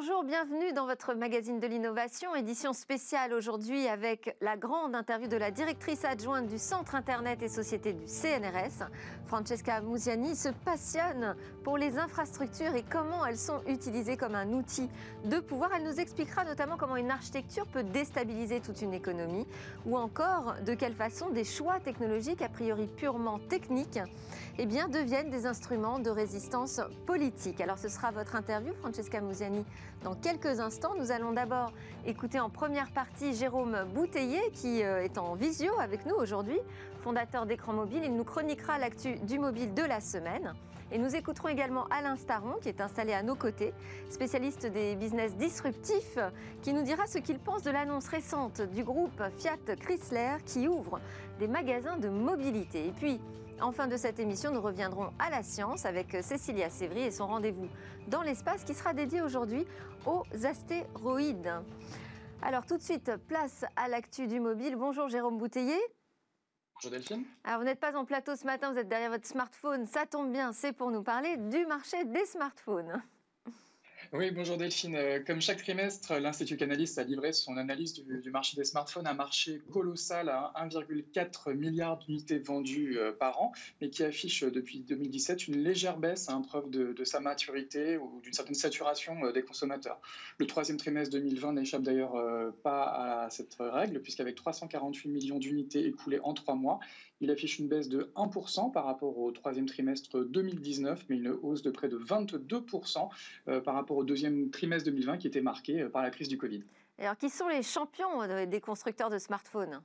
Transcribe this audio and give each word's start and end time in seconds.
Bonjour, 0.00 0.22
bienvenue 0.22 0.72
dans 0.72 0.86
votre 0.86 1.14
magazine 1.14 1.58
de 1.58 1.66
l'innovation, 1.66 2.32
édition 2.36 2.72
spéciale 2.72 3.32
aujourd'hui 3.32 3.88
avec 3.88 4.36
la 4.40 4.56
grande 4.56 4.94
interview 4.94 5.26
de 5.26 5.36
la 5.36 5.50
directrice 5.50 6.04
adjointe 6.04 6.46
du 6.46 6.56
Centre 6.56 6.94
Internet 6.94 7.42
et 7.42 7.48
Société 7.48 7.94
du 7.94 8.06
CNRS. 8.06 8.86
Francesca 9.26 9.80
Musiani 9.80 10.36
se 10.36 10.50
passionne 10.50 11.34
pour 11.64 11.76
les 11.76 11.98
infrastructures 11.98 12.76
et 12.76 12.84
comment 12.88 13.26
elles 13.26 13.36
sont 13.36 13.60
utilisées 13.66 14.16
comme 14.16 14.36
un 14.36 14.52
outil 14.52 14.88
de 15.24 15.40
pouvoir. 15.40 15.72
Elle 15.74 15.82
nous 15.82 15.98
expliquera 15.98 16.44
notamment 16.44 16.76
comment 16.76 16.96
une 16.96 17.10
architecture 17.10 17.66
peut 17.66 17.82
déstabiliser 17.82 18.60
toute 18.60 18.80
une 18.80 18.94
économie 18.94 19.48
ou 19.84 19.98
encore 19.98 20.54
de 20.64 20.74
quelle 20.74 20.94
façon 20.94 21.30
des 21.30 21.42
choix 21.42 21.80
technologiques 21.80 22.40
a 22.40 22.48
priori 22.48 22.86
purement 22.86 23.40
techniques 23.48 23.98
eh 24.58 24.66
bien, 24.66 24.88
deviennent 24.88 25.30
des 25.30 25.46
instruments 25.46 25.98
de 25.98 26.10
résistance 26.10 26.80
politique. 27.06 27.60
Alors 27.60 27.78
ce 27.78 27.88
sera 27.88 28.10
votre 28.10 28.34
interview, 28.34 28.74
Francesca 28.80 29.20
Musiani, 29.20 29.64
dans 30.02 30.14
quelques 30.14 30.60
instants. 30.60 30.94
Nous 30.98 31.10
allons 31.10 31.32
d'abord 31.32 31.72
écouter 32.06 32.40
en 32.40 32.50
première 32.50 32.90
partie 32.90 33.34
Jérôme 33.34 33.76
Bouteiller, 33.94 34.50
qui 34.52 34.82
euh, 34.82 35.02
est 35.02 35.18
en 35.18 35.34
visio 35.34 35.72
avec 35.80 36.06
nous 36.06 36.14
aujourd'hui, 36.14 36.58
fondateur 37.02 37.46
d'Écran 37.46 37.72
Mobile. 37.72 38.02
Il 38.04 38.16
nous 38.16 38.24
chroniquera 38.24 38.78
l'actu 38.78 39.16
du 39.16 39.38
mobile 39.38 39.74
de 39.74 39.82
la 39.82 40.00
semaine. 40.00 40.54
Et 40.90 40.98
nous 40.98 41.14
écouterons 41.14 41.48
également 41.48 41.86
Alain 41.90 42.16
Staron, 42.16 42.54
qui 42.62 42.70
est 42.70 42.80
installé 42.80 43.12
à 43.12 43.22
nos 43.22 43.34
côtés, 43.34 43.74
spécialiste 44.08 44.66
des 44.66 44.96
business 44.96 45.36
disruptifs, 45.36 46.18
qui 46.62 46.72
nous 46.72 46.82
dira 46.82 47.06
ce 47.06 47.18
qu'il 47.18 47.38
pense 47.38 47.62
de 47.62 47.70
l'annonce 47.70 48.08
récente 48.08 48.62
du 48.62 48.84
groupe 48.84 49.22
Fiat 49.36 49.76
Chrysler 49.80 50.36
qui 50.46 50.66
ouvre 50.66 50.98
des 51.38 51.48
magasins 51.48 51.98
de 51.98 52.08
mobilité. 52.08 52.86
Et 52.86 52.92
puis, 52.92 53.20
en 53.60 53.72
fin 53.72 53.86
de 53.86 53.96
cette 53.96 54.18
émission, 54.18 54.52
nous 54.52 54.60
reviendrons 54.60 55.12
à 55.18 55.30
la 55.30 55.42
science 55.42 55.84
avec 55.84 56.16
Cécilia 56.22 56.70
Sévry 56.70 57.02
et 57.02 57.10
son 57.10 57.26
rendez-vous 57.26 57.68
dans 58.08 58.22
l'espace 58.22 58.64
qui 58.64 58.74
sera 58.74 58.92
dédié 58.92 59.20
aujourd'hui 59.20 59.66
aux 60.06 60.24
astéroïdes. 60.44 61.52
Alors 62.42 62.66
tout 62.66 62.76
de 62.76 62.82
suite, 62.82 63.12
place 63.26 63.64
à 63.76 63.88
l'actu 63.88 64.26
du 64.26 64.40
mobile. 64.40 64.76
Bonjour 64.76 65.08
Jérôme 65.08 65.38
Bouteiller. 65.38 65.78
Bonjour 66.74 66.92
Delphine. 66.92 67.24
Alors 67.44 67.58
vous 67.58 67.64
n'êtes 67.64 67.80
pas 67.80 67.96
en 67.96 68.04
plateau 68.04 68.36
ce 68.36 68.44
matin, 68.44 68.72
vous 68.72 68.78
êtes 68.78 68.88
derrière 68.88 69.10
votre 69.10 69.26
smartphone. 69.26 69.86
Ça 69.86 70.06
tombe 70.06 70.30
bien, 70.30 70.52
c'est 70.52 70.72
pour 70.72 70.90
nous 70.90 71.02
parler 71.02 71.36
du 71.36 71.66
marché 71.66 72.04
des 72.04 72.24
smartphones. 72.26 73.02
Oui, 74.14 74.30
bonjour 74.30 74.56
Delphine. 74.56 74.96
Euh, 74.96 75.20
comme 75.20 75.42
chaque 75.42 75.58
trimestre, 75.58 76.14
l'Institut 76.14 76.56
Canalys 76.56 76.98
a 76.98 77.04
livré 77.04 77.34
son 77.34 77.58
analyse 77.58 77.92
du, 77.92 78.30
marché 78.30 78.56
des 78.56 78.64
smartphones, 78.64 79.06
un 79.06 79.12
marché 79.12 79.60
colossal 79.70 80.30
à 80.30 80.50
1,4 80.56 81.52
milliard 81.52 81.98
d'unités 81.98 82.38
vendues 82.38 82.98
euh, 82.98 83.12
par 83.12 83.42
an, 83.42 83.52
mais 83.82 83.90
qui 83.90 84.02
affiche 84.04 84.44
euh, 84.44 84.50
depuis 84.50 84.80
2017 84.80 85.48
une 85.48 85.62
légère 85.62 85.98
baisse, 85.98 86.30
hein, 86.30 86.40
preuve 86.40 86.70
de, 86.70 87.04
sa 87.04 87.20
maturité 87.20 87.98
ou 87.98 88.22
d'une 88.22 88.32
certaine 88.32 88.54
saturation 88.54 89.30
des 89.30 89.42
consommateurs. 89.42 90.00
Le 90.38 90.46
troisième 90.46 90.78
trimestre 90.78 91.12
2020 91.12 91.52
n'échappe 91.52 91.82
d'ailleurs 91.82 92.14
pas 92.62 93.24
à 93.24 93.30
cette 93.30 93.56
règle, 93.60 94.00
puisqu'avec 94.00 94.34
348 94.34 95.08
millions 95.08 95.38
d'unités 95.38 95.86
écoulées 95.86 96.20
en 96.22 96.32
trois 96.34 96.54
mois, 96.54 96.80
il 97.20 97.30
affiche 97.30 97.58
une 97.58 97.68
baisse 97.68 97.88
de 97.88 98.10
1% 98.16 98.72
par 98.72 98.84
rapport 98.84 99.18
au 99.18 99.30
troisième 99.32 99.66
trimestre 99.66 100.20
2019, 100.20 101.06
mais 101.08 101.16
une 101.16 101.28
hausse 101.42 101.62
de 101.62 101.70
près 101.70 101.88
de 101.88 101.98
22% 101.98 103.08
euh, 103.48 103.60
par 103.60 103.74
rapport 103.74 103.96
au 103.96 104.04
deuxième 104.04 104.50
trimestre 104.50 104.86
2020 104.86 105.18
qui 105.18 105.26
était 105.26 105.40
marqué 105.40 105.82
euh, 105.82 105.88
par 105.88 106.02
la 106.02 106.10
crise 106.10 106.28
du 106.28 106.38
Covid. 106.38 106.62
alors, 106.98 107.16
qui 107.16 107.30
sont 107.30 107.48
les 107.48 107.62
champions 107.62 108.22
euh, 108.22 108.46
des 108.46 108.60
constructeurs 108.60 109.10
de 109.10 109.18
smartphones? 109.18 109.80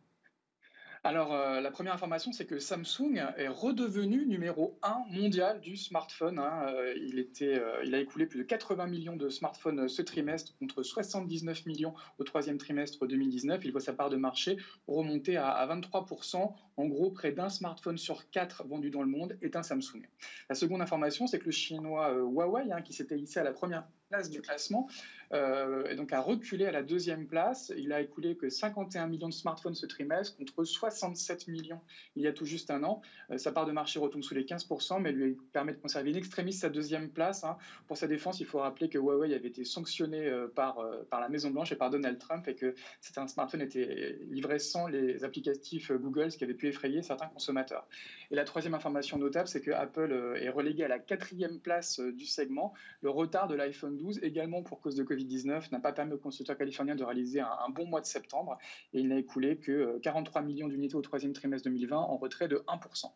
Alors, 1.05 1.33
euh, 1.33 1.59
la 1.59 1.69
première 1.69 1.93
information, 1.93 2.31
c'est 2.31 2.45
que 2.45 2.59
Samsung 2.59 3.21
est 3.35 3.49
redevenu 3.49 4.25
numéro 4.25 4.79
1 4.83 5.03
mondial 5.11 5.59
du 5.59 5.75
smartphone. 5.75 6.39
Hein. 6.39 6.65
Euh, 6.69 6.95
euh, 7.41 7.81
il 7.83 7.93
a 7.93 7.99
écoulé 7.99 8.25
plus 8.25 8.39
de 8.39 8.43
80 8.43 8.87
millions 8.87 9.17
de 9.17 9.27
smartphones 9.27 9.89
ce 9.89 10.01
trimestre 10.01 10.57
contre 10.59 10.81
79 10.81 11.65
millions 11.65 11.93
au 12.19 12.23
troisième 12.23 12.57
trimestre 12.57 13.05
2019. 13.05 13.65
Il 13.65 13.73
voit 13.73 13.81
sa 13.81 13.91
part 13.91 14.09
de 14.09 14.15
marché 14.15 14.55
remonter 14.87 15.35
à, 15.35 15.67
23%. 15.67 16.53
En 16.77 16.85
gros, 16.85 17.11
près 17.11 17.33
d'un 17.33 17.49
smartphone 17.49 17.97
sur 17.97 18.29
quatre 18.29 18.65
vendu 18.65 18.89
dans 18.89 19.01
le 19.01 19.09
monde 19.09 19.37
est 19.41 19.57
un 19.57 19.63
Samsung. 19.63 20.07
La 20.47 20.55
seconde 20.55 20.81
information, 20.81 21.27
c'est 21.27 21.37
que 21.37 21.45
le 21.45 21.51
chinois 21.51 22.13
Huawei, 22.13 22.71
hein, 22.71 22.81
qui 22.81 22.93
s'était 22.93 23.19
hissé 23.19 23.41
à 23.41 23.43
la 23.43 23.51
première 23.51 23.83
du 24.29 24.41
classement, 24.41 24.87
et 25.33 25.95
donc 25.95 26.13
a 26.13 26.21
reculé 26.21 26.67
à 26.67 26.71
la 26.71 26.83
deuxième 26.83 27.25
place. 27.25 27.73
Il 27.75 27.91
a 27.91 28.01
écoulé 28.01 28.35
que 28.35 28.49
51 28.49 29.07
millions 29.07 29.29
de 29.29 29.33
smartphones 29.33 29.73
ce 29.73 29.87
trimestre 29.87 30.37
contre 30.37 30.63
60 30.63 31.13
67 31.13 31.47
millions 31.47 31.81
il 32.15 32.23
y 32.23 32.27
a 32.27 32.33
tout 32.33 32.45
juste 32.45 32.71
un 32.71 32.83
an. 32.83 33.01
Euh, 33.31 33.37
sa 33.37 33.51
part 33.51 33.65
de 33.65 33.71
marché 33.71 33.99
retombe 33.99 34.23
sous 34.23 34.33
les 34.33 34.43
15%, 34.43 35.01
mais 35.01 35.11
lui 35.11 35.37
permet 35.51 35.73
de 35.73 35.79
conserver 35.79 36.11
une 36.11 36.15
extrémiste 36.15 36.61
sa 36.61 36.69
deuxième 36.69 37.09
place. 37.09 37.43
Hein. 37.43 37.57
Pour 37.87 37.97
sa 37.97 38.07
défense, 38.07 38.39
il 38.39 38.45
faut 38.45 38.59
rappeler 38.59 38.89
que 38.89 38.97
Huawei 38.97 39.33
avait 39.33 39.47
été 39.47 39.65
sanctionné 39.65 40.27
euh, 40.27 40.47
par, 40.47 40.79
euh, 40.79 41.03
par 41.09 41.19
la 41.19 41.29
Maison-Blanche 41.29 41.71
et 41.71 41.75
par 41.75 41.89
Donald 41.89 42.17
Trump 42.19 42.47
et 42.47 42.55
que 42.55 42.75
un 43.17 43.27
smartphone 43.27 43.61
était 43.61 44.17
livré 44.31 44.57
sans 44.57 44.87
les 44.87 45.23
applicatifs 45.23 45.91
Google, 45.91 46.31
ce 46.31 46.37
qui 46.37 46.43
avait 46.43 46.55
pu 46.55 46.67
effrayer 46.67 47.03
certains 47.03 47.27
consommateurs. 47.27 47.87
Et 48.33 48.35
la 48.35 48.45
troisième 48.45 48.73
information 48.73 49.19
notable, 49.19 49.47
c'est 49.47 49.61
que 49.61 49.69
Apple 49.69 50.35
est 50.41 50.49
relégué 50.49 50.83
à 50.83 50.87
la 50.87 50.97
quatrième 50.97 51.59
place 51.59 51.99
du 51.99 52.25
segment. 52.25 52.73
Le 53.01 53.11
retard 53.11 53.47
de 53.47 53.53
l'iPhone 53.53 53.95
12, 53.95 54.21
également 54.23 54.63
pour 54.63 54.81
cause 54.81 54.95
de 54.95 55.03
Covid-19, 55.03 55.71
n'a 55.71 55.79
pas 55.79 55.93
permis 55.93 56.13
aux 56.13 56.17
constructeurs 56.17 56.57
californiens 56.57 56.95
de 56.95 57.03
réaliser 57.03 57.41
un, 57.41 57.69
bon 57.69 57.85
mois 57.85 58.01
de 58.01 58.07
septembre 58.07 58.57
et 58.91 59.01
il 59.01 59.09
n'a 59.09 59.19
écoulé 59.19 59.57
que 59.57 59.99
43 59.99 60.41
millions 60.41 60.67
d'unités 60.67 60.95
au 60.95 61.01
troisième 61.01 61.33
trimestre 61.33 61.69
2020 61.69 61.95
en 61.95 62.17
retrait 62.17 62.47
de 62.47 62.63
1%. 62.67 63.11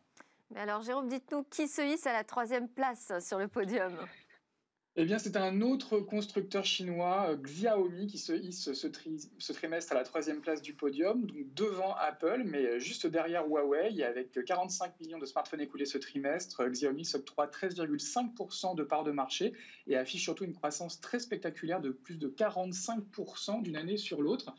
Mais 0.51 0.59
alors 0.59 0.83
Jérôme, 0.83 1.07
dites-nous 1.07 1.45
qui 1.45 1.67
se 1.67 1.81
hisse 1.81 2.06
à 2.06 2.13
la 2.13 2.23
troisième 2.23 2.69
place 2.69 3.11
sur 3.19 3.39
le 3.39 3.47
podium? 3.47 3.97
Eh 5.00 5.06
bien, 5.06 5.19
c'est 5.19 5.38
un 5.38 5.62
autre 5.62 6.00
constructeur 6.00 6.66
chinois, 6.66 7.28
euh, 7.30 7.35
Xiaomi, 7.35 8.08
qui 8.08 8.18
se 8.18 8.34
hisse 8.34 8.74
ce, 8.74 9.53
trimestre 9.53 9.91
à 9.91 9.96
la 9.96 10.03
troisième 10.03 10.41
place 10.41 10.63
du 10.63 10.74
podium, 10.74 11.28
donc 11.28 11.53
devant 11.53 11.94
Apple, 11.94 12.41
mais 12.44 12.66
euh, 12.66 12.80
juste 12.80 13.06
derrière 13.06 13.46
Huawei. 13.46 14.02
Avec 14.02 14.44
45 14.44 15.00
millions 15.00 15.19
de 15.19 15.28
smartphones 15.28 15.62
écoulés 15.62 15.86
ce 15.86 16.00
trimestre, 16.00 16.62
euh, 16.62 16.69
Xiaomi 16.69 17.06
s'octroie 17.06 17.46
13,5% 17.46 18.74
de 18.74 18.81
part 18.81 19.03
de 19.03 19.12
marché 19.12 19.53
et 19.86 19.96
affiche 19.96 20.24
surtout 20.24 20.46
une 20.46 20.56
croissance 20.56 21.00
très 21.00 21.19
spectaculaire 21.19 21.80
de 21.80 21.91
plus 21.91 22.18
de 22.18 22.28
45% 22.28 23.62
d'une 23.62 23.75
année 23.75 23.97
sur 23.97 24.24
l'autre. 24.24 24.56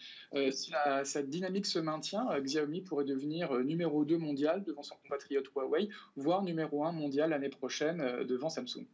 si 0.52 0.72
cette 1.02 1.30
dynamique 1.30 1.66
se 1.66 1.80
maintient, 1.80 2.28
Xiaomi 2.38 2.82
pourrait 2.82 3.04
devenir 3.04 3.52
numéro 3.64 4.04
2 4.04 4.16
mondial 4.16 4.62
devant 4.62 4.84
son 4.84 4.94
compatriote 5.02 5.48
Huawei, 5.48 5.88
voire 6.14 6.42
numéro 6.44 6.84
1 6.84 6.92
mondial 6.92 7.30
l'année 7.30 7.48
prochaine 7.48 8.22
devant 8.24 8.50
Samsung. 8.50 8.86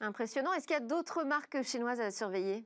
Impressionnant. 0.00 0.52
Est-ce 0.52 0.66
qu'il 0.66 0.74
y 0.74 0.76
a 0.76 0.80
d'autres 0.80 1.24
marques 1.24 1.62
chinoises 1.62 2.00
à 2.00 2.10
surveiller? 2.10 2.64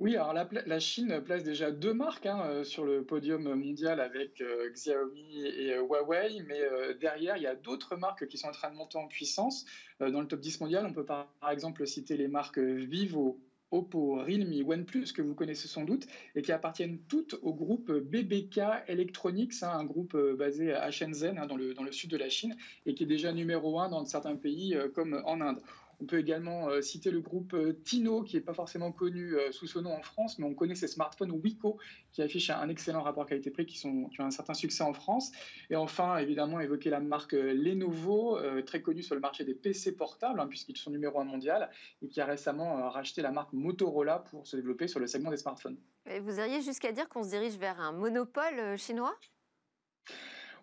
Oui, 0.00 0.16
alors 0.16 0.34
la, 0.34 0.80
Chine 0.80 1.22
place 1.24 1.44
déjà 1.44 1.70
deux 1.70 1.94
marques 1.94 2.26
hein, 2.26 2.42
euh, 2.46 2.64
sur 2.64 2.84
le 2.84 3.04
podium 3.04 3.54
mondial 3.54 4.00
avec 4.00 4.40
euh, 4.40 4.68
Xiaomi 4.70 5.40
et 5.46 5.72
euh, 5.72 5.82
Huawei, 5.82 6.42
mais 6.46 6.60
derrière, 7.00 7.36
il 7.36 7.44
y 7.44 7.46
a 7.46 7.54
d'autres 7.54 7.96
marques 7.96 8.26
qui 8.26 8.36
sont 8.36 8.48
en 8.48 8.52
train 8.52 8.70
de 8.70 8.76
monter 8.76 8.98
en 8.98 9.06
puissance. 9.06 9.64
dans 10.00 10.20
le 10.20 10.26
top 10.26 10.40
10 10.40 10.60
mondial, 10.60 10.84
on 10.86 10.92
peut 10.92 11.04
par, 11.04 11.28
exemple 11.50 11.86
citer 11.86 12.16
les 12.16 12.26
marques 12.26 12.58
Vivo, 12.58 13.38
Oppo, 13.70 14.16
Realme, 14.16 14.68
OnePlus, 14.68 15.12
que 15.12 15.22
vous 15.22 15.34
connaissez 15.34 15.68
sans 15.68 15.84
doute, 15.84 16.06
et 16.34 16.42
qui 16.42 16.50
appartiennent 16.50 16.98
toutes 17.08 17.36
au 17.42 17.54
groupe 17.54 17.92
BBK 17.92 18.60
Electronics, 18.88 19.62
hein, 19.62 19.70
un 19.70 19.84
groupe 19.84 20.16
basé 20.36 20.74
à 20.74 20.90
Shenzhen, 20.90 21.38
hein, 21.38 21.46
dans, 21.46 21.56
le, 21.56 21.72
dans 21.72 21.82
le 21.84 21.92
sud 21.92 22.10
de 22.10 22.16
la 22.16 22.28
Chine, 22.28 22.56
et 22.84 22.94
qui 22.94 23.04
est 23.04 23.06
déjà 23.06 23.32
numéro 23.32 23.78
un 23.78 23.88
dans 23.88 24.04
certains 24.04 24.36
pays 24.36 24.76
comme 24.92 25.22
en 25.24 25.40
Inde. 25.40 25.60
On 26.00 26.06
peut 26.06 26.18
également 26.18 26.68
euh, 26.68 26.80
citer 26.80 27.10
le 27.10 27.20
groupe 27.20 27.54
euh, 27.54 27.80
Tino, 27.84 28.22
qui 28.22 28.36
n'est 28.36 28.42
pas 28.42 28.54
forcément 28.54 28.92
connu 28.92 29.36
euh, 29.36 29.52
sous 29.52 29.66
ce 29.66 29.78
nom 29.78 29.92
en 29.92 30.02
France, 30.02 30.38
mais 30.38 30.46
on 30.46 30.54
connaît 30.54 30.74
ses 30.74 30.88
smartphones 30.88 31.30
Wiko, 31.30 31.78
qui 32.12 32.22
affichent 32.22 32.50
un 32.50 32.68
excellent 32.68 33.02
rapport 33.02 33.26
qualité-prix, 33.26 33.66
qui, 33.66 33.86
ont 33.86 34.10
un 34.18 34.30
certain 34.30 34.54
succès 34.54 34.82
en 34.82 34.92
France. 34.92 35.32
Et 35.70 35.76
enfin, 35.76 36.16
évidemment, 36.18 36.60
évoquer 36.60 36.90
la 36.90 37.00
marque 37.00 37.32
Lenovo, 37.32 38.38
très 38.66 38.82
connue 38.82 39.02
sur 39.02 39.14
le 39.14 39.20
marché 39.20 39.44
des 39.44 39.54
PC 39.54 39.96
portables, 39.96 40.40
hein, 40.40 40.46
puisqu'ils 40.46 40.76
sont 40.76 40.90
numéro 40.90 41.20
un 41.20 41.24
mondial, 41.24 41.70
et 42.02 42.08
qui 42.08 42.20
a 42.20 42.26
récemment 42.26 42.88
racheté 42.90 43.22
la 43.22 43.30
marque 43.30 43.52
Motorola 43.52 44.20
pour 44.30 44.46
se 44.46 44.56
développer 44.56 44.88
sur 44.88 45.00
le 45.00 45.06
segment 45.06 45.30
des 45.30 45.36
smartphones. 45.36 45.76
Et 46.06 46.20
vous 46.20 46.38
iriez 46.38 46.60
jusqu'à 46.62 46.92
dire 46.92 47.08
qu'on 47.08 47.22
se 47.22 47.30
dirige 47.30 47.56
vers 47.56 47.80
un 47.80 47.92
monopole 47.92 48.76
chinois? 48.76 49.14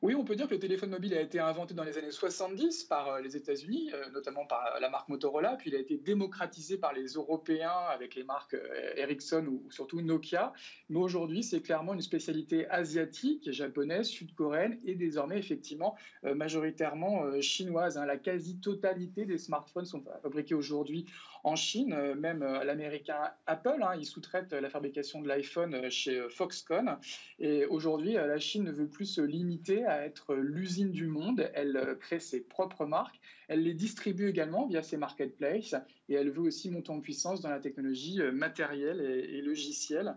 Oui, 0.04 0.16
on 0.16 0.24
peut 0.24 0.36
dire 0.36 0.48
que 0.48 0.56
le 0.56 0.60
téléphone 0.60 0.90
mobile 0.90 1.14
a 1.14 1.22
été 1.22 1.38
inventé 1.38 1.76
dans 1.76 1.84
les 1.84 1.96
années 2.00 2.10
70 2.10 2.86
par 2.86 3.08
euh, 3.08 3.22
les 3.22 3.38
États-Unis, 3.38 3.92
euh, 3.94 4.10
notamment 4.10 4.48
par 4.48 4.80
la 4.82 4.90
marque 4.90 5.08
Motorola, 5.10 5.58
puis 5.58 5.70
il 5.70 5.76
a 5.76 5.80
été 5.80 5.96
démocratisé 5.96 6.80
par 6.80 6.92
les 6.92 7.06
Européens 7.06 7.86
avec 7.94 8.16
les 8.16 8.24
marques 8.24 8.56
euh, 8.56 8.94
Ericsson 8.96 9.46
ou 9.46 9.70
surtout 9.70 10.02
Nokia. 10.02 10.54
Mais 10.90 10.98
aujourd'hui, 10.98 11.44
c'est 11.44 11.62
clairement 11.62 11.94
une 11.94 12.02
spécialité 12.02 12.68
asiatique, 12.70 13.52
japonaise, 13.52 14.08
sud-coréenne 14.08 14.80
et 14.86 14.96
désormais 14.96 15.38
effectivement 15.38 15.96
majoritairement 16.24 17.40
chinoise. 17.42 17.98
Hein. 17.98 18.06
La 18.06 18.18
quasi-totalité 18.18 19.26
des 19.26 19.38
smartphones 19.38 19.86
sont 19.86 20.04
fabriqués 20.24 20.56
aujourd'hui 20.56 21.06
en 21.44 21.56
Chine, 21.56 22.14
même 22.16 22.44
l'américain 22.64 23.32
Apple, 23.46 23.82
hein, 23.82 23.96
il 23.98 24.06
sous-traite 24.06 24.54
la 24.54 24.70
fabrication 24.70 25.22
de 25.22 25.28
l'iPhone 25.28 25.90
chez 25.90 26.28
Foxconn. 26.30 26.98
Et 27.40 27.66
aujourd'hui, 27.66 28.14
la 28.14 28.40
Chine 28.40 28.64
ne 28.64 28.72
veut 28.72 28.88
plus 28.88 29.06
se 29.06 29.22
limiter 29.22 29.86
à 29.86 30.06
être 30.06 30.36
l'usine 30.36 30.92
du 30.92 31.08
monde. 31.08 31.50
Elle 31.54 31.98
crée 32.00 32.20
ses 32.20 32.42
propres 32.42 32.86
marques. 32.86 33.20
Elle 33.48 33.64
les 33.64 33.74
distribue 33.74 34.30
également 34.30 34.68
via 34.68 34.82
ses 34.82 34.98
marketplaces 34.98 35.76
et 36.08 36.14
elle 36.14 36.30
veut 36.30 36.44
aussi 36.44 36.70
monter 36.70 36.92
en 36.92 37.02
puissance 37.02 37.42
dans 37.42 37.50
la 37.50 37.60
technologie 37.60 38.22
matérielle 38.32 39.02
et, 39.02 39.42
logicielle. 39.42 40.16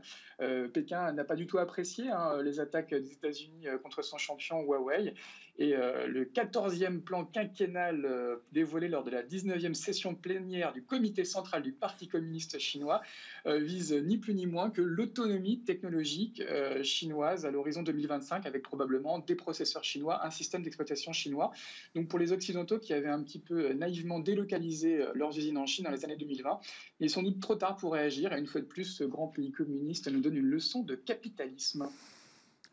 Pékin 0.72 1.12
n'a 1.12 1.24
pas 1.24 1.36
du 1.36 1.46
tout 1.46 1.58
apprécié 1.58 2.10
hein, 2.10 2.42
les 2.42 2.60
attaques 2.60 2.94
des 2.94 3.12
États-Unis 3.12 3.66
contre 3.82 4.02
son 4.02 4.18
champion 4.18 4.62
Huawei. 4.62 5.14
Et 5.58 5.72
le 5.72 6.24
14e 6.24 7.00
plan 7.00 7.24
quinquennal 7.24 8.40
dévoilé 8.52 8.88
lors 8.88 9.04
de 9.04 9.10
la 9.10 9.22
19e 9.22 9.74
session 9.74 10.14
plénière 10.14 10.72
du 10.72 10.82
comité 10.82 11.24
central 11.24 11.62
du 11.62 11.72
Parti 11.72 12.08
communiste 12.08 12.58
chinois 12.58 13.02
vise 13.46 13.92
ni 13.92 14.18
plus 14.18 14.34
ni 14.34 14.46
moins 14.46 14.70
que 14.70 14.82
l'autonomie 14.82 15.60
technologique 15.60 16.40
euh, 16.40 16.82
chinoise 16.82 17.46
à 17.46 17.50
l'horizon 17.50 17.82
2025 17.82 18.46
avec 18.46 18.62
probablement 18.62 19.18
des 19.18 19.34
processeurs 19.34 19.84
chinois, 19.84 20.24
un 20.24 20.30
système 20.30 20.62
d'exploitation 20.62 21.12
chinois. 21.12 21.52
Donc 21.94 22.08
pour 22.08 22.18
les 22.18 22.32
Occidentaux 22.32 22.78
qui 22.78 22.92
avaient 22.92 23.08
un 23.08 23.22
petit 23.22 23.38
peu 23.38 23.70
euh, 23.70 23.74
naïvement 23.74 24.18
délocalisé 24.18 25.00
euh, 25.00 25.12
leurs 25.14 25.36
usines 25.36 25.58
en 25.58 25.66
Chine 25.66 25.84
dans 25.84 25.90
les 25.90 26.04
années 26.04 26.16
2020, 26.16 26.60
il 27.00 27.06
est 27.06 27.08
sans 27.08 27.22
doute 27.22 27.40
trop 27.40 27.54
tard 27.54 27.76
pour 27.76 27.92
réagir 27.92 28.32
et 28.32 28.38
une 28.38 28.46
fois 28.46 28.60
de 28.60 28.66
plus, 28.66 28.84
ce 28.84 29.04
grand 29.04 29.28
pays 29.28 29.52
communiste 29.52 30.10
nous 30.10 30.20
donne 30.20 30.36
une 30.36 30.46
leçon 30.46 30.82
de 30.82 30.94
capitalisme. 30.94 31.88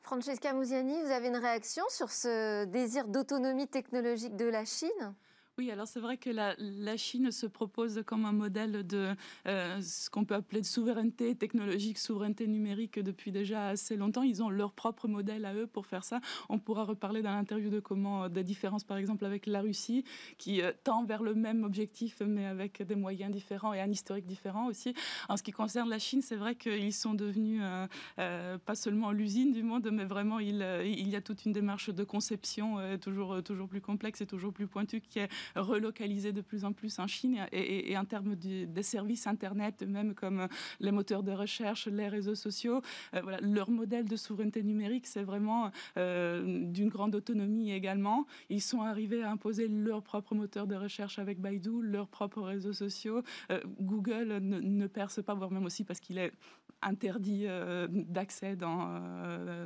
Francesca 0.01 0.51
Musiani, 0.51 0.99
vous 1.03 1.11
avez 1.11 1.27
une 1.27 1.37
réaction 1.37 1.83
sur 1.89 2.11
ce 2.11 2.65
désir 2.65 3.07
d'autonomie 3.07 3.67
technologique 3.67 4.35
de 4.35 4.45
la 4.45 4.65
Chine? 4.65 5.15
Oui, 5.57 5.69
alors 5.69 5.87
c'est 5.87 5.99
vrai 5.99 6.17
que 6.17 6.29
la, 6.29 6.55
Chine 6.97 7.31
se 7.31 7.45
propose 7.45 8.01
comme 8.05 8.25
un 8.25 8.31
modèle 8.31 8.85
de 8.87 9.09
euh, 9.47 9.81
ce 9.81 10.09
qu'on 10.09 10.25
peut 10.25 10.33
appeler 10.33 10.61
de 10.61 10.65
souveraineté 10.65 11.35
technologique, 11.35 11.99
souveraineté 11.99 12.47
numérique 12.47 12.99
depuis 12.99 13.31
déjà 13.31 13.67
assez 13.67 13.95
longtemps. 13.95 14.23
Ils 14.23 14.41
ont 14.41 14.49
leur 14.49 14.71
propre 14.71 15.07
modèle 15.07 15.45
à 15.45 15.53
eux 15.53 15.67
pour 15.67 15.85
faire 15.85 16.03
ça. 16.03 16.19
On 16.49 16.57
pourra 16.57 16.83
reparler 16.83 17.21
dans 17.21 17.31
l'interview 17.31 17.69
de 17.69 17.79
comment 17.79 18.29
des 18.29 18.43
différences, 18.43 18.83
par 18.83 18.97
exemple, 18.97 19.25
avec 19.25 19.45
la 19.45 19.61
Russie, 19.61 20.03
qui 20.37 20.61
euh, 20.61 20.71
tend 20.83 21.03
vers 21.03 21.21
le 21.21 21.35
même 21.35 21.63
objectif, 21.63 22.21
mais 22.25 22.45
avec 22.45 22.81
des 22.81 22.95
moyens 22.95 23.31
différents 23.31 23.73
et 23.73 23.81
un 23.81 23.91
historique 23.91 24.25
différent 24.25 24.67
aussi. 24.67 24.95
En 25.29 25.37
ce 25.37 25.43
qui 25.43 25.51
concerne 25.51 25.89
la 25.89 25.99
Chine, 25.99 26.21
c'est 26.21 26.37
vrai 26.37 26.55
qu'ils 26.55 26.93
sont 26.93 27.13
devenus 27.13 27.61
euh, 28.17 28.57
pas 28.57 28.75
seulement 28.75 29.11
l'usine 29.11 29.51
du 29.51 29.63
monde, 29.63 29.89
mais 29.91 30.05
vraiment 30.05 30.39
il, 30.39 30.65
il 30.85 31.09
y 31.09 31.15
a 31.15 31.21
toute 31.21 31.45
une 31.45 31.51
démarche 31.51 31.89
de 31.89 32.03
conception 32.03 32.77
toujours, 32.99 33.43
toujours 33.43 33.67
plus 33.67 33.81
complexe 33.81 34.21
et 34.21 34.25
toujours 34.25 34.53
plus 34.53 34.67
pointue 34.67 35.01
qui 35.01 35.19
est 35.19 35.29
relocaliser 35.55 36.31
de 36.31 36.41
plus 36.41 36.65
en 36.65 36.73
plus 36.73 36.99
en 36.99 37.07
Chine 37.07 37.45
et, 37.51 37.97
en 37.97 38.05
termes 38.05 38.35
des 38.35 38.83
services 38.83 39.27
Internet, 39.27 39.83
même 39.83 40.13
comme 40.13 40.47
les 40.79 40.91
moteurs 40.91 41.23
de 41.23 41.31
recherche, 41.31 41.87
les 41.87 42.07
réseaux 42.07 42.35
sociaux. 42.35 42.81
Euh, 43.13 43.21
voilà, 43.21 43.39
leur 43.41 43.69
modèle 43.69 44.05
de 44.05 44.15
souveraineté 44.15 44.63
numérique, 44.63 45.07
c'est 45.07 45.23
vraiment 45.23 45.71
euh, 45.97 46.65
d'une 46.65 46.89
grande 46.89 47.15
autonomie 47.15 47.71
également. 47.71 48.25
Ils 48.49 48.61
sont 48.61 48.81
arrivés 48.81 49.23
à 49.23 49.31
imposer 49.31 49.67
leur 49.67 50.01
propre 50.01 50.35
moteur 50.35 50.67
de 50.67 50.75
recherche 50.75 51.19
avec 51.19 51.39
Baidu, 51.39 51.81
leurs 51.81 52.07
propres 52.07 52.41
réseaux 52.41 52.73
sociaux. 52.73 53.23
Euh, 53.51 53.61
Google 53.79 54.39
ne, 54.39 54.87
perce 54.87 55.21
pas, 55.21 55.33
voire 55.33 55.51
même 55.51 55.65
aussi 55.65 55.83
parce 55.83 55.99
qu'il 55.99 56.17
est 56.17 56.31
interdit 56.83 57.45
d'accès 57.91 58.57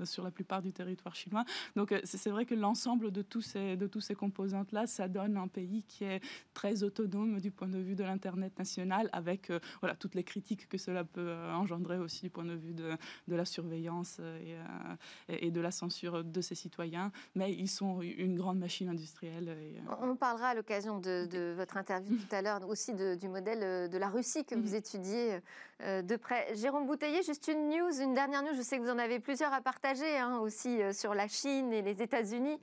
sur 0.03 0.23
la 0.23 0.31
plupart 0.31 0.61
du 0.61 0.73
territoire 0.73 1.15
chinois. 1.15 1.45
Donc 1.77 1.93
c'est 2.03 2.29
vrai 2.29 2.45
que 2.45 2.55
l'ensemble 2.55 3.09
de 3.09 3.21
tous 3.21 3.41
ces, 3.41 3.77
ces 4.01 4.15
composantes-là, 4.15 4.85
ça 4.85 5.07
donne 5.07 5.37
un 5.37 5.47
pays 5.47 5.64
qui 5.87 6.03
est 6.03 6.21
très 6.53 6.83
autonome 6.83 7.39
du 7.39 7.51
point 7.51 7.67
de 7.67 7.79
vue 7.79 7.95
de 7.95 8.03
l'Internet 8.03 8.57
national, 8.57 9.09
avec 9.11 9.49
euh, 9.49 9.59
voilà, 9.81 9.95
toutes 9.95 10.15
les 10.15 10.23
critiques 10.23 10.67
que 10.69 10.77
cela 10.77 11.03
peut 11.03 11.27
euh, 11.29 11.53
engendrer 11.53 11.97
aussi 11.97 12.23
du 12.23 12.29
point 12.29 12.45
de 12.45 12.53
vue 12.53 12.73
de, 12.73 12.91
de 13.27 13.35
la 13.35 13.45
surveillance 13.45 14.17
euh, 14.19 14.95
et, 15.29 15.47
et, 15.47 15.51
de 15.51 15.61
la 15.61 15.71
censure 15.71 16.23
de 16.23 16.41
ses 16.41 16.55
citoyens. 16.55 17.11
Mais 17.35 17.53
ils 17.53 17.69
sont 17.69 18.01
une 18.01 18.35
grande 18.35 18.59
machine 18.59 18.89
industrielle. 18.89 19.55
On 20.01 20.15
parlera 20.15 20.49
à 20.49 20.53
l'occasion 20.53 20.99
de, 20.99 21.53
votre 21.55 21.77
interview 21.77 22.15
tout 22.15 22.35
à 22.35 22.41
l'heure 22.41 22.67
aussi 22.67 22.93
du 22.93 23.27
modèle 23.29 23.89
de 23.89 23.97
la 23.97 24.09
Russie 24.09 24.45
que 24.45 24.55
vous 24.55 24.69
mhm. 24.69 24.75
étudiez 24.75 25.39
de 25.81 26.15
près. 26.15 26.55
Jérôme 26.55 26.87
Bouteiller, 26.87 27.23
juste 27.23 27.47
une 27.47 27.69
news, 27.69 28.01
une 28.01 28.13
dernière 28.13 28.43
news. 28.43 28.55
Je 28.55 28.61
sais 28.61 28.77
que 28.77 28.83
vous 28.83 28.89
en 28.89 28.97
avez 28.97 29.19
plusieurs 29.19 29.53
à 29.53 29.61
partager 29.61 30.17
hein, 30.17 30.39
aussi 30.39 30.79
sur 30.93 31.13
la 31.13 31.27
Chine 31.27 31.73
et 31.73 31.81
les 31.81 32.01
États-Unis. 32.01 32.59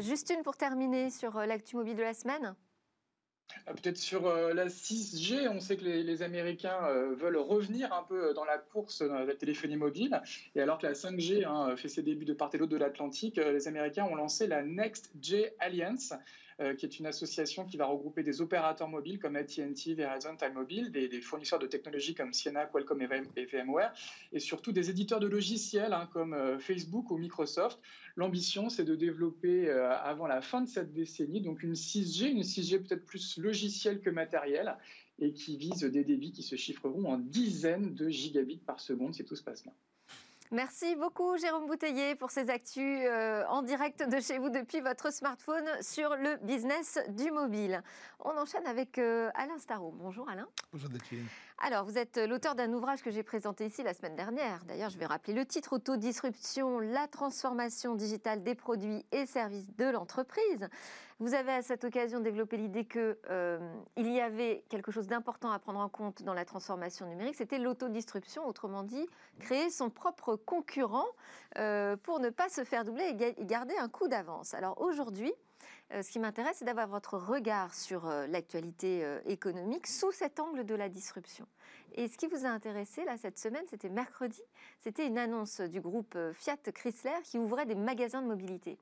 juste 0.00 0.30
une 0.30 0.42
pour 0.42 0.56
terminer 0.56 1.10
sur 1.10 1.38
l'actu 1.40 1.76
mobile 1.76 1.96
de 1.96 2.02
la 2.02 2.14
semaine 2.14 2.21
ah, 3.66 3.74
Peut-être 3.74 3.98
sur 3.98 4.26
euh, 4.26 4.54
la 4.54 4.66
6G, 4.66 5.48
on 5.48 5.60
sait 5.60 5.76
que 5.76 5.84
les, 5.84 6.22
Américains 6.22 6.84
euh, 6.84 7.14
veulent 7.14 7.36
revenir 7.36 7.92
un 7.92 8.02
peu 8.02 8.32
dans 8.34 8.44
la 8.44 8.58
course 8.58 9.02
dans 9.02 9.20
la 9.20 9.34
téléphonie 9.34 9.76
mobile. 9.76 10.20
Et 10.54 10.60
alors 10.60 10.78
que 10.78 10.86
la 10.86 10.94
5G 10.94 11.46
hein, 11.46 11.76
fait 11.76 11.88
ses 11.88 12.02
débuts 12.02 12.24
de 12.24 12.32
part 12.32 12.50
et 12.54 12.58
d'autre 12.58 12.72
de 12.72 12.76
l'Atlantique, 12.76 13.38
euh, 13.38 13.52
les 13.52 13.68
Américains 13.68 14.04
ont 14.04 14.14
lancé 14.14 14.46
la 14.46 14.62
Next 14.62 15.10
G 15.20 15.54
Alliance. 15.58 16.12
Euh, 16.60 16.74
qui 16.74 16.84
est 16.84 16.98
une 16.98 17.06
association 17.06 17.64
qui 17.64 17.76
va 17.76 17.86
regrouper 17.86 18.22
des 18.22 18.40
opérateurs 18.40 18.88
mobiles 18.88 19.18
comme 19.18 19.36
AT&T, 19.36 19.94
Verizon, 19.94 20.36
Time 20.36 20.52
Mobile, 20.54 20.92
des, 20.92 21.20
fournisseurs 21.20 21.58
de 21.58 21.66
technologies 21.66 22.14
comme 22.14 22.32
Ciena, 22.32 22.66
Qualcomm 22.66 23.00
et, 23.36 23.46
VMware, 23.46 23.92
et 24.32 24.38
surtout 24.38 24.72
des 24.72 24.90
éditeurs 24.90 25.20
de 25.20 25.26
logiciels 25.26 25.92
hein, 25.92 26.08
comme 26.12 26.34
euh, 26.34 26.58
Facebook 26.58 27.10
ou 27.10 27.16
Microsoft. 27.16 27.80
L'ambition, 28.16 28.68
c'est 28.68 28.84
de 28.84 28.94
développer 28.94 29.68
euh, 29.68 29.96
avant 29.98 30.26
la 30.26 30.42
fin 30.42 30.60
de 30.60 30.68
cette 30.68 30.92
décennie 30.92 31.40
donc 31.40 31.62
une 31.62 31.74
6G, 31.74 32.30
une 32.30 32.42
6G 32.42 32.82
peut-être 32.82 33.06
plus 33.06 33.38
logicielle 33.38 34.00
que 34.00 34.10
matérielle, 34.10 34.76
et 35.18 35.32
qui 35.32 35.56
vise 35.56 35.84
des 35.84 36.04
débits 36.04 36.32
qui 36.32 36.42
se 36.42 36.56
chiffreront 36.56 37.06
en 37.06 37.18
dizaines 37.18 37.94
de 37.94 38.08
gigabits 38.08 38.58
par 38.58 38.80
seconde 38.80 39.14
si 39.14 39.24
tout 39.24 39.36
se 39.36 39.42
passe 39.42 39.62
bien. 39.62 39.72
Merci 40.52 40.96
beaucoup 40.96 41.38
Jérôme 41.38 41.66
Bouteiller 41.66 42.14
pour 42.14 42.30
ces 42.30 42.50
actus 42.50 43.00
euh, 43.08 43.42
en 43.48 43.62
direct 43.62 44.06
de 44.06 44.20
chez 44.20 44.36
vous 44.36 44.50
depuis 44.50 44.82
votre 44.82 45.10
smartphone 45.10 45.64
sur 45.80 46.14
le 46.14 46.36
business 46.42 46.98
du 47.08 47.30
mobile. 47.30 47.82
On 48.20 48.36
enchaîne 48.36 48.66
avec 48.66 48.98
euh, 48.98 49.30
Alain 49.34 49.56
Starot. 49.56 49.94
Bonjour 49.96 50.28
Alain. 50.28 50.46
Bonjour 50.70 50.90
Delphine. 50.90 51.26
Alors, 51.64 51.84
vous 51.84 51.96
êtes 51.96 52.18
l'auteur 52.18 52.56
d'un 52.56 52.72
ouvrage 52.72 53.04
que 53.04 53.12
j'ai 53.12 53.22
présenté 53.22 53.66
ici 53.66 53.84
la 53.84 53.94
semaine 53.94 54.16
dernière. 54.16 54.64
D'ailleurs, 54.64 54.90
je 54.90 54.98
vais 54.98 55.06
rappeler 55.06 55.32
le 55.32 55.46
titre 55.46 55.74
Autodisruption, 55.74 56.80
la 56.80 57.06
transformation 57.06 57.94
digitale 57.94 58.42
des 58.42 58.56
produits 58.56 59.06
et 59.12 59.26
services 59.26 59.72
de 59.76 59.84
l'entreprise. 59.84 60.68
Vous 61.20 61.34
avez 61.34 61.52
à 61.52 61.62
cette 61.62 61.84
occasion 61.84 62.18
développé 62.18 62.56
l'idée 62.56 62.84
qu'il 62.84 63.14
euh, 63.30 63.60
y 63.96 64.20
avait 64.20 64.64
quelque 64.70 64.90
chose 64.90 65.06
d'important 65.06 65.52
à 65.52 65.60
prendre 65.60 65.78
en 65.78 65.88
compte 65.88 66.24
dans 66.24 66.34
la 66.34 66.44
transformation 66.44 67.06
numérique, 67.06 67.36
c'était 67.36 67.58
l'autodisruption, 67.58 68.44
autrement 68.44 68.82
dit, 68.82 69.06
créer 69.38 69.70
son 69.70 69.88
propre 69.88 70.34
concurrent 70.34 71.06
euh, 71.58 71.96
pour 71.96 72.18
ne 72.18 72.30
pas 72.30 72.48
se 72.48 72.64
faire 72.64 72.84
doubler 72.84 73.16
et 73.38 73.44
garder 73.44 73.76
un 73.78 73.88
coup 73.88 74.08
d'avance. 74.08 74.52
Alors 74.54 74.80
aujourd'hui, 74.80 75.32
euh, 75.92 76.02
ce 76.02 76.10
qui 76.10 76.18
m'intéresse, 76.18 76.56
c'est 76.58 76.64
d'avoir 76.64 76.88
votre 76.88 77.18
regard 77.18 77.74
sur 77.74 78.06
euh, 78.06 78.26
l'actualité 78.26 79.04
euh, 79.04 79.20
économique 79.26 79.86
sous 79.86 80.12
cet 80.12 80.40
angle 80.40 80.64
de 80.64 80.74
la 80.74 80.88
disruption. 80.88 81.46
Et 81.94 82.08
ce 82.08 82.16
qui 82.16 82.26
vous 82.26 82.46
a 82.46 82.48
intéressé 82.48 83.04
là 83.04 83.16
cette 83.18 83.38
semaine, 83.38 83.64
c'était 83.68 83.90
mercredi, 83.90 84.40
c'était 84.80 85.06
une 85.06 85.18
annonce 85.18 85.60
du 85.60 85.80
groupe 85.80 86.16
Fiat 86.34 86.56
Chrysler 86.72 87.20
qui 87.24 87.38
ouvrait 87.38 87.66
des 87.66 87.74
magasins 87.74 88.22
de 88.22 88.28
mobilité. 88.28 88.78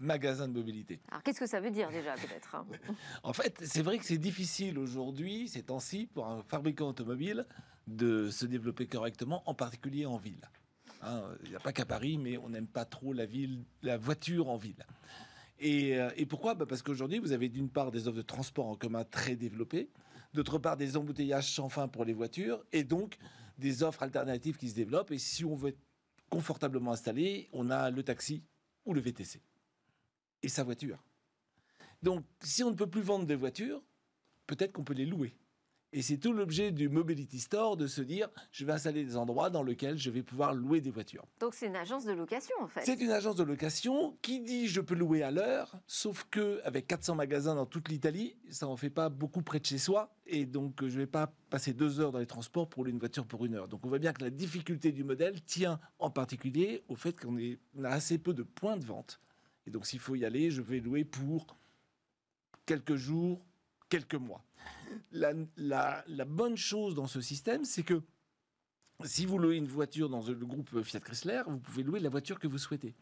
Magasins 0.00 0.46
de 0.46 0.52
mobilité. 0.52 1.00
Alors 1.10 1.22
qu'est-ce 1.22 1.40
que 1.40 1.46
ça 1.46 1.60
veut 1.60 1.70
dire 1.70 1.88
déjà 1.90 2.14
peut-être 2.14 2.54
hein? 2.54 2.66
En 3.22 3.32
fait, 3.32 3.58
c'est 3.64 3.82
vrai 3.82 3.98
que 3.98 4.04
c'est 4.04 4.18
difficile 4.18 4.78
aujourd'hui, 4.78 5.48
ces 5.48 5.62
temps-ci, 5.62 6.06
pour 6.06 6.26
un 6.26 6.42
fabricant 6.42 6.88
automobile 6.88 7.46
de 7.86 8.30
se 8.30 8.44
développer 8.46 8.86
correctement, 8.86 9.42
en 9.46 9.54
particulier 9.54 10.06
en 10.06 10.18
ville. 10.18 10.48
Hein, 11.02 11.22
il 11.44 11.50
n'y 11.50 11.56
a 11.56 11.60
pas 11.60 11.72
qu'à 11.72 11.86
Paris, 11.86 12.18
mais 12.18 12.36
on 12.38 12.48
n'aime 12.48 12.66
pas 12.66 12.84
trop 12.84 13.12
la 13.12 13.26
ville, 13.26 13.64
la 13.82 13.96
voiture 13.96 14.48
en 14.48 14.56
ville. 14.56 14.84
Euh, 15.62 16.10
et, 16.16 16.26
pourquoi? 16.26 16.54
Bah, 16.54 16.66
Parce 16.66 16.82
qu'aujourd'hui, 16.82 17.18
vous 17.18 17.32
avez 17.32 17.48
d'une 17.48 17.68
part 17.68 17.90
des 17.90 18.08
offres 18.08 18.16
de 18.16 18.22
transport 18.22 18.66
en 18.66 18.76
commun 18.76 19.04
très 19.04 19.36
développées, 19.36 19.90
d'autre 20.34 20.58
part 20.58 20.76
des 20.76 20.96
embouteillages 20.96 21.52
sans 21.52 21.68
fin 21.68 21.88
pour 21.88 22.04
les 22.04 22.12
voitures, 22.12 22.64
et 22.72 22.84
donc 22.84 23.18
des 23.58 23.82
offres 23.82 24.02
alternatives 24.02 24.56
qui 24.56 24.68
se 24.68 24.74
développent. 24.74 25.10
Et 25.10 25.18
si 25.18 25.44
on 25.44 25.54
veut 25.54 25.70
être 25.70 25.80
confortablement 26.28 26.92
installé, 26.92 27.48
on 27.52 27.70
a 27.70 27.90
le 27.90 28.02
taxi 28.02 28.42
ou 28.84 28.94
le 28.94 29.00
VTC 29.00 29.40
et 30.42 30.48
sa 30.48 30.62
voiture. 30.62 31.02
Donc, 32.02 32.24
si 32.40 32.62
on 32.62 32.70
ne 32.70 32.76
peut 32.76 32.86
plus 32.86 33.02
vendre 33.02 33.26
des 33.26 33.34
voitures, 33.34 33.82
peut-être 34.46 34.72
qu'on 34.72 34.84
peut 34.84 34.94
les 34.94 35.06
louer. 35.06 35.34
Et 35.94 36.02
c'est 36.02 36.18
tout 36.18 36.34
l'objet 36.34 36.70
du 36.70 36.90
Mobility 36.90 37.38
Store 37.40 37.78
de 37.78 37.86
se 37.86 38.02
dire, 38.02 38.28
je 38.52 38.66
vais 38.66 38.72
installer 38.72 39.04
des 39.04 39.16
endroits 39.16 39.48
dans 39.48 39.62
lesquels 39.62 39.96
je 39.96 40.10
vais 40.10 40.22
pouvoir 40.22 40.52
louer 40.52 40.82
des 40.82 40.90
voitures. 40.90 41.24
Donc 41.40 41.54
c'est 41.54 41.66
une 41.66 41.76
agence 41.76 42.04
de 42.04 42.12
location 42.12 42.54
en 42.60 42.68
fait. 42.68 42.82
C'est 42.84 43.00
une 43.00 43.10
agence 43.10 43.36
de 43.36 43.42
location 43.42 44.14
qui 44.20 44.40
dit 44.40 44.68
je 44.68 44.82
peux 44.82 44.94
louer 44.94 45.22
à 45.22 45.30
l'heure, 45.30 45.80
sauf 45.86 46.26
que 46.30 46.60
avec 46.64 46.86
400 46.88 47.14
magasins 47.14 47.54
dans 47.54 47.64
toute 47.64 47.88
l'Italie, 47.88 48.36
ça 48.50 48.68
en 48.68 48.76
fait 48.76 48.90
pas 48.90 49.08
beaucoup 49.08 49.40
près 49.40 49.60
de 49.60 49.64
chez 49.64 49.78
soi, 49.78 50.14
et 50.26 50.44
donc 50.44 50.86
je 50.86 50.98
vais 50.98 51.06
pas 51.06 51.32
passer 51.48 51.72
deux 51.72 52.00
heures 52.00 52.12
dans 52.12 52.18
les 52.18 52.26
transports 52.26 52.68
pour 52.68 52.84
louer 52.84 52.92
une 52.92 52.98
voiture 52.98 53.24
pour 53.24 53.46
une 53.46 53.54
heure. 53.54 53.68
Donc 53.68 53.86
on 53.86 53.88
voit 53.88 53.98
bien 53.98 54.12
que 54.12 54.22
la 54.22 54.30
difficulté 54.30 54.92
du 54.92 55.04
modèle 55.04 55.40
tient 55.42 55.80
en 55.98 56.10
particulier 56.10 56.82
au 56.88 56.96
fait 56.96 57.18
qu'on 57.18 57.38
a 57.82 57.88
assez 57.88 58.18
peu 58.18 58.34
de 58.34 58.42
points 58.42 58.76
de 58.76 58.84
vente. 58.84 59.22
Et 59.66 59.70
donc 59.70 59.86
s'il 59.86 60.00
faut 60.00 60.16
y 60.16 60.26
aller, 60.26 60.50
je 60.50 60.60
vais 60.60 60.80
louer 60.80 61.04
pour 61.04 61.56
quelques 62.66 62.96
jours, 62.96 63.40
quelques 63.88 64.14
mois 64.14 64.44
la, 65.12 66.24
bonne 66.24 66.56
chose 66.56 66.94
dans 66.94 67.06
ce 67.06 67.20
système, 67.20 67.64
c'est 67.64 67.82
que 67.82 68.02
si 69.04 69.26
vous 69.26 69.38
louez 69.38 69.56
une 69.56 69.68
voiture 69.68 70.08
dans 70.08 70.22
le 70.22 70.34
groupe 70.34 70.82
Fiat 70.82 71.00
Chrysler, 71.00 71.42
vous 71.46 71.58
pouvez 71.58 71.82
louer 71.82 72.00
la 72.00 72.08
voiture 72.08 72.38
que 72.38 72.48
vous 72.48 72.58
souhaitez. 72.58 72.94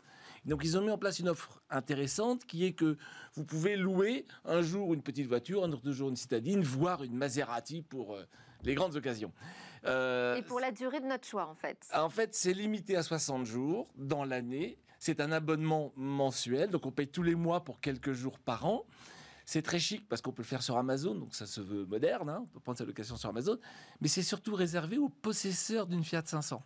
Donc 0.44 0.62
ils 0.62 0.76
ont 0.76 0.82
mis 0.82 0.90
en 0.90 0.98
place 0.98 1.18
une 1.18 1.28
offre 1.28 1.62
intéressante 1.70 2.44
qui 2.44 2.64
est 2.64 2.72
que 2.72 2.96
vous 3.34 3.44
pouvez 3.44 3.76
louer 3.76 4.26
un 4.44 4.62
jour 4.62 4.94
une 4.94 5.02
petite 5.02 5.26
voiture, 5.26 5.64
un 5.64 5.72
autre 5.72 5.90
jour 5.92 6.08
une 6.08 6.16
citadine, 6.16 6.62
voire 6.62 7.02
une 7.02 7.14
Maserati 7.14 7.82
pour 7.82 8.14
euh, 8.14 8.24
les 8.62 8.74
grandes 8.74 8.94
occasions. 8.94 9.32
Euh, 9.84 10.36
Et 10.36 10.42
pour 10.42 10.60
la 10.60 10.72
durée 10.72 11.00
de 11.00 11.06
notre 11.06 11.26
choix, 11.26 11.46
en 11.46 11.54
fait 11.54 11.88
En 11.94 12.10
fait, 12.10 12.34
c'est 12.34 12.52
limité 12.52 12.96
à 12.96 13.02
60 13.02 13.46
jours 13.46 13.88
dans 13.96 14.24
l'année. 14.24 14.78
C'est 14.98 15.20
un 15.20 15.30
abonnement 15.30 15.92
mensuel, 15.96 16.70
donc 16.70 16.86
on 16.86 16.90
paye 16.90 17.08
tous 17.08 17.22
les 17.22 17.34
mois 17.34 17.64
pour 17.64 17.80
quelques 17.80 18.12
jours 18.12 18.38
par 18.38 18.66
an. 18.66 18.86
C'est 19.46 19.62
très 19.62 19.78
chic 19.78 20.08
parce 20.08 20.20
qu'on 20.20 20.32
peut 20.32 20.42
le 20.42 20.46
faire 20.46 20.62
sur 20.62 20.76
Amazon, 20.76 21.14
donc 21.14 21.34
ça 21.34 21.46
se 21.46 21.60
veut 21.60 21.86
moderne, 21.86 22.28
hein. 22.28 22.40
on 22.42 22.46
peut 22.46 22.58
prendre 22.58 22.76
sa 22.76 22.84
location 22.84 23.16
sur 23.16 23.28
Amazon, 23.28 23.58
mais 24.00 24.08
c'est 24.08 24.24
surtout 24.24 24.56
réservé 24.56 24.98
aux 24.98 25.08
possesseurs 25.08 25.86
d'une 25.86 26.02
Fiat 26.02 26.24
500. 26.26 26.64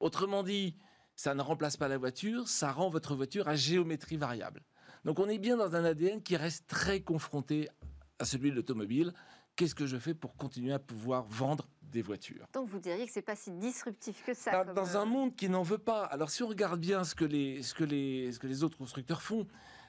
Autrement 0.00 0.42
dit, 0.42 0.76
ça 1.16 1.34
ne 1.34 1.40
remplace 1.40 1.78
pas 1.78 1.88
la 1.88 1.96
voiture, 1.96 2.46
ça 2.46 2.72
rend 2.72 2.90
votre 2.90 3.14
voiture 3.14 3.48
à 3.48 3.56
géométrie 3.56 4.18
variable. 4.18 4.62
Donc 5.06 5.18
on 5.18 5.30
est 5.30 5.38
bien 5.38 5.56
dans 5.56 5.74
un 5.74 5.82
ADN 5.82 6.22
qui 6.22 6.36
reste 6.36 6.66
très 6.66 7.00
confronté 7.00 7.70
à 8.18 8.26
celui 8.26 8.50
de 8.50 8.56
l'automobile. 8.56 9.14
Qu'est-ce 9.56 9.74
que 9.74 9.86
je 9.86 9.96
fais 9.96 10.14
pour 10.14 10.36
continuer 10.36 10.74
à 10.74 10.78
pouvoir 10.78 11.24
vendre 11.24 11.68
des 11.82 12.02
voitures? 12.02 12.46
Donc 12.52 12.68
vous 12.68 12.78
diriez 12.78 13.06
que 13.06 13.12
c'est 13.12 13.22
pas 13.22 13.36
si 13.36 13.50
disruptif 13.50 14.22
que 14.26 14.34
ça. 14.34 14.64
Dans, 14.64 14.96
un 14.98 15.02
euh, 15.02 15.06
monde 15.06 15.36
qui 15.36 15.48
n'en 15.48 15.62
veut 15.62 15.78
pas. 15.78 16.04
Alors 16.04 16.28
si 16.28 16.42
on 16.42 16.48
regarde 16.48 16.80
bien 16.80 17.02
ce 17.04 17.14
que 17.14 17.24
les, 17.24 17.62
ce 17.62 17.72
que 17.72 17.84
les, 17.84 18.30
ce 18.32 18.38
que 18.38 18.46
les 18.46 18.62
autres 18.62 18.76
constructeurs 18.76 19.22
font, 19.22 19.46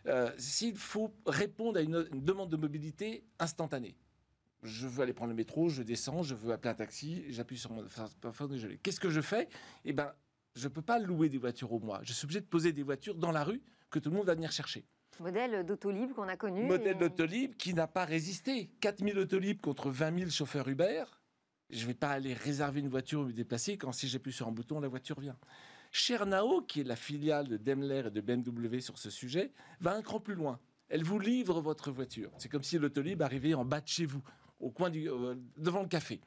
euh, 0.08 0.32
s'il 0.38 0.76
faut 0.78 1.14
répondre 1.26 1.78
à 1.78 1.82
une, 1.82 2.08
demande 2.14 2.50
de 2.50 2.58
mobilité 2.58 3.24
instantanée, 3.40 3.96
je 4.64 4.88
veux 4.88 5.04
aller 5.04 5.14
prendre 5.14 5.30
le 5.30 5.36
métro, 5.36 5.70
je 5.70 5.84
descends, 5.84 6.24
je 6.24 6.36
veux 6.36 6.54
appeler 6.54 6.72
un 6.72 6.76
taxi, 6.76 7.24
j'appuie 7.30 7.58
sur 7.58 7.72
mon 7.72 7.84
Qu'est-ce 8.84 9.00
que 9.00 9.10
je 9.10 9.22
fais? 9.22 9.50
Eh 9.86 9.94
ben, 9.94 10.14
je 10.56 10.68
ne 10.68 10.74
peux 10.74 10.82
pas 10.82 11.00
louer 11.00 11.30
des 11.30 11.38
voitures 11.38 11.72
au 11.72 11.80
mois. 11.80 12.00
Je 12.04 12.14
suis 12.14 12.26
obligé 12.26 12.42
de 12.42 12.46
poser 12.46 12.74
des 12.74 12.84
voitures 12.84 13.16
dans 13.16 13.32
la 13.32 13.44
rue 13.44 13.62
que 13.90 14.00
tout 14.00 14.10
le 14.10 14.18
monde 14.18 14.26
va 14.26 14.36
venir 14.36 14.52
chercher. 14.52 14.86
Modèle 15.20 15.66
d'autolib 15.66 16.14
qu'on 16.14 16.28
a 16.28 16.38
connu. 16.38 16.64
Modèle 16.64 16.98
d'autolib 16.98 17.56
qui 17.56 17.74
n'a 17.74 17.88
pas 17.88 18.06
résisté. 18.06 18.72
4000 18.82 19.18
autolib 19.20 19.62
contre 19.62 19.90
20 19.90 20.20
000 20.20 20.30
chauffeurs 20.32 20.68
Uber. 20.68 21.04
Je 21.70 21.82
ne 21.84 21.88
vais 21.88 21.94
pas 21.94 22.10
aller 22.10 22.34
réserver 22.34 22.82
une 22.82 22.90
voiture 22.90 23.22
ou 23.22 23.26
me 23.26 23.34
déplacer 23.34 23.78
quand 23.78 23.92
si 23.92 24.08
j'appuie 24.08 24.34
sur 24.34 24.48
un 24.48 24.52
bouton, 24.52 24.80
la 24.80 24.88
voiture 24.88 25.20
vient. 25.20 25.38
Chernao, 25.92 26.62
qui 26.62 26.82
est 26.82 26.86
la 26.86 26.96
filiale 26.96 27.48
de 27.48 27.58
Daimler 27.58 28.04
et 28.08 28.12
de 28.12 28.22
BMW 28.22 28.80
sur 28.80 28.98
ce 28.98 29.10
sujet, 29.10 29.52
va 29.80 29.94
un 29.94 30.02
cran 30.02 30.20
plus 30.20 30.36
loin. 30.36 30.60
Elle 30.90 31.04
vous 31.04 31.20
livre 31.20 31.62
votre 31.62 31.92
voiture. 31.92 32.32
C'est 32.38 32.50
comme 32.50 32.64
si 32.64 32.78
l'autolib 32.78 33.22
arrivait 33.22 33.54
en 33.54 33.66
bas 33.66 33.82
de 33.82 33.88
chez 33.88 34.06
vous, 34.06 34.24
au 34.60 34.72
coin 34.72 34.90
du, 34.90 35.10
euh, 35.10 35.36
devant 35.58 35.82
le 35.82 35.88
café. 35.88 36.22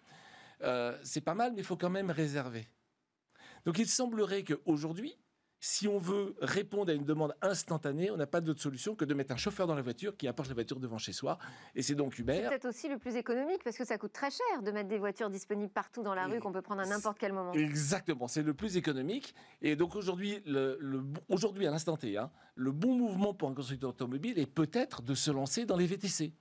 Euh, 0.62 0.99
c'est 1.02 1.21
pas 1.21 1.35
mal, 1.35 1.52
mais 1.52 1.61
il 1.61 1.64
faut 1.64 1.76
quand 1.76 1.90
même 1.90 2.11
réserver. 2.11 2.68
Donc 3.64 3.78
il 3.78 3.88
semblerait 3.88 4.44
qu'aujourd'hui, 4.44 5.16
si 5.64 5.88
on 5.88 5.97
veut 5.97 6.35
répondre 6.42 6.92
à 6.92 6.94
une 6.94 7.06
demande 7.06 7.35
instantanée, 7.40 8.11
on 8.11 8.18
n'a 8.18 8.26
pas 8.26 8.42
d'autre 8.42 8.61
solution 8.61 8.94
que 8.94 9.06
de 9.06 9.14
mettre 9.14 9.33
un 9.33 9.38
chauffeur 9.38 9.66
dans 9.66 9.75
la 9.75 9.80
voiture 9.80 10.14
qui 10.14 10.28
apporte 10.28 10.49
la 10.50 10.54
voiture 10.54 10.78
devant 10.78 10.99
chez 10.99 11.14
soi. 11.14 11.38
Et 11.75 11.80
c'est 11.80 11.94
donc 11.94 12.18
Uber. 12.18 12.35
C'est 12.35 12.49
peut-être 12.50 12.68
aussi 12.68 12.87
le 12.87 12.99
plus 12.99 13.16
économique 13.16 13.64
parce 13.64 13.78
que 13.78 13.85
ça 13.87 13.97
coûte 13.97 14.12
très 14.12 14.30
cher 14.30 14.62
de 14.62 14.71
mettre 14.71 14.90
des 14.90 14.99
voitures 14.99 15.30
disponibles 15.30 15.73
partout 15.73 16.02
dans 16.02 16.14
la 16.14 16.26
rue 16.26 16.38
qu'on 16.38 16.52
peut 16.52 16.61
prendre 16.61 16.83
à 16.83 16.87
n'importe 16.87 17.16
quel 17.18 17.33
moment. 17.33 17.54
Exactement, 17.54 18.28
c'est 18.28 18.42
le 18.42 18.52
plus 18.52 18.76
économique. 18.76 19.35
Et 19.62 19.75
donc 19.75 19.97
aujourd'hui, 19.97 20.42
le, 20.44 20.78
aujourd'hui 21.30 21.66
à 21.66 21.71
l'instant 21.71 21.97
T, 21.97 22.18
hein, 22.18 22.30
le 22.56 22.71
bon 22.71 22.94
mouvement 22.94 23.33
pour 23.33 23.49
un 23.49 23.54
constructeur 23.54 23.88
automobile 23.88 24.38
est 24.38 24.44
peut-être 24.44 25.00
de 25.00 25.14
se 25.14 25.30
lancer 25.30 25.64
dans 25.64 25.78
les 25.78 25.87
VTC. 25.87 26.35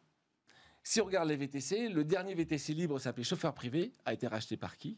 Si 0.84 1.00
on 1.00 1.06
regarde 1.06 1.30
les 1.30 1.38
VTC, 1.38 1.88
le 1.88 2.04
dernier 2.04 2.34
VTC 2.34 2.74
libre 2.74 3.00
s'appelait 3.00 3.24
chauffeur 3.24 3.54
privé, 3.54 3.94
a 4.04 4.12
été 4.12 4.28
racheté 4.28 4.58
par 4.58 4.76
qui? 4.76 4.98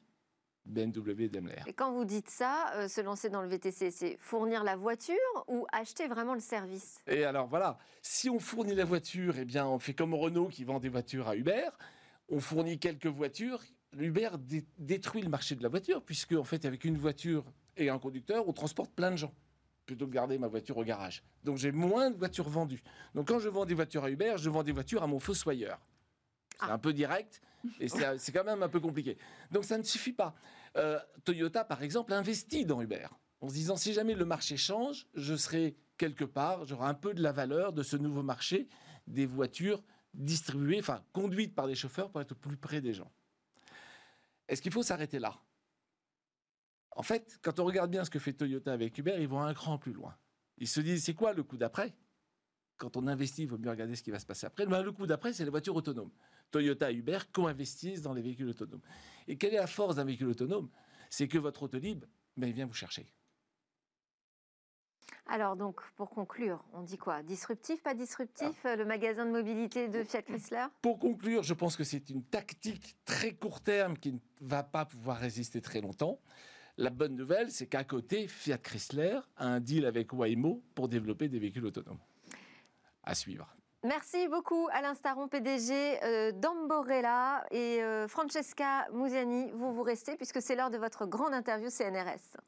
BMW 0.65 1.27
Daimler. 1.29 1.61
Et 1.67 1.73
quand 1.73 1.91
vous 1.91 2.05
dites 2.05 2.29
ça, 2.29 2.71
euh, 2.75 2.87
se 2.87 3.01
lancer 3.01 3.29
dans 3.29 3.41
le 3.41 3.47
VTC, 3.47 3.91
c'est 3.91 4.17
fournir 4.19 4.63
la 4.63 4.75
voiture 4.75 5.15
ou 5.47 5.65
acheter 5.71 6.07
vraiment 6.07 6.33
le 6.33 6.39
service? 6.39 6.99
Et 7.07 7.23
alors 7.23 7.47
voilà, 7.47 7.77
si 8.01 8.29
on 8.29 8.39
fournit 8.39 8.75
la 8.75 8.85
voiture, 8.85 9.35
eh 9.37 9.45
bien 9.45 9.65
on 9.67 9.79
fait 9.79 9.93
comme 9.93 10.13
Renault 10.13 10.47
qui 10.47 10.63
vend 10.63 10.79
des 10.79 10.89
voitures 10.89 11.27
à 11.27 11.35
Uber, 11.35 11.69
on 12.29 12.39
fournit 12.39 12.79
quelques 12.79 13.07
voitures, 13.07 13.61
Uber 13.97 14.29
détruit 14.77 15.21
le 15.21 15.29
marché 15.29 15.55
de 15.55 15.63
la 15.63 15.69
voiture 15.69 16.01
puisque 16.01 16.33
en 16.33 16.43
fait 16.43 16.65
avec 16.65 16.83
une 16.83 16.97
voiture 16.97 17.45
et 17.77 17.89
un 17.89 17.99
conducteur, 17.99 18.47
on 18.47 18.53
transporte 18.53 18.91
plein 18.91 19.11
de 19.11 19.17
gens 19.17 19.33
plutôt 19.85 20.05
que 20.05 20.09
de 20.09 20.15
garder 20.15 20.37
ma 20.37 20.47
voiture 20.47 20.77
au 20.77 20.83
garage. 20.83 21.23
Donc 21.43 21.57
j'ai 21.57 21.71
moins 21.71 22.09
de 22.09 22.17
voitures 22.17 22.49
vendues. 22.49 22.81
Donc 23.13 23.27
quand 23.27 23.39
je 23.39 23.49
vends 23.49 23.65
des 23.65 23.75
voitures 23.75 24.03
à 24.03 24.09
Uber, 24.09 24.35
je 24.37 24.49
vends 24.49 24.63
des 24.63 24.71
voitures 24.71 25.03
à 25.03 25.07
mon 25.07 25.19
fossoyeur. 25.19 25.79
C'est 26.59 26.67
ah. 26.69 26.73
un 26.73 26.79
peu 26.79 26.93
direct 26.93 27.41
et 27.79 27.87
c'est 27.89 28.31
quand 28.31 28.43
même 28.43 28.63
un 28.63 28.69
peu 28.69 28.79
compliqué. 28.79 29.17
Donc 29.51 29.65
ça 29.65 29.77
ne 29.77 29.83
suffit 29.83 30.13
pas. 30.13 30.35
Euh, 30.77 30.99
Toyota, 31.23 31.63
par 31.63 31.83
exemple, 31.83 32.13
investit 32.13 32.65
dans 32.65 32.81
Uber 32.81 33.07
en 33.41 33.49
se 33.49 33.53
disant 33.53 33.77
si 33.77 33.93
jamais 33.93 34.13
le 34.13 34.25
marché 34.25 34.57
change, 34.57 35.07
je 35.13 35.35
serai 35.35 35.77
quelque 35.97 36.25
part, 36.25 36.65
j'aurai 36.65 36.87
un 36.87 36.93
peu 36.93 37.13
de 37.13 37.21
la 37.21 37.31
valeur 37.31 37.73
de 37.73 37.83
ce 37.83 37.95
nouveau 37.95 38.23
marché 38.23 38.67
des 39.07 39.25
voitures 39.25 39.83
distribuées, 40.13 40.79
enfin 40.79 41.03
conduites 41.13 41.55
par 41.55 41.67
des 41.67 41.75
chauffeurs 41.75 42.09
pour 42.09 42.21
être 42.21 42.35
plus 42.35 42.57
près 42.57 42.81
des 42.81 42.93
gens. 42.93 43.11
Est-ce 44.47 44.61
qu'il 44.61 44.71
faut 44.71 44.83
s'arrêter 44.83 45.19
là? 45.19 45.39
En 46.91 47.03
fait, 47.03 47.39
quand 47.41 47.59
on 47.59 47.65
regarde 47.65 47.91
bien 47.91 48.05
ce 48.05 48.09
que 48.09 48.19
fait 48.19 48.33
Toyota 48.33 48.71
avec 48.71 48.97
Uber, 48.97 49.17
ils 49.19 49.27
vont 49.27 49.41
un 49.41 49.53
cran 49.53 49.77
plus 49.77 49.91
loin. 49.91 50.15
Ils 50.57 50.67
se 50.67 50.79
disent 50.79 51.03
c'est 51.03 51.13
quoi 51.13 51.33
le 51.33 51.43
coup 51.43 51.57
d'après? 51.57 51.93
Quand 52.77 52.97
on 52.97 53.07
investit, 53.07 53.43
il 53.43 53.47
vaut 53.47 53.57
mieux 53.57 53.69
regarder 53.69 53.95
ce 53.95 54.03
qui 54.03 54.11
va 54.11 54.19
se 54.19 54.25
passer 54.25 54.47
après. 54.47 54.65
le 54.65 54.91
coup 54.91 55.07
d'après, 55.07 55.33
c'est 55.33 55.43
les 55.43 55.49
voitures 55.49 55.75
autonomes. 55.75 56.11
Toyota 56.55 56.89
et 56.89 56.95
Uber 56.95 57.19
co-investissent 57.33 58.01
dans 58.01 58.13
les 58.13 58.21
véhicules 58.21 58.47
autonomes. 58.47 58.79
Et 59.27 59.37
quelle 59.37 59.53
est 59.53 59.57
la 59.57 59.67
force 59.67 59.97
d'un 59.97 60.05
véhicule 60.05 60.29
autonome? 60.29 60.69
C'est 61.09 61.27
que 61.27 61.37
votre 61.37 61.63
autolib, 61.63 62.05
ben, 62.37 62.47
il 62.47 62.53
vient 62.53 62.65
vous 62.65 62.73
chercher. 62.73 63.05
Alors 65.27 65.57
donc, 65.57 65.81
pour 65.97 66.09
conclure, 66.09 66.63
on 66.71 66.81
dit 66.81 66.97
quoi? 66.97 67.23
Disruptif, 67.23 67.83
pas 67.83 67.93
disruptif, 67.93 68.55
ah. 68.63 68.77
le 68.77 68.85
magasin 68.85 69.25
de 69.25 69.31
mobilité 69.31 69.89
de 69.89 70.05
Fiat 70.05 70.21
Chrysler? 70.21 70.67
Pour 70.81 70.97
conclure, 70.97 71.43
je 71.43 71.53
pense 71.53 71.75
que 71.75 71.83
c'est 71.83 72.09
une 72.09 72.23
tactique 72.23 72.95
très 73.03 73.33
court 73.33 73.59
terme 73.59 73.97
qui 73.97 74.13
ne 74.13 74.19
va 74.39 74.63
pas 74.63 74.85
pouvoir 74.85 75.17
résister 75.17 75.59
très 75.59 75.81
longtemps. 75.81 76.21
La 76.77 76.89
bonne 76.89 77.17
nouvelle, 77.17 77.51
c'est 77.51 77.67
qu'à 77.67 77.83
côté, 77.83 78.29
Fiat 78.29 78.59
Chrysler 78.59 79.19
a 79.35 79.47
un 79.47 79.59
deal 79.59 79.85
avec 79.85 80.13
Waymo 80.13 80.63
pour 80.73 80.87
développer 80.87 81.27
des 81.27 81.39
véhicules 81.39 81.65
autonomes. 81.65 81.99
À 83.03 83.13
suivre. 83.13 83.53
Merci 83.85 84.27
beaucoup 84.27 84.67
Alain 84.71 84.95
Staron, 84.95 85.27
PDG 85.27 85.99
euh, 86.03 86.31
d'Amborella 86.31 87.45
et 87.51 87.83
euh, 87.83 88.07
Francesca 88.07 88.87
Musiani, 88.91 89.51
vous 89.51 89.75
vous 89.75 89.83
restez 89.83 90.15
puisque 90.15 90.41
c'est 90.41 90.55
l'heure 90.55 90.71
de 90.71 90.79
votre 90.79 91.05
grande 91.05 91.35
interview 91.35 91.69
CNRS. 91.69 92.41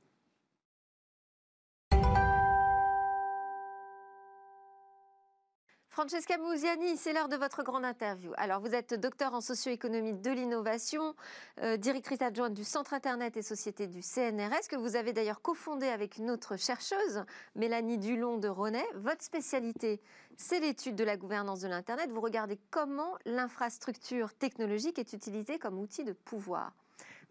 Francesca 5.98 6.38
Musiani, 6.38 6.96
c'est 6.96 7.12
l'heure 7.12 7.27
de 7.27 7.38
votre 7.38 7.63
grande 7.63 7.84
interview. 7.84 8.32
Alors, 8.38 8.62
vous 8.62 8.75
êtes 8.75 8.94
docteur 8.94 9.34
en 9.34 9.42
socio-économie 9.42 10.13
de 10.13 10.30
l'innovation, 10.30 11.16
euh, 11.63 11.75
directrice 11.75 12.22
adjointe 12.22 12.54
du 12.54 12.63
Centre 12.63 12.94
Internet 12.94 13.36
et 13.36 13.42
Société 13.42 13.88
du 13.88 14.04
CNRS, 14.04 14.68
que 14.70 14.75
vous 14.75 14.96
avez 14.96 15.12
d'ailleurs 15.12 15.42
cofondé 15.42 15.88
avec 15.88 16.18
une 16.18 16.30
autre 16.30 16.56
chercheuse, 16.56 17.24
Mélanie 17.56 17.98
Dulon 17.98 18.38
de 18.38 18.48
Ronet. 18.48 18.86
Votre 18.94 19.24
spécialité, 19.24 20.00
c'est 20.36 20.60
l'étude 20.60 20.96
de 20.96 21.04
la 21.04 21.18
gouvernance 21.18 21.62
de 21.62 21.68
l'Internet. 21.68 22.12
Vous 22.12 22.22
regardez 22.22 22.60
comment 22.70 23.18
l'infrastructure 23.25 24.36
technologique 24.36 25.00
est 25.00 25.13
utilisée 25.13 25.58
comme 25.58 25.80
outil 25.80 26.04
de 26.04 26.13
pouvoir. 26.13 26.74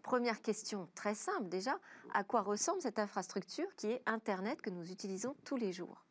Première 0.03 0.41
question 0.41 0.89
très 0.93 1.15
simple 1.15 1.47
déjà, 1.47 1.79
à 2.13 2.25
quoi 2.25 2.41
ressemble 2.41 2.81
cette 2.81 2.99
infrastructure 2.99 3.73
qui 3.77 3.91
est 3.91 4.01
Internet 4.07 4.61
que 4.61 4.71
nous 4.71 4.91
utilisons 4.91 5.37
tous 5.45 5.55
les 5.55 5.71
jours? 5.71 6.06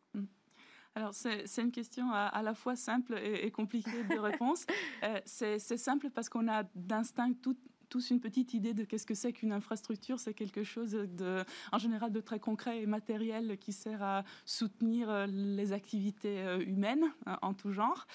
Alors, 0.97 1.13
c'est 1.13 1.61
une 1.61 1.73
question 1.73 2.11
à, 2.11 2.41
la 2.43 2.55
fois 2.55 2.75
simple 2.75 3.19
et, 3.23 3.51
compliquée 3.51 4.03
de 4.05 4.19
réponse. 4.19 4.65
Euh, 5.03 5.21
c'est 5.27 5.77
simple 5.77 6.09
parce 6.09 6.29
qu'on 6.31 6.49
a 6.49 6.63
d'instinct 6.75 7.33
tout, 7.43 7.57
tous 7.89 8.11
une 8.11 8.21
petite 8.21 8.55
idée 8.55 8.75
de 8.75 8.85
qu'est-ce 8.85 9.07
que 9.07 9.15
c'est 9.15 9.33
qu'une 9.33 9.53
infrastructure. 9.53 10.21
C'est 10.21 10.35
quelque 10.35 10.63
chose 10.63 10.93
de, 10.93 11.45
en 11.73 11.79
général 11.79 12.13
de 12.13 12.21
très 12.21 12.41
concret 12.41 12.83
et 12.83 12.87
matériel 12.87 13.59
qui 13.59 13.73
sert 13.73 14.03
à 14.03 14.25
soutenir 14.45 15.09
euh, 15.11 15.27
les 15.27 15.73
activités 15.73 16.41
euh, 16.41 16.61
humaines 16.61 17.05
hein, 17.27 17.39
en 17.43 17.55
tout 17.55 17.73
genre. 17.73 18.07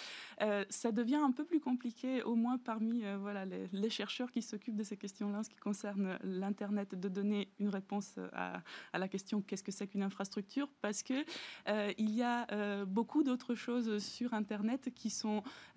Euh, 0.41 0.65
ça 0.69 0.91
devient 0.91 1.15
un 1.15 1.31
peu 1.31 1.45
plus 1.45 1.59
compliqué, 1.59 2.23
au 2.23 2.35
moins 2.35 2.57
parmi 2.57 3.03
les, 3.71 3.89
chercheurs 3.89 4.31
qui 4.31 4.41
s'occupent 4.41 4.75
de 4.75 4.83
ces 4.83 4.97
questions-là, 4.97 5.39
en 5.39 5.43
ce 5.43 5.49
qui 5.49 5.57
concerne 5.57 6.17
l'Internet, 6.23 6.95
de 6.95 7.09
donner 7.09 7.49
une 7.59 7.69
réponse 7.69 8.17
à, 8.33 8.61
la 8.93 9.07
question 9.07 9.41
qu'est-ce 9.41 9.63
que 9.63 9.71
c'est 9.71 9.87
qu'une 9.87 10.03
infrastructure, 10.03 10.69
parce 10.81 11.03
que 11.03 11.25
il 11.97 12.11
y 12.11 12.23
a 12.23 12.85
beaucoup 12.85 13.23
d'autres 13.23 13.55
choses 13.55 13.97
sur 13.99 14.33
Internet 14.33 14.93
qui, 14.95 15.13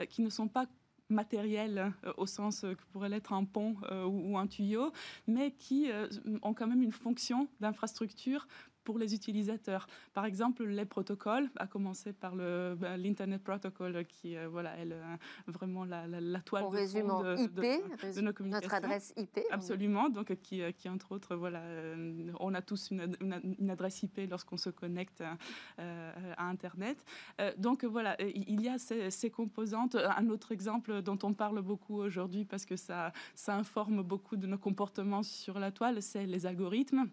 qui 0.09 0.23
ne 0.23 0.31
sont 0.31 0.49
pas 0.49 0.67
matériels 1.08 1.92
euh, 2.04 2.12
au 2.16 2.26
sens 2.26 2.61
que 2.62 2.84
pourrait 2.92 3.08
l'être 3.08 3.32
un 3.32 3.44
pont 3.44 3.76
euh, 3.90 4.04
ou, 4.04 4.38
un 4.38 4.46
tuyau, 4.46 4.92
mais 5.26 5.52
qui 5.52 5.90
euh, 5.90 6.08
ont 6.42 6.54
quand 6.54 6.66
même 6.66 6.82
une 6.82 6.92
fonction 6.92 7.49
d'infrastructure 7.61 8.46
pour 8.85 8.99
les 8.99 9.14
utilisateurs. 9.14 9.87
Par 10.12 10.25
exemple, 10.25 10.64
les 10.64 10.85
protocoles, 10.85 11.50
à 11.57 11.67
commencer 11.67 12.12
par 12.12 12.35
bah, 12.35 12.97
l'Internet 12.97 13.43
Protocol, 13.43 14.05
qui 14.07 14.37
voilà, 14.50 14.76
est 14.79 14.88
vraiment 15.47 15.85
la, 15.85 16.07
la, 16.07 16.41
toile 16.41 16.64
de 16.64 16.76
de, 16.76 17.43
IP, 17.43 17.55
de, 17.55 18.21
nos 18.21 18.33
communications. 18.33 18.69
Notre 18.69 18.75
adresse 18.75 19.12
IP. 19.17 19.41
Absolument, 19.50 20.09
donc 20.09 20.35
qui, 20.43 20.61
qui 20.75 20.88
entre 20.88 21.12
autres, 21.12 21.37
voilà, 21.37 21.62
on 22.41 22.55
a 22.55 22.62
tous 22.62 22.91
une, 22.91 23.17
une, 23.21 23.71
adresse 23.71 24.03
IP 24.03 24.21
lorsqu'on 24.29 24.57
se 24.57 24.71
connecte 24.71 25.23
à 25.79 26.45
Internet. 26.49 27.05
donc 27.59 27.85
voilà, 27.85 28.17
il 28.21 28.61
y 28.61 28.69
a 28.69 28.79
ces, 28.79 29.11
ces 29.11 29.31
composantes. 29.31 29.97
Un 29.97 30.29
autre 30.29 30.53
exemple 30.53 31.03
dont 31.03 31.19
on 31.23 31.33
parle 31.35 31.62
beaucoup 31.62 31.97
aujourd'hui 31.97 32.45
parce 32.45 32.67
que 32.67 32.76
ça, 32.76 33.12
ça 33.35 33.57
informe 33.57 34.03
beaucoup 34.03 34.37
de 34.37 34.47
nos 34.47 34.59
comportements 34.59 35.23
sur 35.23 35.59
la 35.59 35.71
toile, 35.71 36.03
c'est 36.03 36.26
les 36.26 36.47
algorithmes. 36.47 37.09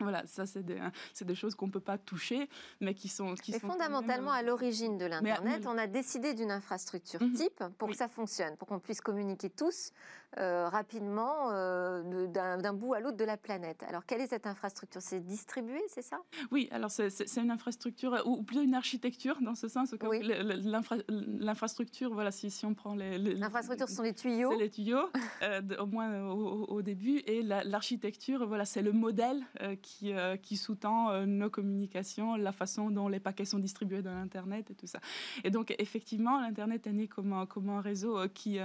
Voilà, 0.00 0.24
ça 0.26 0.46
c'est 0.46 0.62
des, 0.62 0.80
des, 1.20 1.34
choses 1.34 1.56
qu'on 1.56 1.66
ne 1.66 1.72
peut 1.72 1.80
pas 1.80 1.98
toucher, 1.98 2.48
mais 2.80 2.94
qui 2.94 3.08
sont... 3.08 3.34
Qui 3.34 3.52
sont 3.52 3.68
fondamentalement, 3.68 4.30
à 4.30 4.42
l'origine 4.42 4.96
de 4.96 5.06
l'Internet, 5.06 5.66
on 5.66 5.76
a 5.76 5.88
décidé 5.88 6.34
d'une 6.34 6.52
infrastructure 6.52 7.20
mhm. 7.20 7.32
type 7.32 7.64
pour 7.78 7.88
que 7.88 7.96
ça 7.96 8.08
fonctionne, 8.08 8.56
pour 8.56 8.68
qu'on 8.68 8.78
puisse 8.78 9.00
communiquer 9.00 9.50
tous 9.50 9.92
euh, 10.36 10.68
rapidement 10.68 11.50
euh, 11.52 12.26
d'un 12.26 12.72
bout 12.74 12.92
à 12.92 13.00
l'autre 13.00 13.16
de 13.16 13.24
la 13.24 13.38
planète. 13.38 13.82
Alors, 13.88 14.04
quelle 14.04 14.20
est 14.20 14.26
cette 14.26 14.46
infrastructure? 14.46 15.00
C'est 15.00 15.24
distribué, 15.24 15.80
c'est 15.88 16.02
ça? 16.02 16.18
Oui, 16.50 16.68
alors 16.70 16.90
c'est 16.90 17.08
une 17.38 17.50
infrastructure, 17.50 18.22
ou 18.26 18.42
plutôt 18.42 18.62
une 18.62 18.74
architecture, 18.74 19.38
dans 19.40 19.54
ce 19.54 19.68
sens. 19.68 19.94
Oui. 20.02 20.20
L'infrastructure, 20.28 22.12
voilà, 22.12 22.30
si, 22.30 22.50
si, 22.50 22.66
on 22.66 22.74
prend 22.74 22.94
les... 22.94 23.16
L'infrastructure, 23.16 23.88
ce 23.88 23.94
sont 23.94 24.02
les 24.02 24.12
tuyaux 24.12 24.50
C'est 24.50 24.58
les 24.58 24.70
tuyaux, 24.70 25.08
euh, 25.42 25.62
au 25.78 25.86
moins 25.86 26.28
au, 26.28 26.82
début, 26.82 27.20
et 27.26 27.42
l'architecture, 27.42 28.46
voilà, 28.46 28.66
c'est 28.66 28.82
le 28.82 28.92
modèle 28.92 29.42
qui, 29.80 30.12
qui 30.42 30.56
sous-tend 30.58 31.26
nos 31.26 31.48
communications, 31.48 32.36
la 32.36 32.52
façon 32.52 32.90
dont 32.90 33.08
les 33.08 33.18
paquets 33.18 33.46
sont 33.46 33.58
distribués 33.58 34.02
dans 34.02 34.14
l'Internet 34.14 34.70
et 34.70 34.74
tout 34.74 34.86
ça. 34.86 35.00
Et 35.42 35.50
donc, 35.50 35.74
effectivement, 35.78 36.38
l'Internet 36.40 36.86
est 36.86 36.92
né 36.92 37.08
comme 37.08 37.46
comme 37.48 37.70
un 37.70 37.80
réseau 37.80 38.28
qui 38.28 38.58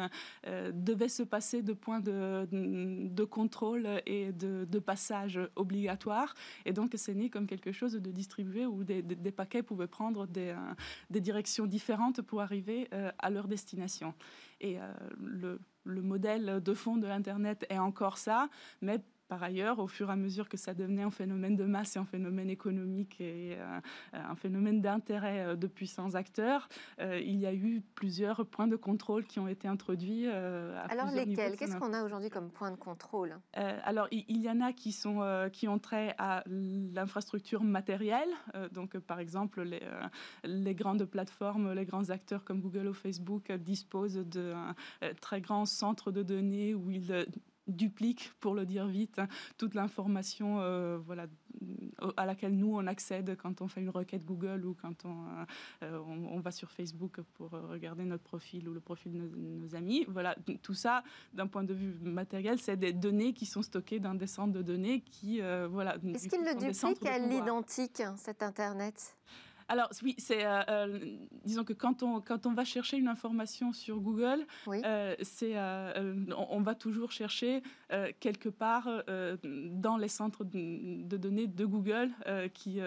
devait 0.46 1.10
se 1.10 1.24
passer 1.24 1.52
de 1.62 1.74
points 1.74 2.00
de, 2.00 3.24
contrôle 3.25 3.88
et 4.05 4.31
de, 4.31 4.79
passage 4.79 5.39
obligatoire. 5.55 6.33
Et 6.65 6.74
donc, 6.74 6.93
c'est 6.95 7.13
né 7.13 7.29
comme 7.29 7.48
quelque 7.48 7.72
chose 7.72 7.93
de 7.93 8.12
distribué 8.12 8.65
où 8.65 8.83
des, 8.83 9.03
paquets 9.31 9.63
pouvaient 9.63 9.88
prendre 9.88 10.27
des, 10.27 10.50
euh, 10.50 10.74
des, 11.10 11.22
directions 11.22 11.65
différentes 11.65 12.22
pour 12.22 12.41
arriver 12.41 12.88
euh, 12.93 13.12
à 13.19 13.29
leur 13.29 13.48
destination. 13.48 14.13
Et 14.60 14.79
euh, 14.79 14.93
le, 15.17 15.60
le 15.83 16.01
modèle 16.01 16.62
de 16.62 16.74
fond 16.74 16.98
de 16.98 17.07
l'Internet 17.07 17.65
est 17.69 17.77
encore 17.77 18.17
ça, 18.17 18.50
mais 18.81 19.01
par 19.33 19.41
ailleurs, 19.41 19.79
au 19.79 19.87
fur 19.87 20.09
et 20.09 20.13
à 20.13 20.15
mesure 20.15 20.47
que 20.47 20.57
ça 20.57 20.75
devenait 20.75 21.01
un 21.01 21.09
phénomène 21.09 21.55
de 21.55 21.63
masse 21.63 21.95
et 21.95 21.99
un 21.99 22.05
phénomène 22.05 22.51
économique 22.51 23.19
et 23.19 23.55
euh, 23.57 23.79
un 24.13 24.35
phénomène 24.35 24.79
d'intérêt 24.79 25.39
euh, 25.39 25.55
de 25.55 25.65
puissants 25.65 26.13
acteurs, 26.13 26.69
euh, 26.99 27.19
il 27.19 27.39
y 27.39 27.47
a 27.47 27.53
eu 27.55 27.81
plusieurs 27.95 28.45
points 28.45 28.67
de 28.67 28.75
contrôle 28.75 29.25
qui 29.25 29.39
ont 29.39 29.47
été 29.47 29.67
introduits. 29.67 30.27
alors 30.27 31.09
lesquels? 31.11 31.57
Qu'est-ce 31.57 31.77
qu'on 31.77 31.93
a 31.93 32.03
aujourd'hui 32.03 32.29
comme 32.29 32.51
point 32.51 32.69
de 32.69 32.75
contrôle? 32.75 33.39
Alors 33.53 34.07
il, 34.11 34.39
y 34.39 34.51
en 34.51 34.61
a 34.61 34.71
qui, 34.71 34.91
sont, 34.91 35.49
qui 35.51 35.67
ont 35.67 35.79
trait 35.79 36.13
à 36.19 36.43
l'infrastructure 36.45 37.63
matérielle. 37.63 38.29
donc 38.71 38.99
par 38.99 39.17
exemple, 39.17 39.63
les, 39.63 39.81
les 40.43 40.75
grandes 40.75 41.05
plateformes, 41.05 41.73
les 41.73 41.85
grands 41.85 42.11
acteurs 42.11 42.43
comme 42.43 42.61
Google 42.61 42.87
ou 42.87 42.93
Facebook 42.93 43.51
disposent 43.51 44.23
de 44.27 44.53
très 45.21 45.41
grands 45.41 45.65
centres 45.65 46.11
de 46.11 46.21
données 46.21 46.75
où 46.75 46.91
ils 46.91 47.25
duplique, 47.67 48.32
pour 48.39 48.53
le 48.53 48.65
dire 48.65 48.88
vite, 48.88 49.22
toute 49.58 49.74
l'information 49.74 50.60
euh, 50.60 50.98
voilà, 50.98 51.27
à 52.17 52.25
laquelle 52.25 52.55
nous 52.55 52.75
on 52.75 52.86
accède 52.88 53.38
quand 53.38 53.62
on 53.62 53.67
fait 53.67 53.82
une 53.82 53.89
requête 53.89 54.25
Google 54.25 54.65
ou 54.65 54.75
quand 54.79 55.05
on, 55.05 55.25
euh, 55.84 56.00
on, 56.05 56.39
va 56.39 56.51
sur 56.51 56.72
Facebook 56.72 57.22
pour 57.36 57.51
regarder 57.51 58.03
notre 58.03 58.24
profil 58.24 58.67
ou 58.67 58.74
le 58.74 58.79
profil 58.79 59.13
de 59.13 59.20
nos, 59.20 59.75
amis. 59.75 60.05
Voilà, 60.08 60.36
tout 60.62 60.74
ça, 60.74 61.03
d'un 61.34 61.48
point 61.48 61.63
de 61.63 61.74
vue 61.74 61.96
matériel, 62.01 62.60
c'est 62.60 62.77
des 62.77 62.93
données 62.93 63.34
qui 63.34 63.46
sont 63.46 63.62
stockées 63.62 64.00
dans 64.00 64.13
des 64.13 64.27
centres 64.27 64.53
de 64.53 64.62
données 64.62 65.01
qui, 65.01 65.41
euh, 65.41 65.67
voilà. 65.70 65.96
Est-ce 66.13 66.27
qu'il 66.27 66.41
le 66.41 66.53
duplique 66.55 67.05
à 67.05 67.17
l'identique, 67.17 68.03
cet 68.17 68.43
Internet? 68.43 69.15
Alors 69.67 69.89
oui, 70.03 70.15
c'est 70.17 70.46
euh, 70.46 70.62
euh, 70.70 71.17
disons 71.46 71.63
que 71.63 71.74
quand 71.74 72.03
on 72.03 72.22
quand 72.22 72.46
on 72.46 72.53
va 72.53 72.65
chercher 72.65 72.98
une 72.98 73.08
information 73.08 73.74
sur 73.74 74.00
Google, 74.00 74.45
euh, 74.67 75.15
c'est 75.21 75.56
on, 75.58 76.62
va 76.62 76.76
toujours 76.76 77.12
chercher 77.12 77.62
quelque 78.19 78.49
part 78.49 78.89
dans 79.43 79.97
les 79.97 80.08
centres 80.08 80.43
de, 80.43 81.17
données 81.17 81.47
de 81.47 81.65
Google 81.65 82.12
qui 82.54 82.80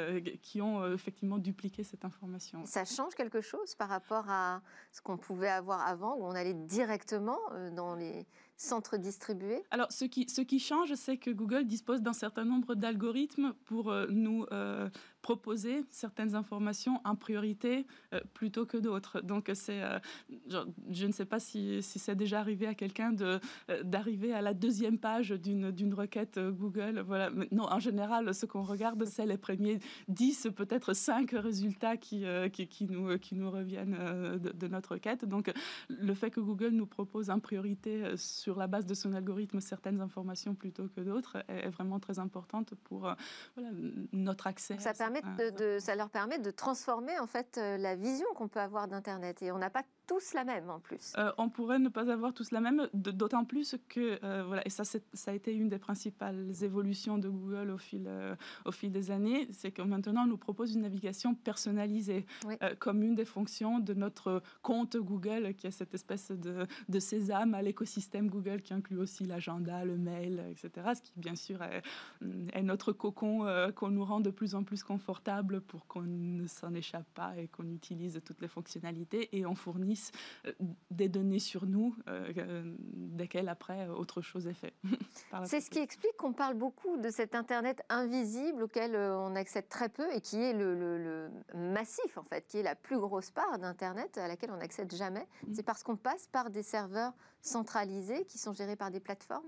qui 0.43 0.61
ont 0.61 0.93
effectivement 0.93 1.39
dupliqué 1.39 1.83
cette 1.83 2.05
information. 2.05 2.65
Ça 2.65 2.85
change 2.85 3.15
quelque 3.15 3.41
chose 3.41 3.75
par 3.75 3.89
rapport 3.89 4.29
à 4.29 4.62
ce 4.93 5.01
qu'on 5.01 5.17
pouvait 5.17 5.49
avoir 5.49 5.87
avant, 5.87 6.17
où 6.17 6.25
on 6.25 6.33
allait 6.33 6.55
directement 6.55 7.39
dans 7.73 7.95
les 7.95 8.27
centres 8.57 8.97
distribués? 8.97 9.62
Alors, 9.71 9.93
ce 9.93 10.05
qui, 10.05 10.29
ce 10.29 10.41
qui 10.41 10.59
change, 10.59 10.95
c'est 10.95 11.17
que 11.17 11.31
Google 11.31 11.65
dispose 11.67 12.03
d'un 12.03 12.12
certain 12.12 12.45
nombre 12.45 12.75
d'algorithmes 12.75 13.55
pour 13.65 13.91
euh, 13.91 14.07
nous 14.11 14.47
euh, 14.53 14.89
proposer 15.27 15.85
certaines 15.91 16.37
informations 16.37 17.01
en 17.05 17.17
priorité 17.17 17.85
euh, 18.12 18.21
plutôt 18.33 18.65
que 18.65 18.77
d'autres. 18.77 19.21
Donc, 19.21 19.51
c'est, 19.55 19.83
je 20.49 21.07
ne 21.07 21.11
sais 21.11 21.25
pas 21.25 21.41
si, 21.41 21.83
si 21.83 21.99
c'est 21.99 22.15
déjà 22.15 22.39
arrivé 22.39 22.69
à 22.69 22.75
quelqu'un 22.75 23.11
de, 23.11 23.41
d'arriver 23.83 24.33
à 24.33 24.41
la 24.41 24.55
deuxième 24.55 24.99
page 24.99 25.31
d'une, 25.31 25.73
d'une 25.73 25.95
requête 25.95 26.39
Google. 26.39 27.01
Voilà. 27.05 27.31
non, 27.51 27.65
en 27.65 27.81
général, 27.81 28.33
ce 28.33 28.47
qu'on 28.47 28.62
regarde, 28.62 29.05
c'est 29.05 29.27
les 29.27 29.37
premiers 29.37 29.81
10, 30.07 30.51
peut-être 30.55 30.95
5 30.95 31.33
résultats 31.33 31.97
qui, 31.97 32.25
qui, 32.53 32.69
qui, 32.69 32.87
nous, 32.87 33.19
qui 33.19 33.35
nous 33.35 33.51
reviennent 33.51 33.99
de, 34.39 34.53
de, 34.53 34.69
notre 34.69 34.93
requête. 34.93 35.25
Donc, 35.25 35.53
le 35.89 36.15
fait 36.15 36.31
que 36.31 36.41
Google 36.41 36.71
nous 36.71 36.87
propose 36.87 37.31
en 37.31 37.41
priorité 37.41 38.17
sur 38.17 38.57
la 38.57 38.69
base 38.69 38.87
de 38.87 38.95
son 38.95 39.12
algorithme 39.12 39.61
certaines 39.61 40.01
informations 40.01 40.55
plutôt 40.55 40.89
que 40.89 41.01
d'autres 41.01 41.39
est, 41.49 41.69
vraiment 41.69 41.99
très 41.99 42.19
importante 42.19 42.75
pour 42.85 43.09
euh, 43.09 43.15
notre 44.12 44.47
accès. 44.47 44.79
Ça, 44.79 44.95
permet 44.95 45.15
de, 45.22 45.79
ça 45.79 45.94
leur 45.94 46.11
permet 46.11 46.38
de 46.38 46.50
transformer 46.50 47.18
en 47.18 47.26
fait 47.26 47.59
euh, 47.59 47.76
la 47.76 47.94
vision 47.94 48.26
qu'on 48.35 48.48
peut 48.48 48.61
avoir 48.61 48.88
d'Internet. 48.88 49.42
Et 49.42 49.52
on 49.52 49.59
n'a 49.59 49.70
pas 49.70 49.83
tous 50.07 50.35
la 50.35 50.45
même 50.45 50.71
en 50.71 50.81
plus. 50.81 51.12
Euh, 51.19 51.33
on 51.38 51.49
pourrait 51.49 51.79
ne 51.79 51.88
pas 51.88 52.11
avoir 52.11 52.33
tous 52.33 52.51
la 52.51 52.61
même, 52.61 52.88
d'autant 52.95 53.45
plus 53.45 53.77
que, 53.88 54.19
voilà, 54.47 54.66
et 54.66 54.71
ça, 54.71 54.85
ça 54.85 55.31
a 55.31 55.35
été 55.35 55.53
une 55.53 55.69
des 55.69 55.79
principales 55.79 56.53
évolutions 56.62 57.19
de 57.19 57.29
Google 57.29 57.71
au 57.71 57.79
fil, 57.79 58.09
au 58.64 58.73
fil 58.73 58.92
des 58.92 59.11
années, 59.11 59.49
c'est 59.53 59.71
que 59.71 59.83
maintenant 59.83 60.25
on 60.25 60.27
nous 60.27 60.37
propose 60.37 60.75
une 60.75 60.83
navigation 60.83 61.35
personnalisée 61.35 62.27
comme 62.79 63.03
une 63.03 63.14
des 63.14 63.25
fonctions 63.25 63.79
de 63.79 63.95
notre 63.95 64.42
compte 64.62 64.97
Google, 64.97 65.55
qui 65.55 65.66
est 65.66 65.71
cette 65.71 65.95
espèce 65.95 66.31
de, 66.31 66.66
de 66.88 66.99
sésame 66.99 67.55
à 67.55 67.62
l'écosystème 67.62 68.29
Google 68.29 68.62
qui 68.62 68.75
inclut 68.75 68.99
aussi 68.99 69.25
l'agenda, 69.25 69.85
le 69.85 69.97
mail, 69.97 70.42
etc. 70.51 70.92
Ce 70.95 71.03
qui, 71.03 71.12
bien 71.16 71.35
sûr, 71.37 71.62
est, 71.62 71.83
notre 72.62 72.92
cocon 72.92 73.47
euh, 73.47 73.71
qu'on 73.73 73.90
nous 73.90 74.05
rend 74.05 74.21
de 74.21 74.31
plus 74.31 74.55
en 74.55 74.64
plus 74.64 74.83
confortable 74.83 75.61
pour 75.61 75.87
qu'on 75.87 76.03
ne 76.03 76.47
s'en 76.47 76.75
échappe 76.75 77.09
pas 77.14 77.37
et 77.38 77.49
qu'on 77.49 77.69
utilise 77.71 78.21
toutes 78.25 78.40
les 78.40 78.49
fonctionnalités 78.49 79.29
et 79.37 79.47
on 79.47 79.55
fournisse 79.55 79.96
euh, 80.47 80.53
des 80.91 81.09
données 81.09 81.39
sur 81.39 81.67
nous, 81.67 81.97
euh, 82.09 82.75
desquelles 82.79 83.49
après 83.49 83.89
autre 83.89 84.21
chose 84.21 84.47
est 84.47 84.55
fait. 84.55 84.75
C'est 85.45 85.61
ce 85.61 85.71
qui 85.71 85.79
explique 85.79 86.17
qu'on 86.17 86.33
parle 86.33 86.55
beaucoup 86.55 86.97
de 86.97 87.11
cet 87.11 87.35
Internet 87.35 87.83
invisible 87.89 88.63
auquel 88.63 88.97
on 88.97 89.35
accède 89.37 89.69
très 89.69 89.89
peu 89.89 90.07
et 90.15 90.21
qui 90.21 90.43
est 90.43 90.53
le, 90.53 90.75
le 90.75 91.31
massif, 91.55 92.19
en 92.19 92.25
fait, 92.25 92.47
qui 92.47 92.59
est 92.59 92.63
la 92.63 92.75
plus 92.75 92.99
grosse 92.99 93.31
part 93.31 93.59
d'Internet 93.59 94.19
à 94.19 94.29
laquelle 94.29 94.51
on 94.51 94.59
n'accède 94.59 94.95
jamais. 94.95 95.27
Mm. 95.47 95.55
C'est 95.55 95.63
parce 95.63 95.83
qu'on 95.83 95.97
passe 95.97 96.27
par 96.29 96.51
des 96.51 96.63
serveurs 96.63 97.13
centralisés 97.47 98.25
qui 98.27 98.39
sont 98.39 98.53
gérés 98.53 98.77
par 98.77 98.91
des 98.91 99.01
plateformes? 99.01 99.47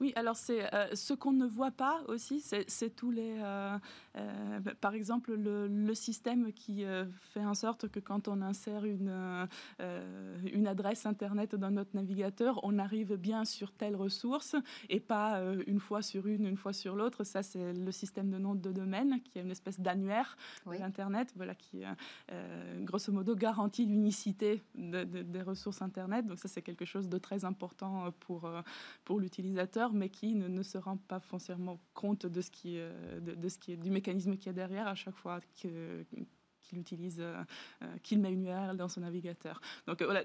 Oui, 0.00 0.12
alors 0.14 0.36
c'est 0.36 0.72
euh, 0.74 0.94
ce 0.94 1.12
qu'on 1.12 1.32
ne 1.32 1.46
voit 1.46 1.72
pas 1.72 2.02
aussi, 2.06 2.40
c'est 2.40 2.90
tous 2.90 3.10
les, 3.10 3.36
euh, 3.40 3.76
euh, 4.16 4.60
par 4.80 4.94
exemple 4.94 5.34
le, 5.34 5.68
système 5.94 6.52
qui 6.52 6.84
fait 7.32 7.44
en 7.44 7.54
sorte 7.54 7.88
que 7.88 7.98
quand 7.98 8.28
on 8.28 8.42
insère 8.42 8.84
une 8.84 9.48
une 10.52 10.66
adresse 10.66 11.06
internet 11.06 11.54
dans 11.54 11.70
notre 11.70 11.96
navigateur, 11.96 12.60
on 12.62 12.78
arrive 12.78 13.16
bien 13.16 13.44
sur 13.44 13.72
telle 13.72 13.96
ressource 13.96 14.54
et 14.90 15.00
pas 15.00 15.40
une 15.66 15.80
fois 15.80 16.02
sur 16.02 16.26
une, 16.26 16.46
une 16.46 16.56
fois 16.56 16.74
sur 16.74 16.94
l'autre. 16.94 17.24
Ça 17.24 17.42
c'est 17.42 17.72
le 17.72 17.90
système 17.90 18.30
de 18.30 18.38
nom 18.38 18.54
de 18.54 18.70
domaine 18.70 19.20
qui 19.22 19.38
est 19.38 19.42
une 19.42 19.50
espèce 19.50 19.80
d'annuaire 19.80 20.36
de 20.66 20.78
l'internet, 20.78 21.32
voilà 21.36 21.54
qui 21.54 21.82
grosso 22.82 23.10
modo 23.10 23.34
garantit 23.34 23.86
l'unicité 23.86 24.62
des 24.74 25.42
ressources 25.42 25.80
internet. 25.80 26.26
Donc 26.26 26.38
ça 26.38 26.48
c'est 26.48 26.62
quelque 26.62 26.84
chose 26.84 27.08
de 27.08 27.18
très 27.18 27.27
important 27.44 28.06
euh, 28.06 28.10
pour, 28.20 28.44
euh, 28.44 28.62
pour 29.04 29.20
l'utilisateur, 29.20 29.92
mais 29.92 30.08
qui 30.08 30.34
ne, 30.34 30.48
ne, 30.48 30.62
se 30.62 30.78
rend 30.78 30.96
pas 30.96 31.20
foncièrement 31.20 31.80
compte 31.94 32.26
de 32.26 32.40
ce 32.40 32.50
qui, 32.50 32.76
de, 32.76 33.34
de 33.34 33.48
ce 33.48 33.58
qui 33.58 33.72
est, 33.72 33.76
du 33.76 33.90
mécanisme 33.90 34.36
qui 34.36 34.48
est 34.48 34.52
derrière 34.52 34.86
à 34.86 34.94
chaque 34.94 35.16
fois 35.16 35.40
que 35.60 36.04
qu'il 36.60 36.80
utilise, 36.80 37.24
qu'il 38.02 38.20
met 38.20 38.30
une 38.30 38.42
URL 38.44 38.76
dans 38.76 38.88
son 38.88 39.00
navigateur. 39.00 39.58
Donc 39.86 40.02
voilà, 40.02 40.22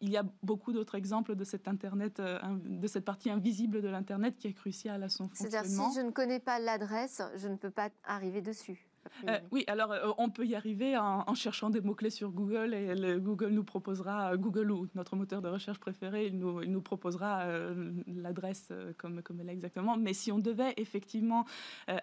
il 0.00 0.10
y 0.10 0.16
a 0.16 0.24
beaucoup 0.42 0.72
d'autres 0.72 0.96
exemples 0.96 1.36
de 1.36 1.44
cet 1.44 1.68
Internet, 1.68 2.20
de 2.20 2.86
cette 2.88 3.04
partie 3.04 3.30
invisible 3.30 3.80
de 3.80 3.86
l'Internet 3.86 4.36
qui 4.36 4.48
est 4.48 4.52
cruciale 4.52 5.04
à 5.04 5.08
son 5.08 5.28
fonctionnement. 5.28 5.62
C'est-à-dire 5.62 5.92
si 5.92 6.00
je 6.00 6.04
ne 6.04 6.10
connais 6.10 6.40
pas 6.40 6.58
l'adresse, 6.58 7.22
je 7.36 7.46
ne 7.46 7.54
peux 7.54 7.70
pas 7.70 7.90
arriver 8.02 8.42
dessus. 8.42 8.88
Euh, 9.28 9.38
oui, 9.50 9.64
alors 9.66 9.92
euh, 9.92 10.12
on 10.18 10.30
peut 10.30 10.46
y 10.46 10.54
arriver 10.54 10.96
en, 10.96 11.34
cherchant 11.34 11.70
des 11.70 11.80
mots-clés 11.80 12.10
sur 12.10 12.30
Google 12.30 12.74
et 12.74 12.94
Google 13.18 13.50
nous 13.50 13.64
proposera, 13.64 14.36
Google 14.36 14.70
ou 14.70 14.86
notre 14.94 15.16
moteur 15.16 15.42
de 15.42 15.48
recherche 15.48 15.78
préféré, 15.78 16.26
il 16.26 16.38
nous, 16.38 16.62
il 16.62 16.70
nous 16.70 16.80
proposera 16.80 17.42
euh, 17.42 17.92
l'adresse 18.06 18.72
comme, 18.98 19.22
comme 19.22 19.40
elle 19.40 19.50
est 19.50 19.52
exactement. 19.52 19.96
Mais 19.96 20.12
si 20.12 20.32
on 20.32 20.38
devait 20.38 20.74
effectivement 20.76 21.44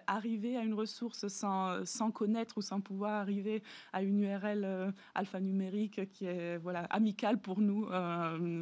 arriver 0.06 0.56
à 0.56 0.62
une 0.62 0.74
ressource 0.74 1.28
sans, 1.28 1.84
sans, 1.84 2.10
connaître 2.10 2.58
ou 2.58 2.62
sans 2.62 2.80
pouvoir 2.80 3.12
arriver 3.12 3.62
à 3.92 4.02
une 4.02 4.20
URL 4.20 4.94
alphanumérique 5.14 6.10
qui 6.10 6.26
est 6.26 6.58
voilà, 6.58 6.84
amicale 6.84 7.38
pour 7.38 7.60
nous 7.60 7.86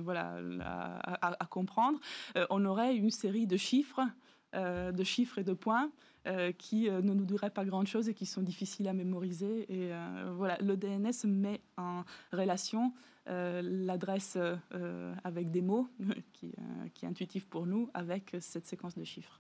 voilà, 0.03 0.37
à, 0.61 1.43
à 1.43 1.47
comprendre, 1.47 1.99
on 2.51 2.65
aurait 2.65 2.97
une 2.97 3.11
série 3.11 3.47
de 3.47 3.57
chiffres. 3.57 4.01
de 4.55 5.05
chiffres 5.05 5.39
et 5.39 5.45
de 5.45 5.55
points 5.55 5.91
euh, 6.29 6.53
qui 6.53 6.89
euh, 6.89 7.03
ne 7.03 7.15
nous 7.15 7.25
diraient 7.25 7.51
pas 7.51 7.65
grand-chose 7.65 8.09
et 8.09 8.15
qui 8.15 8.27
sont 8.27 8.43
difficiles 8.43 8.87
à 8.87 8.93
mémoriser. 8.93 9.67
Et 9.69 9.93
euh, 9.93 10.33
voilà, 10.37 10.57
le 10.61 10.77
DNS 10.77 11.27
met 11.27 11.61
en 11.77 12.05
relation 12.33 12.93
l'adresse 13.27 14.37
avec 15.23 15.53
des 15.53 15.63
mots, 15.63 15.89
qui, 16.33 16.53
qui, 16.93 17.05
est 17.05 17.09
intuitif 17.09 17.47
pour 17.47 17.67
nous, 17.67 17.89
avec 17.95 18.37
cette 18.41 18.67
séquence 18.67 18.99
de 18.99 19.05
chiffres. 19.05 19.39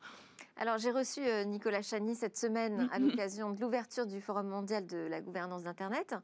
Alors 0.57 0.79
j'ai 0.79 0.91
reçu 0.91 1.21
Nicolas 1.47 1.83
Chani 1.83 2.15
cette 2.15 2.37
semaine 2.37 2.89
à 2.93 2.99
l'occasion 2.99 3.51
de 3.51 3.61
l'ouverture 3.61 4.07
du 4.07 4.21
Forum 4.21 4.49
mondial 4.49 4.87
de 4.87 4.99
la 4.99 5.21
gouvernance 5.21 5.63
d'Internet. 5.63 6.15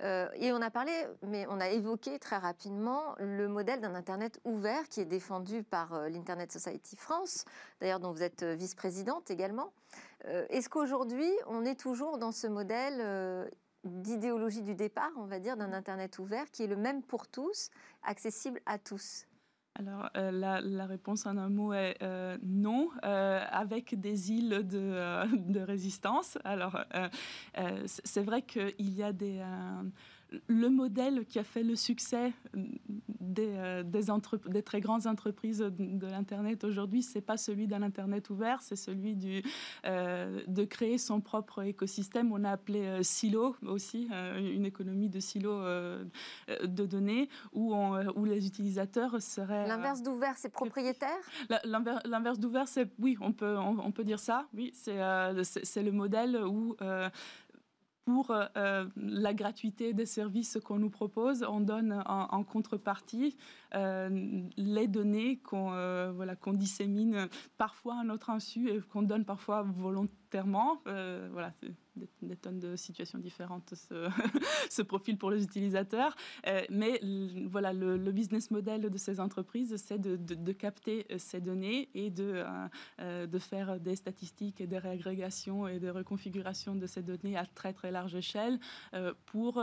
et 0.00 0.52
on 0.52 0.60
a 0.60 0.70
parlé, 0.70 0.92
mais 1.22 1.46
on 1.48 1.60
a 1.60 1.70
évoqué 1.70 2.18
très 2.18 2.36
rapidement 2.36 3.14
le 3.18 3.48
modèle 3.48 3.80
d'un 3.80 3.94
Internet 3.94 4.40
ouvert 4.44 4.88
qui 4.88 5.00
est 5.00 5.06
défendu 5.06 5.62
par 5.62 6.08
l'Internet 6.08 6.52
Society 6.52 6.96
France, 6.96 7.44
d'ailleurs 7.80 8.00
dont 8.00 8.12
vous 8.12 8.22
êtes 8.22 8.42
vice-présidente 8.42 9.30
également. 9.30 9.72
Euh, 10.26 10.46
est-ce 10.50 10.68
qu'aujourd'hui, 10.68 11.30
on 11.46 11.64
est 11.64 11.78
toujours 11.78 12.18
dans 12.18 12.32
ce 12.32 12.46
modèle 12.46 12.98
euh, 13.00 13.48
d'idéologie 13.84 14.62
du 14.62 14.74
départ, 14.74 15.12
on 15.16 15.26
va 15.26 15.38
dire, 15.38 15.56
d'un 15.56 15.72
Internet 15.72 16.18
ouvert 16.18 16.50
qui 16.50 16.64
est 16.64 16.66
le 16.66 16.76
même 16.76 17.02
pour 17.02 17.28
tous, 17.28 17.70
accessible 18.02 18.60
à 18.66 18.78
tous? 18.78 19.27
Alors, 19.78 20.10
euh, 20.16 20.32
la, 20.32 20.86
réponse 20.86 21.24
en 21.26 21.36
un 21.36 21.48
mot 21.48 21.72
est 21.72 21.96
non, 22.42 22.90
avec 23.02 23.98
des 23.98 24.32
îles 24.32 24.66
de, 24.66 25.26
de 25.52 25.60
résistance. 25.60 26.36
Alors, 26.44 26.78
c'est 27.86 28.22
vrai 28.22 28.42
qu'il 28.42 28.90
y 28.90 29.02
a 29.02 29.12
des 29.12 29.40
le 30.46 30.68
modèle 30.68 31.24
qui 31.26 31.38
a 31.38 31.44
fait 31.44 31.62
le 31.62 31.76
succès 31.76 32.32
des, 33.20 33.54
euh, 33.56 33.82
des, 33.82 34.62
très 34.62 34.80
grandes 34.80 35.06
entreprises 35.06 35.58
de, 35.58 36.06
l'Internet 36.06 36.64
aujourd'hui, 36.64 37.02
c'est 37.02 37.20
pas 37.20 37.36
celui 37.36 37.66
d'un 37.66 37.82
Internet 37.82 38.30
ouvert, 38.30 38.62
c'est 38.62 38.76
celui 38.76 39.14
du, 39.14 39.42
euh, 39.86 40.40
de 40.46 40.64
créer 40.64 40.98
son 40.98 41.20
propre 41.20 41.62
écosystème. 41.62 42.32
On 42.32 42.44
a 42.44 42.50
appelé 42.50 42.80
euh, 42.80 43.02
silo 43.02 43.56
aussi, 43.66 44.08
une 44.10 44.66
économie 44.66 45.08
de 45.08 45.20
silos 45.20 45.62
de 45.62 46.86
données, 46.86 47.28
où, 47.52 47.74
où 47.74 48.24
les 48.24 48.46
utilisateurs 48.46 49.20
seraient... 49.20 49.66
L'inverse 49.66 50.02
d'ouvert, 50.02 50.36
c'est 50.36 50.52
propriétaire? 50.52 51.18
L'inverse 51.64 52.38
d'ouvert, 52.38 52.68
c'est... 52.68 52.88
Oui, 52.98 53.16
on 53.20 53.32
peut, 53.32 53.56
on, 53.56 53.90
peut 53.92 54.04
dire 54.04 54.20
ça. 54.20 54.46
Oui, 54.54 54.72
c'est 54.74 54.92
le 55.82 55.92
modèle 55.92 56.36
où 56.36 56.76
pour 58.08 58.30
euh, 58.30 58.46
euh, 58.56 58.86
la 58.96 59.34
gratuité 59.34 59.92
des 59.92 60.06
services 60.06 60.58
qu'on 60.64 60.78
nous 60.78 60.88
propose, 60.88 61.44
on 61.46 61.60
donne 61.60 62.02
en, 62.06 62.42
contrepartie 62.42 63.36
euh, 63.74 64.40
les 64.56 64.86
données 64.86 65.36
qu'on 65.40 65.68
voilà, 66.14 66.34
qu'on 66.34 66.54
dissémine 66.54 67.28
parfois 67.58 68.00
à 68.00 68.04
notre 68.04 68.30
insu 68.30 68.70
et 68.70 68.80
qu'on 68.80 69.02
donne 69.02 69.26
parfois 69.26 69.60
volontairement. 69.62 70.80
voilà, 70.86 71.52
des, 72.22 72.36
tonnes 72.36 72.58
de 72.58 72.76
situations 72.76 73.18
différentes 73.18 73.74
ce, 74.70 74.82
profil 74.82 75.18
pour 75.18 75.30
les 75.30 75.42
utilisateurs. 75.42 76.16
Euh, 76.46 76.62
mais 76.70 77.00
voilà, 77.46 77.72
le, 77.72 78.12
business 78.12 78.50
model 78.50 78.90
de 78.90 78.98
ces 78.98 79.20
entreprises, 79.20 79.76
c'est 79.76 79.98
de, 79.98 80.52
capter 80.52 81.06
euh, 81.10 81.18
ces 81.18 81.40
données 81.40 81.88
et 81.94 82.10
de, 82.10 82.44
euh, 83.00 83.38
faire 83.38 83.78
des 83.78 83.96
statistiques 83.96 84.60
et 84.60 84.66
des 84.66 84.78
réagrégations 84.78 85.68
et 85.68 85.78
des 85.78 85.90
reconfigurations 85.90 86.74
de 86.74 86.86
ces 86.86 87.02
données 87.02 87.36
à 87.36 87.46
très 87.46 87.72
très 87.72 87.92
large 87.92 88.14
échelle 88.16 88.58
pour 89.26 89.62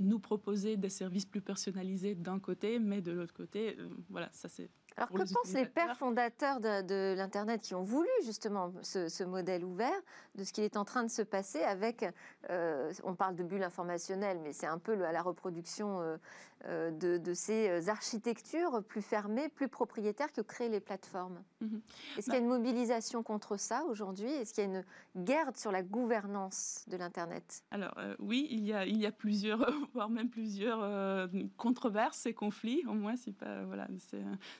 nous 0.00 0.18
proposer 0.18 0.76
des 0.76 0.88
services 0.88 1.26
plus 1.26 1.40
personnalisés 1.40 2.14
d'un 2.14 2.40
côté, 2.40 2.78
mais 2.80 3.00
de 3.00 3.12
l'autre 3.12 3.34
côté, 3.34 3.76
voilà, 4.10 4.28
ça 4.32 4.48
c'est 4.48 4.68
alors 4.98 5.10
que 5.10 5.32
pensent 5.32 5.54
les 5.54 5.64
pères 5.64 5.96
fondateurs 5.96 6.58
de, 6.60 7.14
l'Internet 7.14 7.60
qui 7.62 7.74
ont 7.76 7.84
voulu 7.84 8.08
justement 8.24 8.72
ce, 8.82 9.22
modèle 9.22 9.64
ouvert, 9.64 10.00
de 10.34 10.42
ce 10.42 10.52
qu'il 10.52 10.64
est 10.64 10.76
en 10.76 10.84
train 10.84 11.04
de 11.04 11.10
se 11.10 11.22
passer 11.22 11.62
avec, 11.62 12.04
euh, 12.50 12.92
on 13.04 13.14
parle 13.14 13.36
de 13.36 13.44
bulle 13.44 13.62
informationnelle, 13.62 14.40
mais 14.42 14.52
c'est 14.52 14.66
un 14.66 14.78
peu 14.78 14.94
la 14.94 15.22
reproduction 15.22 16.00
euh, 16.00 16.16
euh, 16.66 16.90
de, 16.90 17.34
ces 17.34 17.88
architectures 17.88 18.82
plus 18.84 19.02
fermées, 19.02 19.48
plus 19.48 19.68
propriétaires 19.68 20.32
que 20.32 20.40
créent 20.40 20.68
les 20.68 20.80
plateformes. 20.80 21.42
Mhm. 21.60 21.80
Est-ce 22.16 22.24
qu'il 22.24 22.34
y 22.34 22.36
a 22.36 22.40
bah 22.40 22.44
une 22.44 22.48
mobilisation 22.48 23.22
contre 23.22 23.56
ça 23.56 23.84
aujourd'hui? 23.84 24.30
Est-ce 24.30 24.54
qu'il 24.54 24.64
y 24.64 24.66
a 24.66 24.70
une 24.70 24.84
guerre 25.24 25.56
sur 25.56 25.72
la 25.72 25.82
gouvernance 25.82 26.84
de 26.88 26.96
l'Internet? 26.96 27.62
Alors 27.70 27.94
oui, 28.18 28.48
il 28.50 28.64
y, 28.64 28.72
a, 28.72 28.86
il 28.86 28.96
y 28.96 29.06
a 29.06 29.12
plusieurs, 29.12 29.70
voire 29.94 30.10
même 30.10 30.30
plusieurs 30.30 31.28
controverses 31.56 32.26
et 32.26 32.34
conflits, 32.34 32.84
au 32.86 32.94
moins 32.94 33.16
c'est 33.16 33.32
pas, 33.32 33.64
voilà, 33.64 33.86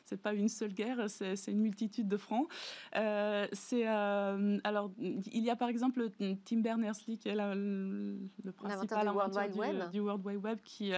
c'est 0.04 0.20
pas 0.20 0.34
une 0.34 0.48
seule 0.48 0.72
guerre, 0.72 1.08
c'est 1.08 1.50
une 1.50 1.61
multitude 1.61 2.08
de 2.08 2.16
fronts. 2.16 2.48
Euh, 2.96 3.46
c'est 3.52 3.87
euh, 3.87 4.58
alors 4.64 4.90
il 4.98 5.42
y 5.44 5.50
a 5.50 5.56
par 5.56 5.68
exemple 5.68 6.08
Tim 6.44 6.58
Berners-Lee 6.58 7.18
qui 7.18 7.28
est 7.28 7.34
le 7.34 8.52
principal 8.56 9.06
du 9.06 9.14
World 9.14 9.37
Wide 9.37 9.56
Web, 9.56 9.90
du, 9.90 10.00
World 10.00 10.26
Wide 10.26 10.44
Web 10.44 10.58
qui 10.64 10.92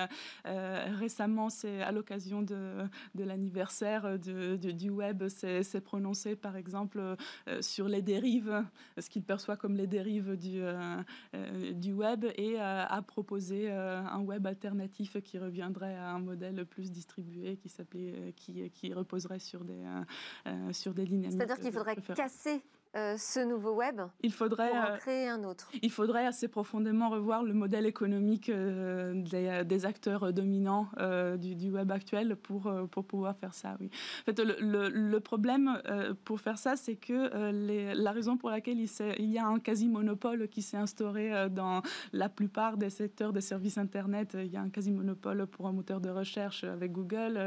euh, 0.46 0.86
récemment, 0.96 1.50
c'est 1.50 1.83
à 1.83 1.92
l'occasion 1.92 2.42
de, 2.42 2.88
de 3.14 3.24
l'anniversaire 3.24 4.18
du 4.18 4.90
web, 4.90 5.29
s'est 5.29 5.81
prononcé 5.81 6.37
par 6.37 6.57
exemple 6.57 7.16
sur 7.61 7.88
les 7.88 8.03
dérives, 8.03 8.64
ce 8.98 9.09
qu'il 9.09 9.22
perçoit 9.22 9.57
comme 9.57 9.76
les 9.76 9.87
dérives 9.87 10.37
du, 10.37 10.62
du 11.74 11.92
web 11.92 12.26
et 12.37 12.59
a 12.59 13.03
proposé 13.03 13.70
un 13.70 14.20
web 14.20 14.46
alternatif 14.46 15.20
qui 15.22 15.38
reviendrait 15.38 15.96
à 15.96 16.11
un 16.11 16.20
modèle 16.20 16.64
plus 16.66 16.90
distribué 16.90 17.57
qui 17.57 17.70
qui, 18.37 18.70
qui 18.70 18.92
repose 18.92 19.29
sur 19.38 19.64
des, 19.64 19.83
euh, 19.85 20.03
euh, 20.46 20.72
sur 20.72 20.94
des 20.94 21.05
lignes. 21.05 21.31
C'est-à-dire 21.31 21.59
qu'il 21.59 21.72
faudrait 21.72 21.96
casser 21.96 22.62
euh, 22.96 23.16
ce 23.16 23.38
nouveau 23.40 23.74
web 23.74 24.00
il 24.22 24.33
faudrait, 24.33 24.70
pour 24.70 24.79
en 24.79 24.96
créer 24.96 25.29
un 25.29 25.44
autre 25.44 25.70
Il 25.81 25.92
faudrait 25.92 26.26
assez 26.26 26.48
profondément 26.48 27.09
revoir 27.09 27.44
le 27.44 27.53
modèle 27.53 27.87
économique 27.87 28.50
des, 28.50 29.62
des, 29.64 29.87
acteurs 29.87 30.33
dominants 30.33 30.88
du, 31.38 31.55
du, 31.55 31.70
web 31.70 31.92
actuel 31.92 32.37
pour, 32.37 32.70
pour 32.90 33.05
pouvoir 33.05 33.37
faire 33.37 33.55
ça. 33.55 33.76
Oui. 33.81 33.90
En 34.22 34.24
fait, 34.24 34.40
le, 34.40 34.88
le, 34.88 35.20
problème 35.20 35.81
pour 36.24 36.40
faire 36.40 36.59
ça, 36.59 36.76
c'est 36.76 36.96
que 36.96 37.50
les, 37.50 37.94
la 37.94 38.11
raison 38.11 38.37
pour 38.37 38.50
laquelle 38.50 38.81
il, 38.81 38.90
il 39.18 39.31
y 39.31 39.38
a 39.38 39.46
un 39.46 39.61
quasi-monopole 39.61 40.48
qui 40.48 40.62
s'est 40.62 40.76
instauré 40.76 41.48
dans 41.50 41.83
la 42.12 42.29
plupart 42.29 42.76
des 42.76 42.90
secteurs 42.90 43.33
des 43.33 43.40
services 43.40 43.79
Internet, 43.79 44.37
il 44.38 44.50
y 44.50 44.57
a 44.57 44.61
un 44.61 44.70
quasi-monopole 44.70 45.46
pour 45.46 45.66
un 45.66 45.72
moteur 45.72 46.00
de 46.00 46.11
recherche 46.11 46.64
avec 46.64 46.92
Google, 46.92 47.38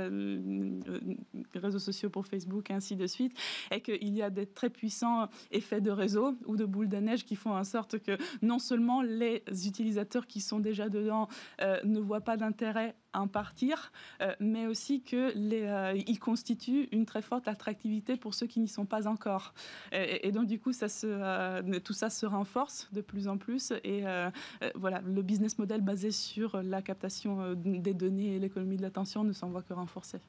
réseaux 1.53 1.79
sociaux 1.79 2.09
pour 2.09 2.25
Facebook, 2.25 2.69
et 2.71 2.73
ainsi 2.73 2.95
de 2.95 3.07
suite, 3.07 3.37
et 3.71 3.81
qu'il 3.81 4.13
y 4.13 4.21
a 4.21 4.29
des 4.29 4.45
très 4.45 4.69
puissants 4.69 5.27
effets 5.51 5.81
de 5.81 5.91
réseau 5.91 6.35
ou 6.45 6.55
de 6.55 6.65
boules 6.65 6.89
de 6.89 6.97
neige 6.97 7.25
qui 7.25 7.35
font 7.35 7.55
en 7.55 7.63
sorte 7.63 7.99
que 7.99 8.17
non 8.41 8.59
seulement 8.59 9.01
les 9.01 9.43
utilisateurs 9.67 10.27
qui 10.27 10.41
sont 10.41 10.59
déjà 10.59 10.89
dedans 10.89 11.27
euh, 11.61 11.79
ne 11.83 11.99
voient 11.99 12.21
pas 12.21 12.37
d'intérêt 12.37 12.95
à 13.13 13.21
en 13.21 13.27
partir, 13.27 13.91
euh, 14.21 14.33
mais 14.39 14.65
aussi 14.65 15.03
que 15.03 15.33
euh, 15.35 16.15
constituent 16.19 16.87
une 16.91 17.05
très 17.05 17.21
forte 17.21 17.47
attractivité 17.47 18.17
pour 18.17 18.33
ceux 18.33 18.47
qui 18.47 18.59
n'y 18.59 18.67
sont 18.67 18.85
pas 18.85 19.07
encore. 19.07 19.53
Et, 19.91 20.31
donc 20.31 20.47
du 20.47 20.59
coup, 20.59 20.71
tout 20.71 21.93
ça 21.93 22.09
se 22.09 22.25
renforce 22.25 22.89
de 22.91 23.01
plus 23.01 23.27
en 23.27 23.37
plus. 23.37 23.71
Et 23.83 24.03
voilà, 24.75 25.01
le 25.01 25.21
business 25.21 25.59
model 25.59 25.81
basé 25.81 26.11
sur 26.11 26.61
la 26.63 26.81
captation 26.81 27.53
des 27.55 27.93
données 27.93 28.35
et 28.35 28.39
l'économie 28.39 28.77
de 28.77 28.81
l'attention 28.81 29.23
ne 29.23 29.33
s'en 29.33 29.49
voit 29.49 29.61
que 29.61 29.73
renforcer. 29.73 30.19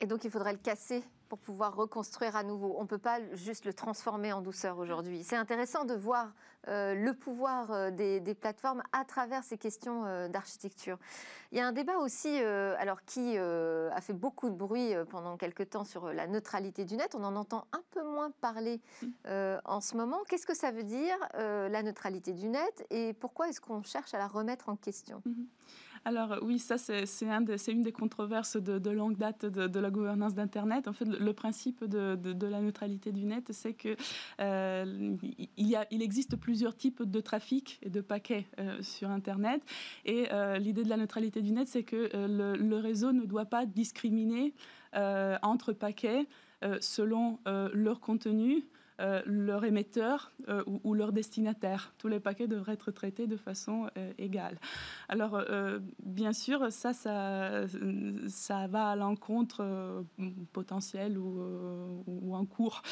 Et 0.00 0.06
donc 0.06 0.24
il 0.24 0.30
faudrait 0.30 0.52
le 0.52 0.58
casser 0.58 1.02
pour 1.28 1.38
pouvoir 1.38 1.74
reconstruire 1.74 2.36
à 2.36 2.42
nouveau. 2.42 2.74
On 2.78 2.82
ne 2.82 2.88
peut 2.88 2.98
pas 2.98 3.18
juste 3.32 3.64
le 3.64 3.72
transformer 3.72 4.32
en 4.32 4.40
douceur 4.40 4.78
aujourd'hui. 4.78 5.24
C'est 5.24 5.36
intéressant 5.36 5.84
de 5.84 5.94
voir 5.94 6.32
euh, 6.68 6.94
le 6.94 7.14
pouvoir 7.14 7.70
euh, 7.70 7.90
des, 7.90 8.34
plateformes 8.34 8.82
à 8.92 9.04
travers 9.04 9.44
ces 9.44 9.56
questions 9.56 10.04
euh, 10.04 10.28
d'architecture. 10.28 10.98
Il 11.52 11.58
y 11.58 11.60
a 11.60 11.66
un 11.66 11.72
débat 11.72 11.98
aussi, 11.98 12.38
alors 12.38 13.04
qui 13.04 13.38
a 13.38 14.00
fait 14.00 14.12
beaucoup 14.12 14.50
de 14.50 14.56
bruit 14.56 14.94
pendant 15.10 15.36
quelques 15.36 15.70
temps 15.70 15.84
sur 15.84 16.12
la 16.12 16.26
neutralité 16.26 16.84
du 16.84 16.96
net. 16.96 17.14
On 17.14 17.22
en 17.22 17.36
entend 17.36 17.66
un 17.72 17.82
peu 17.92 18.02
moins 18.02 18.32
parler 18.40 18.80
en 19.24 19.80
ce 19.80 19.96
moment. 19.96 20.22
Qu'est-ce 20.28 20.44
que 20.44 20.56
ça 20.56 20.72
veut 20.72 20.82
dire 20.82 21.16
la 21.34 21.82
neutralité 21.84 22.32
du 22.32 22.48
net 22.48 22.84
et 22.90 23.12
pourquoi 23.14 23.48
est-ce 23.48 23.60
qu'on 23.60 23.84
cherche 23.84 24.12
à 24.12 24.18
la 24.18 24.26
remettre 24.26 24.68
en 24.68 24.76
question? 24.76 25.22
Mhm. 25.24 25.46
Alors 26.06 26.38
oui, 26.40 26.60
ça 26.60 26.78
c'est 26.78 27.72
une 27.72 27.82
des 27.82 27.90
controverses 27.90 28.56
de, 28.56 28.90
longue 28.90 29.16
date 29.16 29.44
de, 29.44 29.80
la 29.80 29.90
gouvernance 29.90 30.34
d'Internet. 30.34 30.86
En 30.86 30.92
fait, 30.92 31.04
le, 31.04 31.32
principe 31.32 31.84
de, 31.84 32.46
la 32.46 32.60
neutralité 32.60 33.10
du 33.10 33.24
net, 33.24 33.50
c'est 33.50 33.72
que 33.72 33.96
euh, 34.40 35.16
il, 35.56 36.02
existe 36.02 36.36
plusieurs 36.36 36.76
types 36.76 37.02
de 37.02 37.20
trafic 37.20 37.80
et 37.82 37.90
de 37.90 38.00
paquets 38.00 38.46
euh, 38.60 38.80
sur 38.82 39.10
Internet. 39.10 39.62
Et 40.04 40.28
euh, 40.32 40.58
l'idée 40.58 40.84
de 40.84 40.88
la 40.88 40.96
neutralité 40.96 41.42
du 41.42 41.50
net, 41.50 41.66
c'est 41.66 41.82
que 41.82 42.08
le, 42.14 42.76
réseau 42.76 43.10
ne 43.10 43.24
doit 43.24 43.46
pas 43.46 43.66
discriminer 43.66 44.54
entre 44.94 45.72
paquets 45.72 46.28
selon 46.80 47.40
leur 47.44 47.98
contenu. 47.98 48.64
Euh, 48.98 49.20
leur 49.26 49.64
émetteur 49.66 50.32
euh, 50.48 50.62
ou, 50.66 50.94
leur 50.94 51.12
destinataire. 51.12 51.92
Tous 51.98 52.08
les 52.08 52.18
paquets 52.18 52.48
devraient 52.48 52.72
être 52.72 52.90
traités 52.90 53.26
de 53.26 53.36
façon 53.36 53.90
euh, 53.98 54.12
égale. 54.16 54.58
Alors, 55.10 55.38
bien 56.02 56.32
sûr, 56.32 56.72
ça, 56.72 56.92
ça, 56.94 58.66
va 58.68 58.88
à 58.88 58.96
l'encontre 58.96 60.04
potentiel 60.52 61.18
ou, 61.18 62.34
en 62.34 62.44
cours 62.46 62.82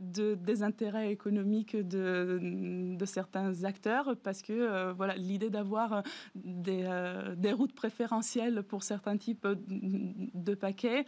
de, 0.00 0.34
des 0.34 0.62
intérêts 0.62 1.10
économiques 1.12 1.76
de, 1.76 2.96
de 2.96 3.04
certains 3.04 3.64
acteurs 3.64 4.16
parce 4.22 4.42
que 4.42 4.92
voilà, 4.92 5.14
l'idée 5.14 5.50
d'avoir 5.50 6.02
des, 6.34 6.84
des, 7.36 7.52
routes 7.52 7.74
préférentielles 7.74 8.62
pour 8.62 8.82
certains 8.82 9.16
types 9.16 9.46
de 9.68 10.54
paquets 10.54 11.04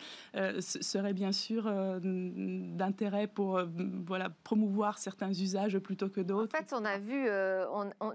serait 0.60 1.14
bien 1.14 1.32
sûr 1.32 1.70
d'intérêt 2.00 3.26
pour 3.26 3.60
voilà, 4.06 4.30
promouvoir 4.44 4.98
certains 4.98 5.32
usages 5.32 5.78
plutôt 5.78 6.08
que 6.08 6.20
d'autres. 6.20 6.56
En 6.56 6.62
fait, 6.62 6.72
on 6.72 6.84
a 6.84 6.98
vu, 6.98 7.26
euh, 7.28 7.66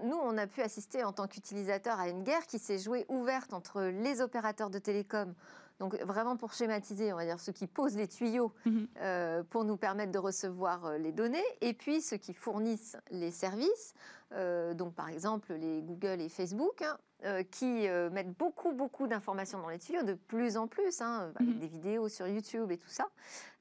nous, 0.04 0.16
on 0.16 0.38
a 0.38 0.46
pu 0.46 0.62
assister 0.62 1.04
en 1.04 1.12
tant 1.12 1.26
qu'utilisateur 1.26 1.98
à 2.00 2.08
une 2.08 2.22
guerre 2.22 2.46
qui 2.46 2.58
s'est 2.58 2.78
jouée 2.78 3.04
ouverte 3.08 3.52
entre 3.52 3.82
les 3.82 4.20
opérateurs 4.20 4.70
de 4.70 4.78
télécom. 4.78 5.34
Donc 5.82 6.00
vraiment 6.02 6.36
pour 6.36 6.52
schématiser, 6.52 7.12
on 7.12 7.16
va 7.16 7.24
dire 7.24 7.40
ceux 7.40 7.50
qui 7.52 7.66
posent 7.66 7.96
les 7.96 8.06
tuyaux 8.06 8.52
mhm. 8.66 8.86
euh, 9.00 9.42
pour 9.42 9.64
nous 9.64 9.76
permettre 9.76 10.12
de 10.12 10.18
recevoir 10.18 10.86
euh, 10.86 10.98
les 10.98 11.10
données, 11.10 11.42
et 11.60 11.72
puis 11.74 12.00
ceux 12.00 12.18
qui 12.18 12.34
fournissent 12.34 12.96
les 13.10 13.32
services, 13.32 13.94
donc 14.74 14.94
par 14.94 15.08
exemple 15.08 15.52
les 15.54 15.82
Google 15.82 16.20
et 16.20 16.28
Facebook, 16.28 16.82
hein, 16.82 16.96
euh, 17.24 17.44
qui 17.44 17.86
euh, 17.86 18.10
mettent 18.10 18.36
beaucoup, 18.36 18.72
beaucoup 18.72 19.06
d'informations 19.06 19.60
dans 19.60 19.68
les 19.68 19.78
tuyaux, 19.78 20.02
de 20.02 20.14
plus 20.14 20.56
en 20.56 20.66
plus, 20.66 21.00
hein, 21.00 21.30
avec 21.36 21.54
mhm. 21.54 21.58
des 21.60 21.68
vidéos 21.68 22.08
sur 22.08 22.26
YouTube 22.26 22.72
et 22.72 22.78
tout 22.78 22.88
ça. 22.88 23.10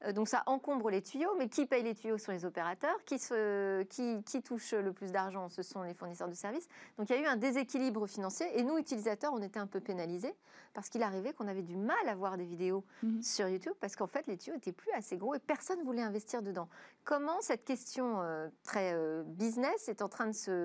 Euh, 0.03 0.13
donc 0.13 0.29
ça 0.29 0.41
encombre 0.47 0.89
les 0.89 1.03
tuyaux, 1.03 1.36
mais 1.38 1.47
qui 1.47 1.67
paye 1.67 1.84
les 1.84 1.93
tuyaux 1.93 2.17
sont 2.17 2.31
les 2.31 2.43
opérateurs, 2.43 2.97
qui, 3.05 3.19
se, 3.19 3.84
qui, 3.84 4.23
qui 4.23 4.41
touche 4.41 4.73
le 4.73 4.91
plus 4.93 5.12
d'argent, 5.12 5.47
ce 5.47 5.62
sont 5.62 5.84
les 5.84 5.93
fournisseurs 5.93 6.27
de 6.27 6.34
services. 6.34 6.67
Donc 6.97 7.12
il 7.12 7.15
y 7.15 7.19
a 7.19 7.21
eu 7.21 7.25
un 7.27 7.36
déséquilibre 7.36 8.07
financier, 8.07 8.47
et 8.57 8.63
nous, 8.63 8.79
utilisateurs, 8.79 9.31
on 9.31 9.43
était 9.43 9.60
un 9.60 9.67
peu 9.67 9.79
pénalisés, 9.79 10.34
parce 10.73 10.89
qu'il 10.89 11.03
arrivait 11.03 11.31
qu'on 11.31 11.47
avait 11.47 11.62
du 11.62 11.77
mal 11.77 12.10
à 12.10 12.15
voir 12.15 12.38
des 12.38 12.45
vidéos 12.45 12.84
mhm. 13.03 13.21
sur 13.21 13.47
YouTube, 13.47 13.73
parce 13.79 13.95
qu'en 13.95 14.07
fait, 14.07 14.25
les 14.25 14.38
tuyaux 14.38 14.57
étaient 14.57 14.71
plus 14.71 14.91
assez 14.93 15.17
gros, 15.17 15.36
et 15.36 15.39
personne 15.39 15.77
ne 15.77 15.84
voulait 15.84 16.01
investir 16.01 16.41
dedans. 16.41 16.67
Comment 17.03 17.39
cette 17.41 17.63
question 17.63 18.23
très 18.63 18.95
business 19.25 19.88
est 19.88 20.01
en 20.01 20.10
train 20.10 20.27
de 20.27 20.34
se 20.34 20.61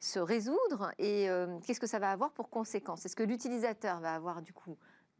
se 0.00 0.18
résoudre 0.18 0.92
et 0.98 1.28
euh, 1.28 1.58
qu'est-ce 1.66 1.80
que 1.80 1.86
ça 1.86 1.98
va 1.98 2.10
avoir 2.10 2.32
pour 2.32 2.50
conséquence 2.50 3.04
Est-ce 3.06 3.16
que 3.16 3.22
l'utilisateur 3.22 4.00
va 4.00 4.14
avoir 4.14 4.42
du 4.42 4.52
coup 4.52 4.76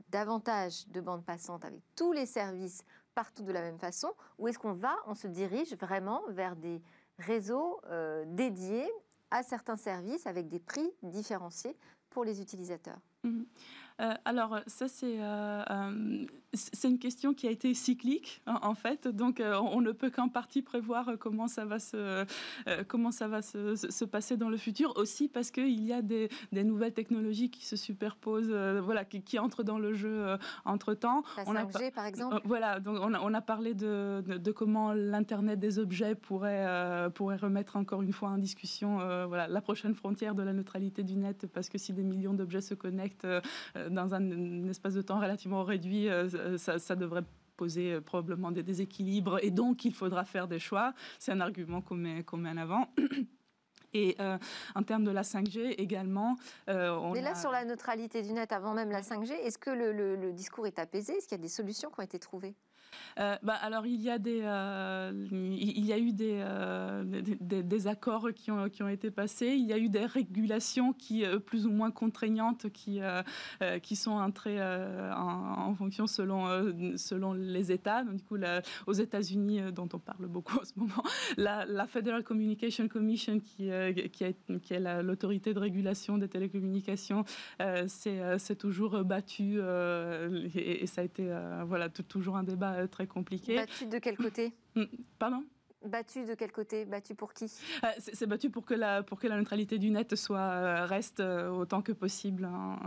davantage 0.09 0.87
de 0.89 1.01
bandes 1.01 1.25
passantes 1.25 1.65
avec 1.65 1.81
tous 1.97 2.13
les 2.13 2.27
services 2.27 2.83
partout 3.15 3.45
de 3.45 3.53
la 3.53 3.63
même 3.63 3.79
façon 3.79 4.13
ou 4.39 4.49
est-ce 4.49 4.59
qu'on 4.59 4.75
va, 4.75 4.97
on 5.07 5.15
se 5.15 5.27
dirige 5.27 5.75
vraiment 5.77 6.23
vers 6.29 6.57
des 6.57 6.83
réseaux 7.19 7.81
euh, 7.87 8.25
dédiés 8.29 8.91
à 9.31 9.43
certains 9.43 9.77
services 9.77 10.27
avec 10.27 10.49
des 10.49 10.61
prix 10.61 10.91
différenciés 11.03 11.77
pour 12.11 12.25
les 12.25 12.41
utilisateurs? 12.41 13.01
Mmh 13.25 13.43
euh, 14.01 14.15
alors, 14.27 14.61
ça, 14.67 14.89
c'est 14.89 15.23
euh, 15.23 15.63
euh, 15.71 16.27
c'est 16.57 16.89
une 16.89 16.99
question 16.99 17.35
qui 17.35 17.47
a 17.47 17.51
été 17.51 17.75
cyclique, 17.75 18.43
en, 18.47 18.75
fait. 18.75 19.09
Donc, 19.09 19.43
on 19.43 19.81
ne 19.81 19.93
peut 19.93 20.11
qu'en 20.11 20.29
partie 20.29 20.63
prévoir 20.63 21.13
comment 21.19 21.49
ça 21.49 21.65
va 21.65 21.79
se, 21.79 22.25
comment 22.89 23.11
ça 23.11 23.29
va 23.29 23.43
se, 23.43 23.75
se, 23.75 24.05
passer 24.05 24.37
dans 24.37 24.49
le 24.49 24.57
futur. 24.57 24.97
Aussi 24.97 25.29
parce 25.29 25.51
qu'il 25.51 25.85
y 25.85 25.93
a 25.93 26.03
des, 26.03 26.29
des, 26.53 26.65
nouvelles 26.65 26.93
technologies 26.93 27.51
qui 27.51 27.65
se 27.67 27.77
superposent, 27.77 28.53
voilà, 28.83 29.05
qui, 29.05 29.39
entrent 29.39 29.65
dans 29.65 29.79
le 29.79 29.93
jeu 29.93 30.37
entre-temps. 30.65 31.23
La 31.37 31.45
5G, 31.45 31.93
par 31.93 32.07
exemple 32.07 32.41
Voilà, 32.45 32.81
donc 32.81 32.99
on 33.01 33.13
a, 33.13 33.21
on 33.21 33.35
a 33.35 33.41
parlé 33.41 33.75
de, 33.75 34.23
de, 34.27 34.53
comment 34.53 34.93
l'Internet 34.93 35.59
des 35.59 35.79
objets 35.79 36.15
pourrait, 36.15 37.11
pourrait 37.15 37.37
remettre 37.37 37.77
encore 37.77 38.03
une 38.03 38.13
fois 38.13 38.31
en 38.31 38.39
discussion 38.39 38.97
voilà, 39.27 39.47
la 39.49 39.61
prochaine 39.61 39.95
frontière 39.95 40.35
de 40.35 40.43
la 40.43 40.53
neutralité 40.53 41.03
du 41.03 41.17
net, 41.17 41.47
parce 41.53 41.69
que 41.69 41.79
si 41.79 41.93
des 41.93 42.03
millions 42.03 42.35
d'objets 42.35 42.61
se 42.61 42.75
connectent 42.75 43.27
dans 43.91 44.15
un, 44.15 44.69
espace 44.69 44.95
de 44.95 45.03
temps 45.03 45.21
relativement 45.21 45.65
réduit, 45.65 46.09
euh, 46.37 46.59
ça, 46.59 46.97
devrait 46.97 47.25
poser 47.57 47.95
euh, 47.95 48.01
probablement 48.01 48.51
des 48.51 48.63
déséquilibres 48.63 49.39
et 49.43 49.51
donc 49.51 49.85
il 49.85 49.95
faudra 49.95 50.25
faire 50.25 50.49
des 50.49 50.59
choix. 50.59 50.95
C'est 51.19 51.33
un 51.33 51.41
argument 51.41 51.81
qu'on 51.81 51.97
met, 51.97 52.25
met 52.35 52.51
en 52.51 52.57
avant. 52.57 52.89
Et 53.95 54.15
euh, 54.21 54.37
en 54.75 54.83
termes 54.83 55.05
de 55.05 55.11
la 55.11 55.23
5G 55.23 55.77
également, 55.79 56.37
on 56.67 57.13
Mais 57.13 57.23
là, 57.23 57.35
sur 57.35 57.51
la 57.51 57.65
neutralité 57.65 58.21
du 58.21 58.33
net 58.33 58.53
avant 58.53 58.75
même 58.75 58.91
la 58.91 59.01
5G, 59.01 59.31
est-ce 59.31 59.57
que 59.57 59.71
le, 59.71 59.93
le 60.17 60.33
discours 60.33 60.67
est 60.67 60.79
apaisé? 60.79 61.15
Est-ce 61.15 61.29
qu'il 61.29 61.39
y 61.39 61.41
a 61.41 61.43
des 61.43 61.49
solutions 61.49 61.89
qui 61.89 62.01
ont 62.01 62.03
été 62.03 62.19
trouvées? 62.19 62.55
Euh, 63.19 63.37
bah, 63.43 63.55
alors, 63.63 63.87
il 63.87 64.01
y, 64.01 64.11
a 64.11 64.19
des, 64.19 64.41
euh, 64.43 65.13
il 65.33 65.85
y 65.85 65.93
a 65.93 65.99
eu 65.99 66.13
des, 66.13 66.39
euh, 66.45 67.03
des, 67.41 67.87
accords 67.87 68.29
qui 68.35 68.51
ont, 68.51 68.69
qui 68.69 68.83
ont 68.83 68.89
été 68.89 69.11
passés. 69.11 69.55
Il 69.59 69.67
y 69.67 69.73
a 69.73 69.79
eu 69.79 69.89
des 69.89 70.05
régulations 70.05 70.93
qui, 70.93 71.25
plus 71.47 71.67
ou 71.67 71.71
moins 71.71 71.91
contraignantes 71.91 72.71
qui, 72.71 73.01
qui 73.83 73.97
sont 73.97 74.13
entrées 74.13 74.63
en, 74.63 75.75
fonction 75.75 76.07
selon, 76.07 76.47
selon 76.97 77.33
les 77.33 77.73
États. 77.73 78.05
Donc, 78.05 78.17
du 78.17 78.25
coup, 78.25 78.37
aux 78.87 78.93
États-Unis, 78.93 79.73
dont 79.73 79.89
on 79.93 79.99
parle 79.99 80.27
beaucoup 80.27 80.59
en 80.61 80.65
ce 80.65 80.73
moment, 80.77 81.03
la, 81.37 81.87
Federal 81.87 82.23
Communication 82.23 82.89
Commission, 82.89 83.41
qui, 83.41 83.71
qui, 84.13 84.25
qui 84.63 84.75
est 84.75 85.03
l'autorité 85.03 85.55
de 85.55 85.59
régulation 85.59 86.19
des 86.19 86.29
télécommunications, 86.29 87.25
c'est 87.87 88.59
toujours 88.59 89.05
battu 89.05 89.59
et, 90.55 90.87
ça 90.87 91.01
a 91.01 91.05
été 91.05 91.35
voilà, 91.65 91.89
toujours 91.89 92.37
un 92.37 92.43
débat 92.43 92.76
très 92.91 93.07
compliqué. 93.07 93.57
Battu 93.57 93.87
de 93.87 93.99
quel 93.99 94.17
côté 94.17 94.55
hmm, 94.75 94.85
Pardon? 95.19 95.45
Battu 95.85 96.25
de 96.25 96.35
quel 96.35 96.53
côté? 96.53 96.85
Battu 96.85 97.15
pour 97.15 97.33
qui? 97.33 97.53
Euh, 97.85 97.89
C'est 97.99 98.27
battu 98.27 98.51
pour 98.51 98.65
que, 98.65 98.75
la, 98.75 99.03
pour 99.03 99.19
que 99.19 99.27
la 99.27 99.37
neutralité 99.37 99.79
du 99.79 99.91
net 99.91 100.15
soit, 100.17 100.39
euh, 100.39 100.85
reste 100.87 101.21
euh, 101.21 101.49
autant 101.51 101.83
que 101.83 101.93
possible. 101.93 102.45
Hein. 102.45 102.79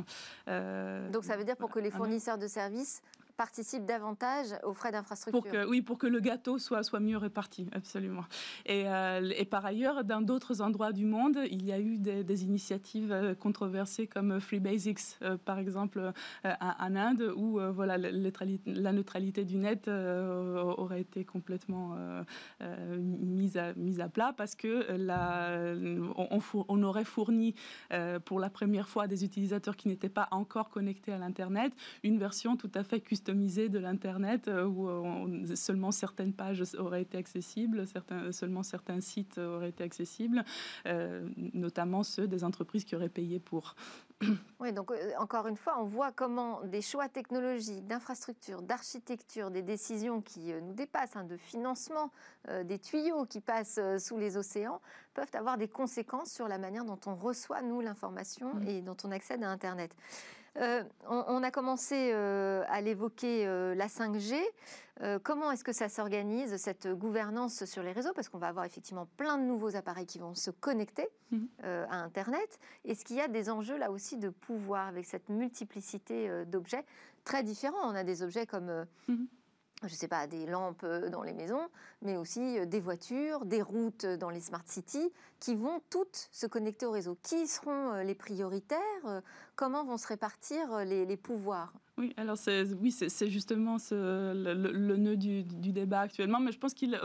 Donc 1.11 1.23
ça 1.23 1.37
veut 1.37 1.43
dire 1.43 1.55
pour 1.55 1.69
que 1.69 1.79
les 1.79 1.91
fournisseurs 1.91 2.37
de 2.37 2.47
services 2.47 3.01
participe 3.39 3.85
davantage 3.85 4.47
aux 4.63 4.73
frais 4.73 4.91
d'infrastructure. 4.91 5.41
Pour 5.41 5.49
que, 5.49 5.65
oui, 5.65 5.81
pour 5.81 5.97
que 5.97 6.07
le 6.07 6.19
gâteau 6.19 6.57
soit, 6.57 6.83
soit 6.83 6.99
mieux 6.99 7.15
réparti, 7.15 7.67
absolument. 7.71 8.25
Et, 8.65 8.83
euh, 8.85 9.31
et 9.33 9.45
par 9.45 9.65
ailleurs, 9.65 10.03
dans 10.03 10.19
d'autres 10.19 10.61
endroits 10.61 10.91
du 10.91 11.05
monde, 11.05 11.39
il 11.49 11.65
y 11.65 11.71
a 11.71 11.79
eu 11.79 11.97
des, 11.97 12.43
initiatives 12.43 13.13
euh, 13.13 13.35
controversées 13.35 14.07
comme 14.07 14.41
Free 14.41 14.59
Basics, 14.59 14.99
euh, 15.21 15.37
par 15.37 15.57
exemple, 15.57 16.11
en 16.43 16.95
Inde, 16.97 17.33
où 17.37 17.61
voilà, 17.71 17.97
la 17.97 18.91
neutralité 18.91 19.45
du 19.45 19.57
net 19.57 19.87
aurait 19.87 21.01
été 21.01 21.23
complètement 21.23 21.95
mise, 22.97 23.55
à, 23.57 23.73
mise 23.75 24.01
à 24.01 24.09
plat 24.09 24.33
parce 24.35 24.55
que 24.55 24.91
la, 24.97 25.75
on, 26.17 26.39
on, 26.67 26.83
aurait 26.83 27.05
fourni 27.05 27.55
pour 28.25 28.39
la 28.39 28.49
première 28.49 28.89
fois 28.89 29.03
à 29.03 29.07
des 29.07 29.23
utilisateurs 29.23 29.77
qui 29.77 29.87
n'étaient 29.87 30.09
pas 30.09 30.27
encore 30.31 30.69
connectés 30.69 31.13
à 31.13 31.17
l'Internet 31.17 31.73
une 32.03 32.17
version 32.17 32.57
tout 32.57 32.71
à 32.75 32.83
fait 32.83 32.99
customisée 33.29 33.69
de 33.69 33.77
l'Internet 33.77 34.47
euh, 34.47 34.65
où 34.65 34.89
euh, 34.89 35.55
seulement 35.55 35.91
certaines 35.91 36.33
pages 36.33 36.63
auraient 36.77 37.03
été 37.03 37.17
accessibles, 37.17 37.85
certains, 37.85 38.31
seulement 38.31 38.63
certains 38.63 39.01
sites 39.01 39.37
auraient 39.37 39.69
été 39.69 39.83
accessibles, 39.83 40.43
euh, 40.87 41.29
notamment 41.37 42.01
ceux 42.01 42.27
des 42.27 42.43
entreprises 42.43 42.85
qui 42.85 42.95
auraient 42.95 43.09
payé 43.09 43.39
pour. 43.39 43.75
Oui, 44.59 44.73
donc 44.73 44.91
encore 45.17 45.47
une 45.47 45.55
fois, 45.55 45.79
on 45.79 45.85
voit 45.85 46.11
comment 46.11 46.61
des 46.65 46.81
choix 46.81 47.07
technologiques, 47.07 47.87
d'infrastructures, 47.87 48.61
d'architecture, 48.61 49.51
des 49.51 49.61
décisions 49.61 50.21
qui 50.21 50.51
nous 50.61 50.73
dépassent, 50.73 51.15
hein, 51.15 51.23
de 51.23 51.37
financement, 51.37 52.11
des 52.65 52.77
tuyaux 52.79 53.25
qui 53.25 53.39
passent 53.39 53.79
sous 53.97 54.17
les 54.17 54.35
océans, 54.35 54.81
peuvent 55.13 55.31
avoir 55.31 55.57
des 55.57 55.69
conséquences 55.69 56.33
sur 56.33 56.49
la 56.49 56.57
manière 56.57 56.83
dont 56.83 56.99
on 57.05 57.15
reçoit, 57.15 57.61
nous, 57.61 57.79
l'information 57.79 58.55
mmh. 58.55 58.67
et 58.67 58.81
dont 58.81 58.97
on 59.05 59.11
accède 59.11 59.41
à 59.41 59.49
Internet. 59.49 59.95
On, 61.07 61.43
a 61.43 61.51
commencé 61.51 62.11
à 62.11 62.81
l'évoquer 62.81 63.45
la 63.45 63.87
5G. 63.87 64.35
comment 65.23 65.51
est-ce 65.51 65.63
que 65.63 65.73
ça 65.73 65.89
s'organise, 65.89 66.57
cette 66.57 66.87
gouvernance 66.87 67.65
sur 67.65 67.83
les 67.83 67.91
réseaux? 67.91 68.13
Parce 68.13 68.29
qu'on 68.29 68.37
va 68.37 68.47
avoir 68.47 68.65
effectivement 68.65 69.07
plein 69.17 69.37
de 69.37 69.43
nouveaux 69.43 69.75
appareils 69.75 70.05
qui 70.05 70.19
vont 70.19 70.35
se 70.35 70.51
connecter 70.51 71.07
mmh. 71.31 71.37
à 71.63 71.95
Internet. 72.03 72.59
Est-ce 72.85 73.05
qu'il 73.05 73.15
y 73.15 73.21
a 73.21 73.27
des 73.27 73.49
enjeux 73.49 73.77
là 73.77 73.91
aussi 73.91 74.17
de 74.17 74.29
pouvoir 74.29 74.87
avec 74.87 75.05
cette 75.05 75.29
multiplicité 75.29 76.29
d'objets 76.45 76.85
très 77.23 77.43
différents? 77.43 77.89
On 77.89 77.95
a 77.95 78.03
des 78.03 78.23
objets 78.23 78.45
comme... 78.45 78.85
Mmh 79.07 79.25
je 79.87 79.93
ne 79.93 79.97
sais 79.97 80.07
pas, 80.07 80.27
des 80.27 80.45
lampes 80.45 80.83
euh, 80.83 81.09
dans 81.09 81.23
les 81.23 81.33
maisons, 81.33 81.69
mais 82.01 82.17
aussi 82.17 82.59
euh, 82.59 82.65
des 82.65 82.81
voitures, 82.81 83.45
des 83.45 83.61
routes 83.61 84.05
dans 84.05 84.29
les 84.29 84.41
smart 84.41 84.63
cities, 84.65 85.11
qui 85.39 85.55
vont 85.55 85.79
toutes 85.89 86.27
se 86.31 86.47
connecter 86.47 86.85
au 86.85 86.91
réseau. 86.91 87.17
Qui 87.23 87.47
seront 87.47 87.93
euh, 87.93 88.03
les 88.03 88.15
prioritaires 88.15 88.79
Comment 89.55 89.83
vont 89.83 89.97
se 89.97 90.07
répartir 90.07 90.85
les, 90.85 91.17
pouvoirs? 91.17 91.73
Oui, 91.97 92.13
alors 92.15 92.37
c'est 92.37 92.63
oui, 92.73 92.95
justement 93.27 93.75
le, 93.91 94.95
nœud 94.95 95.17
du, 95.17 95.43
débat 95.43 96.01
actuellement. 96.01 96.39
Mais 96.39 96.53
je 96.53 96.59
pense 96.59 96.73
qu'il, 96.73 96.97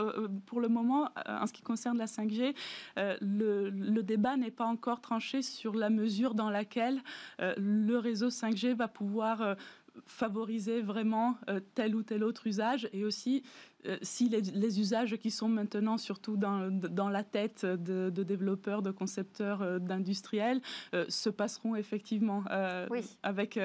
pour 0.45 0.61
le 0.61 0.69
moment, 0.69 1.09
en 1.27 1.47
ce 1.47 1.53
qui 1.53 1.61
concerne 1.61 1.97
la 1.97 2.05
5G, 2.05 2.55
le, 2.95 3.69
le, 3.69 4.03
débat 4.03 4.37
n'est 4.37 4.51
pas 4.51 4.65
encore 4.65 5.01
tranché 5.01 5.41
sur 5.41 5.73
la 5.75 5.89
mesure 5.89 6.33
dans 6.33 6.49
laquelle 6.49 7.01
le 7.39 7.97
réseau 7.97 8.29
5G 8.29 8.73
va 8.73 8.87
pouvoir 8.87 9.57
favoriser 10.05 10.81
vraiment 10.81 11.37
euh, 11.49 11.59
tel 11.73 11.95
ou 11.95 12.03
tel 12.03 12.23
autre 12.23 12.47
usage 12.47 12.89
et 12.93 13.03
aussi 13.03 13.43
euh, 13.87 13.97
si 14.01 14.29
les, 14.29 14.79
usages 14.79 15.15
qui 15.17 15.31
sont 15.31 15.47
maintenant 15.47 15.97
surtout 15.97 16.37
dans, 16.37 16.69
dans 16.71 17.09
la 17.09 17.23
tête 17.23 17.65
de, 17.65 18.09
développeurs, 18.09 18.81
de 18.81 18.91
concepteurs, 18.91 19.61
euh, 19.61 19.79
d'industriels 19.79 20.61
se 21.07 21.29
passeront 21.29 21.75
effectivement. 21.75 22.43
oui. 22.89 23.01
Avec, 23.23 23.59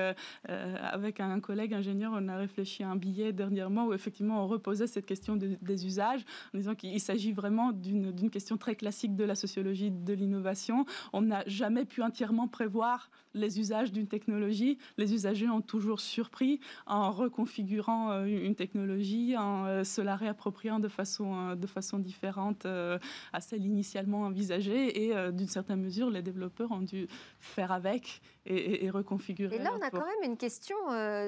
avec 0.47 1.21
un 1.21 1.41
collègue 1.41 1.75
ingénieur, 1.75 2.13
on 2.15 2.29
a 2.29 2.37
réfléchi 2.37 2.83
à 2.83 2.89
un 2.89 2.97
billet 2.97 3.33
dernièrement 3.33 3.87
où 3.87 3.93
effectivement 3.93 4.45
on 4.45 4.49
reposait 4.49 4.87
cette 4.87 5.07
question 5.07 5.37
des 5.37 5.87
usages 5.87 6.25
en 6.55 6.59
disant 6.59 6.75
qu'il 6.75 7.01
s'agit 7.01 7.33
vraiment 7.33 7.73
d'une 7.73 8.31
question 8.31 8.57
très 8.57 8.75
classique 8.75 9.17
de 9.17 9.25
la 9.25 9.35
sociologie 9.35 9.91
de 9.91 10.13
l'innovation. 10.13 10.85
On 11.13 11.23
n'a 11.23 11.43
jamais 11.47 11.85
pu 11.85 12.03
entièrement 12.03 12.49
prévoir 12.49 13.11
les 13.35 13.61
usages 13.61 13.93
d'une 13.93 14.07
technologie. 14.07 14.79
Les 14.97 15.15
usagers 15.15 15.49
ont 15.49 15.61
toujours 15.61 16.01
surpris 16.01 16.61
en 16.87 17.13
reconfigurant 17.13 18.11
euh, 18.11 18.25
une 18.25 18.55
technologie, 18.55 19.37
en 19.37 19.67
euh, 19.67 19.85
se 19.85 20.01
la 20.11 20.17
réappropriant 20.17 20.81
de 20.81 20.89
façon, 20.89 21.35
euh, 21.35 21.55
de 21.55 21.67
façon 21.67 21.99
différente 21.99 22.67
à 22.67 23.41
celle 23.41 23.65
initialement 23.65 24.23
envisagée. 24.23 25.05
Et 25.05 25.33
d'une 25.33 25.49
certaine 25.49 25.81
mesure, 25.81 26.11
les 26.11 26.23
développeurs 26.23 26.71
ont 26.73 26.83
dû 26.83 27.07
faire 27.39 27.73
avec 27.73 28.21
et, 28.47 28.91
reconfigurer. 28.91 29.57
Et 29.57 29.59
là, 29.59 29.73
on 29.79 29.83
a 29.83 29.91
quand 29.91 30.05
même 30.05 30.31
une 30.31 30.37
question 30.37 30.77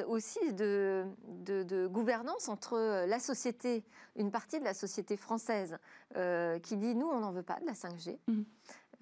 aussi 0.09 0.53
de, 0.53 1.05
de, 1.45 1.87
gouvernance 1.87 2.49
entre 2.49 3.07
la 3.07 3.19
société, 3.19 3.85
une 4.17 4.31
partie 4.31 4.59
de 4.59 4.65
la 4.65 4.75
société 4.75 5.17
française, 5.17 5.79
qui 6.63 6.77
dit 6.77 6.95
nous, 6.95 7.07
on 7.07 7.21
n'en 7.21 7.33
veut 7.33 7.43
pas 7.43 7.61
de 7.61 7.67
la 7.67 7.73
5G. 7.73 8.19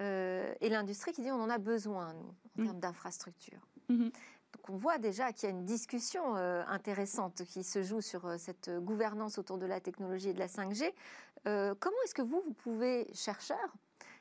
Euh, 0.00 0.54
et 0.60 0.68
l'industrie 0.68 1.12
qui 1.12 1.20
dit 1.20 1.30
on 1.30 1.40
en 1.40 1.50
a 1.50 1.58
besoin, 1.58 2.14
nous, 2.14 2.62
en 2.62 2.66
termes 2.66 2.80
d'infrastructure. 2.80 3.60
Mhm. 3.88 4.10
Donc 4.52 4.70
on 4.70 4.76
voit 4.76 4.98
déjà 4.98 5.32
qu'il 5.32 5.48
y 5.48 5.52
a 5.52 5.54
une 5.54 5.64
discussion 5.64 6.36
euh, 6.36 6.62
intéressante 6.66 7.44
qui 7.44 7.62
se 7.62 7.82
joue 7.82 8.00
sur 8.00 8.26
euh, 8.26 8.36
cette 8.38 8.70
gouvernance 8.70 9.38
autour 9.38 9.58
de 9.58 9.66
la 9.66 9.80
technologie 9.80 10.30
et 10.30 10.34
de 10.34 10.38
la 10.38 10.48
5G. 10.48 10.92
comment 11.44 11.96
est-ce 12.04 12.14
que 12.14 12.22
vous, 12.22 12.42
vous 12.44 12.52
pouvez, 12.54 13.08
chercheurs, 13.14 13.74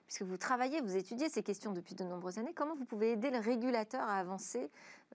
puisque 0.10 0.24
vous 0.24 0.38
travaillez, 0.38 0.82
vous 0.82 0.98
étudiez 0.98 1.30
ces 1.30 1.44
questions 1.44 1.72
depuis 1.72 1.94
de 1.94 2.04
nombreuses 2.04 2.40
années, 2.40 2.54
comment 2.56 2.74
vous 2.74 2.86
pouvez 2.86 3.12
aider 3.12 3.30
le 3.30 3.38
régulateur 3.38 4.02
à 4.02 4.16
avancer 4.16 4.72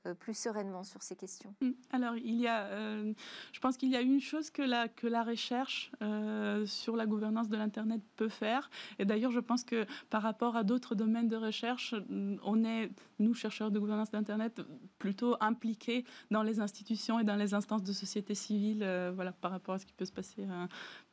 euh, 0.06 0.14
plus 0.14 0.38
sereinement 0.38 0.84
sur 0.84 1.02
ces 1.02 1.16
questions? 1.16 1.52
Mm. 1.60 1.70
Alors, 1.90 2.16
il 2.16 2.36
y 2.36 2.46
a, 2.46 2.66
euh, 2.66 3.12
je 3.52 3.58
pense 3.58 3.76
qu'il 3.76 3.88
y 3.88 3.96
a 3.96 4.00
une 4.00 4.20
chose 4.20 4.50
que 4.50 4.62
la, 4.62 4.86
que 4.86 5.08
la 5.08 5.24
recherche 5.24 5.90
euh, 6.00 6.64
sur 6.64 6.94
la 6.94 7.06
gouvernance 7.06 7.48
de 7.48 7.56
l'Internet 7.56 8.02
peut 8.14 8.28
faire. 8.28 8.70
Et 9.00 9.04
d'ailleurs, 9.04 9.32
je 9.32 9.40
pense 9.40 9.64
que 9.64 9.84
par 10.10 10.22
rapport 10.22 10.54
à 10.54 10.62
d'autres 10.62 10.94
domaines 10.94 11.28
de 11.28 11.36
recherche, 11.36 11.94
mm, 12.08 12.36
on 12.44 12.64
est, 12.64 12.88
nous, 13.18 13.34
chercheurs 13.34 13.72
de 13.72 13.80
gouvernance 13.80 14.12
d'Internet, 14.12 14.60
plutôt 15.00 15.36
impliqués 15.40 16.04
dans 16.30 16.44
les 16.44 16.60
institutions 16.60 17.18
et 17.18 17.24
dans 17.24 17.36
les 17.36 17.52
instances 17.52 17.82
de 17.82 17.92
société 17.92 18.36
civile, 18.36 18.86
voilà, 19.16 19.32
par 19.32 19.50
rapport 19.50 19.74
à 19.74 19.80
ce 19.80 19.86
qui 19.86 19.92
peut 19.92 20.04
se 20.04 20.12
passer 20.12 20.46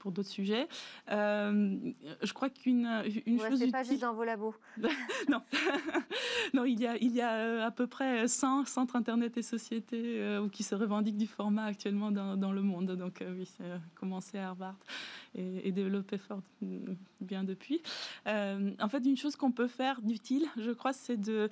pour 0.02 0.12
d'autres 0.12 0.30
sujets. 0.30 0.68
je 1.08 2.34
crois 2.34 2.50
qu'une 2.50 3.04
une 3.26 3.40
chose. 3.40 3.60
C'est 3.60 3.72
pas 3.72 3.84
juste 3.84 4.02
dans 4.02 4.14
vos 4.14 4.24
labos. 4.24 4.56
non. 5.30 5.42
non, 6.54 6.66
il 6.66 6.80
y 6.80 6.88
a, 6.88 6.98
il 6.98 7.12
y 7.12 7.22
a 7.22 7.66
à 7.66 7.72
peu 7.72 7.88
près 7.88 8.28
100, 8.28 8.66
100 8.66 8.96
Internet 8.96 9.38
et 9.38 9.42
société 9.42 10.00
euh, 10.02 10.50
qui 10.50 10.64
se 10.64 10.76
revendiquent 10.76 11.18
du 11.18 11.28
format 11.28 11.66
actuellement 11.66 12.12
dans, 12.12 12.52
le 12.52 12.62
monde. 12.62 12.92
Donc 12.92 13.22
euh, 13.22 13.34
oui, 13.38 13.46
c'est 13.46 13.64
euh, 13.64 13.78
commencé 13.96 14.38
à 14.38 14.50
Harvard 14.50 14.78
et, 15.36 15.72
développé 15.72 16.18
fort 16.18 16.42
bien 17.22 17.44
depuis. 17.44 17.82
en 18.26 18.90
fait, 18.90 19.06
une 19.06 19.16
chose 19.16 19.38
qu'on 19.38 19.52
peut 19.52 19.68
faire 19.68 20.02
d'utile, 20.02 20.46
je 20.58 20.72
crois, 20.72 20.92
c'est 20.92 21.16
de 21.16 21.50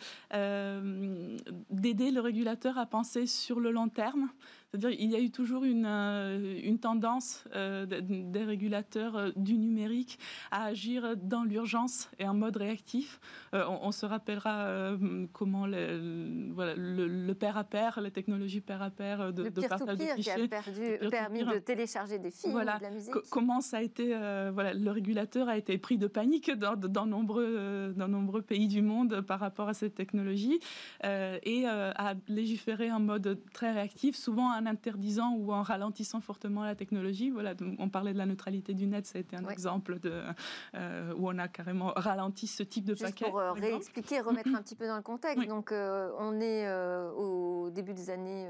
d'aider 1.70 2.12
le 2.12 2.20
régulateur 2.20 2.78
à 2.78 2.86
penser 2.86 3.26
sur 3.26 3.60
le 3.60 3.72
long 3.72 3.88
terme. 3.88 4.30
C'est-à-dire 4.72 4.92
il 5.00 5.10
y 5.10 5.16
a 5.16 5.20
eu 5.20 5.32
toujours 5.32 5.64
une, 5.64 5.88
euh, 5.88 6.60
une 6.64 6.78
tendance 6.78 7.44
euh, 7.56 7.88
des 7.88 8.44
régulateurs 8.44 9.16
euh, 9.16 9.32
du 9.36 9.58
numérique 9.58 10.20
à 10.52 10.66
agir 10.66 11.18
dans 11.18 11.44
l'urgence 11.44 12.08
et 12.20 12.28
en 12.28 12.36
mode 12.36 12.58
réactif. 12.58 13.20
On, 13.52 13.92
se 13.92 14.06
rappellera 14.06 14.96
comment 15.34 15.66
le, 15.66 16.52
voilà, 16.54 16.76
le, 16.76 17.34
pair 17.34 17.58
à 17.58 17.64
pair, 17.64 18.00
les 18.00 18.12
technologies 18.12 18.62
pair 18.62 18.82
à 18.82 18.92
pair 18.92 19.34
de, 19.34 19.50
de 19.50 19.62
partage 19.68 19.98
de 19.98 20.04
fichiers, 20.04 20.36
qui 20.36 20.42
a 20.42 20.48
perdu, 20.48 21.10
permis 21.10 21.44
de 21.44 21.58
télécharger 21.58 22.20
des 22.20 22.30
films, 22.30 22.52
voilà, 22.52 22.78
de 22.78 22.84
la 22.84 22.92
musique. 22.92 23.14
comment 23.32 23.62
ça 23.62 23.78
a 23.78 23.82
été, 23.82 24.10
voilà, 24.54 24.74
le 24.74 24.92
régulateur 24.92 25.50
a 25.50 25.58
été 25.58 25.78
pris 25.80 25.98
de 25.98 26.06
panique 26.06 26.52
dans, 26.52 26.76
dans 26.76 27.08
nombreux, 27.08 27.94
dans 27.98 28.08
nombreux 28.08 28.44
pays 28.44 28.68
du 28.68 28.84
monde 28.84 29.22
par 29.22 29.40
rapport 29.40 29.68
à 29.68 29.74
cette 29.74 29.96
technologie 29.96 30.60
et 31.04 31.66
a 31.66 32.14
légiféré 32.28 32.92
en 32.92 33.00
mode 33.00 33.40
très 33.52 33.72
réactif, 33.72 34.16
souvent 34.16 34.59
en 34.60 34.66
interdisant 34.66 35.34
ou 35.36 35.52
en 35.52 35.62
ralentissant 35.62 36.22
fortement 36.22 36.64
la 36.64 36.76
technologie. 36.76 37.30
Voilà, 37.30 37.54
on 37.78 37.90
parlait 37.90 38.14
de 38.14 38.18
la 38.18 38.26
neutralité 38.26 38.74
du 38.74 38.88
net, 38.88 39.06
ça 39.06 39.18
a 39.18 39.22
été 39.22 39.36
un 39.36 39.48
exemple 39.48 40.00
de, 40.00 40.24
euh, 40.76 41.14
où 41.18 41.30
on 41.30 41.38
a 41.38 41.48
carrément 41.48 41.94
ralenti 41.96 42.48
ce 42.48 42.64
type 42.64 42.86
de 42.86 42.94
Juste 42.94 43.06
paquet. 43.06 43.26
Pour 43.26 43.40
euh, 43.40 43.54
réexpliquer, 43.54 44.22
remettre 44.22 44.54
un 44.54 44.62
petit 44.62 44.76
peu 44.76 44.88
dans 44.88 44.98
le 44.98 45.02
contexte. 45.02 45.48
Donc, 45.48 45.72
euh, 45.72 46.12
on 46.20 46.40
est 46.40 46.70
au 47.16 47.70
début 47.70 47.94
des 47.94 48.10
années. 48.10 48.50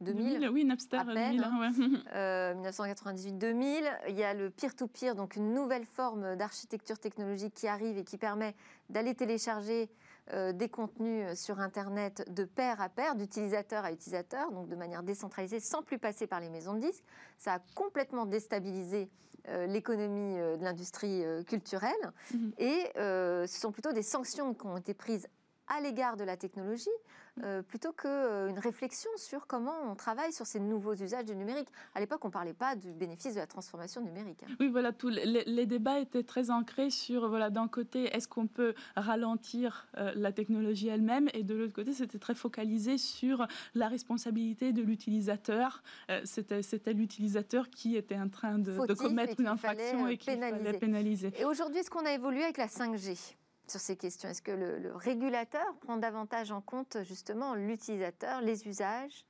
2000, 0.00 0.50
oui, 0.52 0.64
Napster, 0.64 0.98
2000, 1.04 1.40
1998-2000. 2.12 3.84
Il 4.08 4.16
y 4.16 4.24
a 4.24 4.34
le 4.34 4.50
peer-to-peer, 4.50 5.14
donc 5.14 5.36
une 5.36 5.54
nouvelle 5.54 5.86
forme 5.86 6.36
d'architecture 6.36 6.98
technologique 6.98 7.54
qui 7.54 7.68
arrive 7.68 7.96
et 7.96 8.04
qui 8.04 8.18
permet 8.18 8.54
d'aller 8.90 9.14
télécharger 9.14 9.88
euh, 10.32 10.52
des 10.52 10.70
contenus 10.70 11.26
euh, 11.26 11.34
sur 11.34 11.60
Internet 11.60 12.24
de 12.32 12.44
pair 12.44 12.80
à 12.80 12.88
pair, 12.88 13.14
d'utilisateur 13.14 13.84
à 13.84 13.92
utilisateur, 13.92 14.50
donc 14.52 14.68
de 14.68 14.74
manière 14.74 15.02
décentralisée, 15.02 15.60
sans 15.60 15.82
plus 15.82 15.98
passer 15.98 16.26
par 16.26 16.40
les 16.40 16.48
maisons 16.48 16.72
de 16.72 16.80
disques. 16.80 17.04
Ça 17.36 17.54
a 17.54 17.58
complètement 17.74 18.24
déstabilisé 18.24 19.10
euh, 19.48 19.66
l'économie 19.66 20.36
de 20.36 20.64
l'industrie 20.64 21.24
culturelle. 21.46 21.92
Mhm. 22.32 22.52
Et 22.56 22.90
ce 22.96 23.46
sont 23.46 23.70
plutôt 23.70 23.92
des 23.92 24.02
sanctions 24.02 24.54
qui 24.54 24.66
ont 24.66 24.78
été 24.78 24.94
prises 24.94 25.28
à 25.68 25.80
l'égard 25.80 26.16
de 26.16 26.24
la 26.24 26.36
technologie 26.36 26.90
euh, 27.42 27.62
plutôt 27.62 27.92
qu'une 27.92 28.10
euh, 28.10 28.52
réflexion 28.62 29.10
sur 29.16 29.48
comment 29.48 29.74
on 29.90 29.96
travaille 29.96 30.32
sur 30.32 30.46
ces 30.46 30.60
nouveaux 30.60 30.94
usages 30.94 31.24
du 31.24 31.34
numérique. 31.34 31.66
À 31.96 31.98
l'époque, 31.98 32.24
on 32.24 32.28
ne 32.28 32.32
parlait 32.32 32.54
pas 32.54 32.76
du 32.76 32.92
bénéfice 32.92 33.34
de 33.34 33.40
la 33.40 33.48
transformation 33.48 34.00
numérique. 34.02 34.44
Hein. 34.44 34.54
Oui, 34.60 34.68
voilà, 34.68 34.92
tous 34.92 35.08
les, 35.08 35.66
débats 35.66 35.98
étaient 35.98 36.22
très 36.22 36.52
ancrés 36.52 36.90
sur, 36.90 37.28
voilà, 37.28 37.50
d'un 37.50 37.66
côté, 37.66 38.04
est-ce 38.14 38.28
qu'on 38.28 38.46
peut 38.46 38.74
ralentir 38.94 39.88
euh, 39.96 40.12
la 40.14 40.30
technologie 40.30 40.86
elle-même, 40.86 41.28
et 41.34 41.42
de 41.42 41.54
l'autre 41.54 41.72
côté, 41.72 41.92
c'était 41.92 42.20
très 42.20 42.36
focalisé 42.36 42.98
sur 42.98 43.48
la 43.74 43.88
responsabilité 43.88 44.72
de 44.72 44.82
l'utilisateur. 44.82 45.82
c'était, 46.24 46.62
c'était 46.62 46.92
l'utilisateur 46.92 47.68
qui 47.68 47.96
était 47.96 48.16
en 48.16 48.28
train 48.28 48.58
de, 48.60 48.94
commettre 48.94 49.40
une 49.40 49.48
infraction 49.48 50.06
et 50.06 50.18
qu'il 50.18 50.38
fallait 50.38 50.78
pénaliser. 50.78 51.32
Et 51.36 51.44
aujourd'hui, 51.44 51.80
est-ce 51.80 51.90
qu'on 51.90 52.06
a 52.06 52.12
évolué 52.12 52.44
avec 52.44 52.58
la 52.58 52.68
5G 52.68 53.34
sur 53.66 53.80
ces 53.80 53.96
questions. 53.96 54.28
Est-ce 54.28 54.42
que 54.42 54.52
le, 54.52 54.94
régulateur 54.94 55.66
prend 55.80 55.96
davantage 55.96 56.52
en 56.52 56.60
compte 56.60 56.98
justement 57.02 57.54
l'utilisateur, 57.54 58.40
les 58.40 58.66
usages 58.68 59.26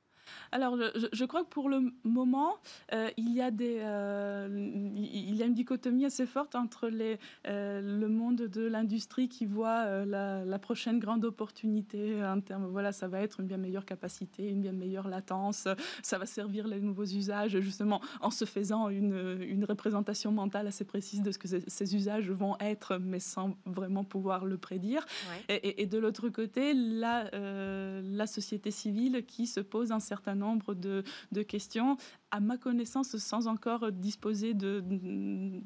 alors, 0.51 0.77
je, 1.11 1.25
crois 1.25 1.43
que 1.43 1.49
pour 1.49 1.69
le 1.69 1.93
moment, 2.03 2.57
euh, 2.93 3.09
il, 3.17 3.33
y 3.33 3.41
a 3.41 3.51
des, 3.51 3.79
euh, 3.79 4.47
il 4.95 5.35
y 5.35 5.43
a 5.43 5.45
une 5.45 5.53
dichotomie 5.53 6.05
assez 6.05 6.25
forte 6.25 6.55
entre 6.55 6.87
les, 6.87 7.17
euh, 7.47 7.81
le 7.81 8.07
monde 8.07 8.37
de 8.43 8.65
l'industrie 8.65 9.27
qui 9.29 9.45
voit 9.45 10.05
la, 10.05 10.59
prochaine 10.59 10.99
grande 10.99 11.25
opportunité 11.25 12.23
en 12.23 12.39
termes, 12.41 12.65
voilà, 12.65 12.91
ça 12.91 13.07
va 13.07 13.21
être 13.21 13.41
une 13.41 13.45
bien 13.45 13.57
meilleure 13.57 13.85
capacité, 13.85 14.49
une 14.49 14.61
bien 14.61 14.71
meilleure 14.71 15.07
latence, 15.09 15.67
ça 16.01 16.17
va 16.17 16.25
servir 16.25 16.67
les 16.67 16.79
nouveaux 16.79 17.05
usages, 17.05 17.59
justement, 17.59 18.01
en 18.21 18.31
se 18.31 18.45
faisant 18.45 18.89
une, 18.89 19.37
une 19.47 19.65
représentation 19.65 20.31
mentale 20.31 20.65
assez 20.65 20.85
précise 20.85 21.21
de 21.21 21.31
ce 21.31 21.37
que 21.37 21.47
ces 21.67 21.95
usages 21.95 22.31
vont 22.31 22.57
être, 22.59 22.97
mais 22.97 23.19
sans 23.19 23.57
vraiment 23.65 24.03
pouvoir 24.03 24.45
le 24.45 24.57
prédire. 24.57 25.05
Et, 25.49 25.85
de 25.85 25.97
l'autre 25.99 26.29
côté, 26.29 26.73
la, 26.73 27.29
la 27.31 28.27
société 28.27 28.71
civile 28.71 29.23
qui 29.27 29.45
se 29.45 29.59
pose 29.59 29.91
un 29.91 29.99
certain 29.99 30.14
nombre 30.35 30.73
de, 30.73 31.03
de 31.31 31.43
questions 31.43 31.97
à 32.35 32.41
ma 32.41 32.57
connaissance, 32.57 33.15
sans 33.15 33.47
encore 33.47 33.93
disposer 33.93 34.53
de, 34.53 34.83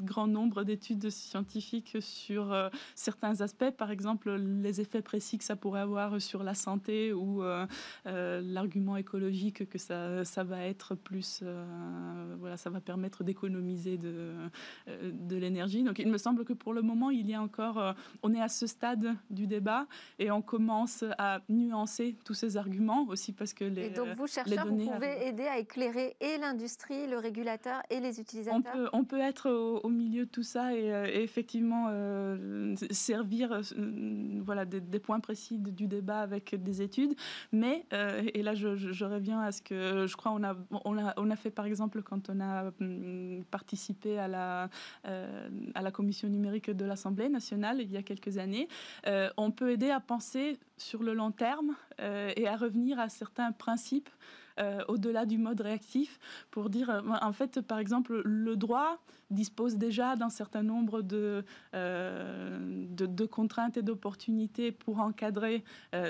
grand 0.03 0.27
nombre 0.27 0.63
d'études 0.63 1.09
scientifiques 1.09 1.97
sur 1.99 2.53
euh, 2.53 2.69
certains 2.93 3.41
aspects, 3.41 3.71
par 3.71 3.89
exemple 3.89 4.31
les 4.31 4.79
effets 4.79 5.01
précis 5.01 5.39
que 5.39 5.43
ça 5.43 5.55
pourrait 5.55 5.81
avoir 5.81 6.21
sur 6.21 6.43
la 6.43 6.53
santé 6.53 7.11
ou 7.11 7.43
euh, 7.43 7.65
euh, 8.05 8.39
l'argument 8.43 8.97
écologique 8.97 9.67
que 9.67 9.79
ça, 9.79 10.23
ça 10.25 10.43
va 10.43 10.63
être 10.65 10.93
plus, 10.93 11.43
voilà, 12.37 12.55
ça 12.55 12.69
va 12.69 12.81
permettre 12.81 13.23
d'économiser 13.23 13.97
de, 13.97 14.33
de 14.87 15.35
l'énergie. 15.35 15.81
Donc 15.81 15.97
il 15.97 16.07
me 16.07 16.19
semble 16.19 16.45
que 16.45 16.53
pour 16.53 16.73
le 16.73 16.83
moment, 16.83 17.09
il 17.09 17.27
y 17.27 17.33
a 17.33 17.41
encore, 17.41 17.95
on 18.21 18.31
est 18.35 18.41
à 18.41 18.47
ce 18.47 18.67
stade 18.67 19.15
du 19.31 19.47
débat 19.47 19.87
et 20.19 20.29
on 20.29 20.43
commence 20.43 21.03
à 21.17 21.41
nuancer 21.49 22.15
tous 22.25 22.35
ces 22.35 22.57
arguments 22.57 23.07
aussi 23.07 23.33
parce 23.33 23.53
que 23.53 23.65
les. 23.65 23.87
Et 23.87 23.89
donc 23.89 24.09
vous, 24.09 24.27
chercheurs, 24.27 24.67
vous 24.67 24.77
pouvez 24.77 25.27
aider 25.27 25.47
à 25.47 25.57
éclairer 25.57 26.15
et 26.19 26.37
l'industrie 26.37 26.58
le 27.07 27.17
régulateur 27.17 27.81
et 27.89 27.99
les 27.99 28.19
utilisateurs 28.19 28.89
On 28.93 29.03
peut, 29.03 29.19
être 29.19 29.49
au, 29.49 29.89
milieu 29.89 30.25
de 30.25 30.29
tout 30.29 30.43
ça 30.43 30.73
et, 30.73 30.93
euh, 30.93 31.05
effectivement 31.05 31.87
euh, 31.89 32.75
servir 32.91 33.51
euh, 33.51 33.61
voilà, 34.43 34.65
des, 34.65 34.99
points 34.99 35.19
précis 35.19 35.57
du 35.57 35.87
débat 35.87 36.19
avec 36.19 36.55
des 36.55 36.81
études. 36.81 37.15
Mais, 37.51 37.85
et 38.33 38.43
là 38.43 38.53
je, 38.53 39.05
reviens 39.05 39.41
à 39.41 39.51
ce 39.51 39.61
que 39.61 40.05
je 40.07 40.15
crois 40.15 40.31
on 40.31 40.43
a, 40.43 40.55
on 41.15 41.29
a, 41.29 41.35
fait 41.35 41.49
par 41.49 41.65
exemple 41.65 42.03
quand 42.03 42.29
on 42.29 42.39
a 42.39 42.71
hum, 42.81 43.43
participé 43.49 44.19
à 44.19 44.27
la 44.27 45.91
commission 45.91 46.27
numérique 46.27 46.69
de 46.69 46.85
l'Assemblée 46.85 47.29
nationale 47.29 47.81
il 47.81 47.91
y 47.91 47.97
a 47.97 48.03
quelques 48.03 48.37
années, 48.37 48.67
on 49.37 49.51
peut 49.51 49.71
aider 49.71 49.89
à 49.89 49.99
penser 49.99 50.59
sur 50.77 51.03
le 51.03 51.13
long 51.13 51.31
terme 51.31 51.75
et 51.99 52.47
à 52.47 52.55
revenir 52.55 52.99
à 52.99 53.09
certains 53.09 53.51
principes 53.51 54.09
euh, 54.59 54.79
au-delà 54.87 55.25
du 55.25 55.37
mode 55.37 55.61
réactif 55.61 56.19
pour 56.51 56.69
dire, 56.69 56.89
euh, 56.89 57.01
en 57.21 57.31
fait, 57.31 57.61
par 57.61 57.79
exemple, 57.79 58.21
le 58.25 58.57
droit 58.57 58.99
dispose 59.29 59.77
déjà 59.77 60.15
d'un 60.15 60.29
certain 60.29 60.63
nombre 60.63 61.01
de, 61.01 61.45
euh, 61.75 62.85
de, 62.89 63.25
contraintes 63.25 63.77
et 63.77 63.83
d'opportunités 63.83 64.71
pour 64.71 64.99
encadrer 64.99 65.63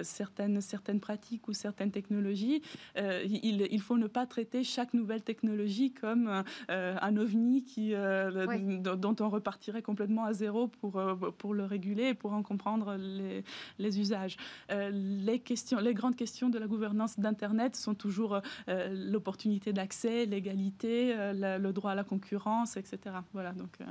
certaines, 0.03 0.61
certaines 0.61 1.01
pratiques 1.01 1.49
ou 1.49 1.53
certaines 1.53 1.91
technologies. 1.91 2.61
il, 2.95 3.67
il, 3.69 3.81
faut 3.81 3.97
ne 3.97 4.07
pas 4.07 4.25
traiter 4.25 4.63
chaque 4.63 4.93
nouvelle 4.93 5.21
technologie 5.21 5.91
comme 5.91 6.43
un 6.69 7.17
ovni 7.17 7.65
qui, 7.65 7.91
dont 7.91 9.15
on 9.19 9.29
repartirait 9.29 9.81
complètement 9.81 10.23
à 10.23 10.31
zéro 10.31 10.67
pour, 10.67 11.01
pour 11.37 11.53
le 11.53 11.65
réguler 11.65 12.09
et 12.09 12.13
pour 12.13 12.31
en 12.31 12.41
comprendre 12.41 12.95
les, 12.95 13.43
les 13.79 13.99
usages. 13.99 14.37
les, 14.69 15.39
questions, 15.39 15.79
les 15.79 15.93
grandes 15.93 16.15
questions 16.15 16.47
de 16.47 16.57
la 16.57 16.67
gouvernance 16.67 17.19
d'Internet 17.19 17.75
sont 17.75 17.95
toujours 17.95 18.38
euh, 18.67 18.89
l'opportunité 18.91 19.73
d'accès, 19.73 20.25
l'égalité, 20.25 21.13
euh, 21.15 21.57
le 21.57 21.73
droit 21.73 21.91
à 21.91 21.95
la 21.95 22.03
concurrence, 22.03 22.77
etc. 22.77 22.99
Voilà, 23.33 23.51
donc 23.53 23.69
euh, 23.81 23.85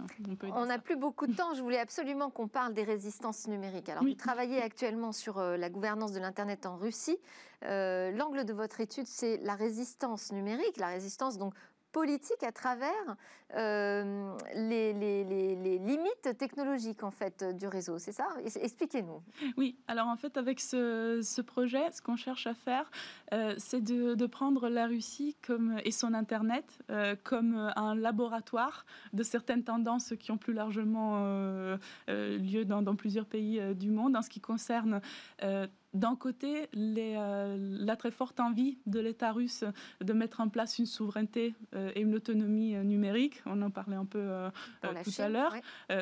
on 0.54 0.66
n'a 0.66 0.78
plus 0.78 0.96
beaucoup 0.96 1.26
de 1.26 1.34
temps. 1.34 1.54
Je 1.54 1.62
voulais 1.62 1.78
absolument 1.78 2.30
qu'on 2.30 2.48
parle 2.48 2.74
des 2.74 2.84
résistances 2.84 3.46
numériques. 3.48 3.88
Alors, 3.88 4.02
vous 4.02 4.14
travaillez 4.14 4.60
actuellement 4.60 5.12
sur 5.12 5.40
la 5.40 5.70
gouvernance 5.70 6.12
de 6.12 6.20
l'Internet 6.20 6.66
en 6.66 6.76
Russie. 6.76 7.18
L'angle 7.62 8.44
de 8.44 8.52
votre 8.52 8.80
étude, 8.80 9.06
c'est 9.06 9.38
la 9.38 9.54
résistance 9.54 10.32
numérique, 10.32 10.76
la 10.78 10.88
résistance 10.88 11.38
donc 11.38 11.54
politique 11.92 12.42
à 12.42 12.52
travers 12.52 13.16
euh, 13.54 14.36
les, 14.54 14.92
limites 15.78 16.36
technologiques 16.38 17.02
en 17.02 17.10
fait 17.10 17.44
du 17.56 17.66
réseau. 17.66 17.98
C'est 17.98 18.12
ça? 18.12 18.28
Expliquez-nous. 18.60 19.22
Oui. 19.56 19.78
Alors 19.88 20.08
en 20.08 20.16
fait, 20.16 20.36
avec 20.36 20.60
ce, 20.60 21.40
projet, 21.40 21.90
ce 21.92 22.02
qu'on 22.02 22.16
cherche 22.16 22.46
à 22.46 22.54
faire, 22.54 22.90
euh, 23.32 23.54
c'est 23.56 23.80
de, 23.80 24.26
prendre 24.26 24.68
la 24.68 24.86
Russie 24.86 25.36
comme 25.46 25.78
et 25.84 25.90
son 25.90 26.12
internet 26.12 26.78
euh, 26.90 27.16
comme 27.24 27.72
un 27.76 27.94
laboratoire 27.94 28.84
de 29.14 29.22
certaines 29.22 29.64
tendances 29.64 30.12
qui 30.20 30.30
ont 30.30 30.36
plus 30.36 30.52
largement 30.52 31.18
lieu 32.08 32.64
dans, 32.66 32.82
dans, 32.82 32.96
plusieurs 32.96 33.24
pays 33.24 33.60
du 33.74 33.90
monde 33.90 34.16
en 34.16 34.22
ce 34.22 34.28
qui 34.28 34.40
concerne 34.40 35.00
d'un 35.94 36.16
côté, 36.16 36.68
euh, 36.76 37.56
la 37.58 37.96
très 37.96 38.10
forte 38.10 38.40
envie 38.40 38.78
de 38.86 39.00
l'État 39.00 39.32
russe 39.32 39.64
de 40.02 40.12
mettre 40.12 40.40
en 40.40 40.48
place 40.48 40.78
une 40.78 40.86
souveraineté 40.86 41.54
euh, 41.74 41.90
et 41.94 42.02
une 42.02 42.14
autonomie 42.14 42.76
euh, 42.76 42.82
numérique, 42.82 43.42
on 43.46 43.62
en 43.62 43.70
parlait 43.70 43.96
un 43.96 44.04
peu 44.04 44.28
tout 45.02 45.12
à 45.18 45.28
l'heure, 45.28 45.54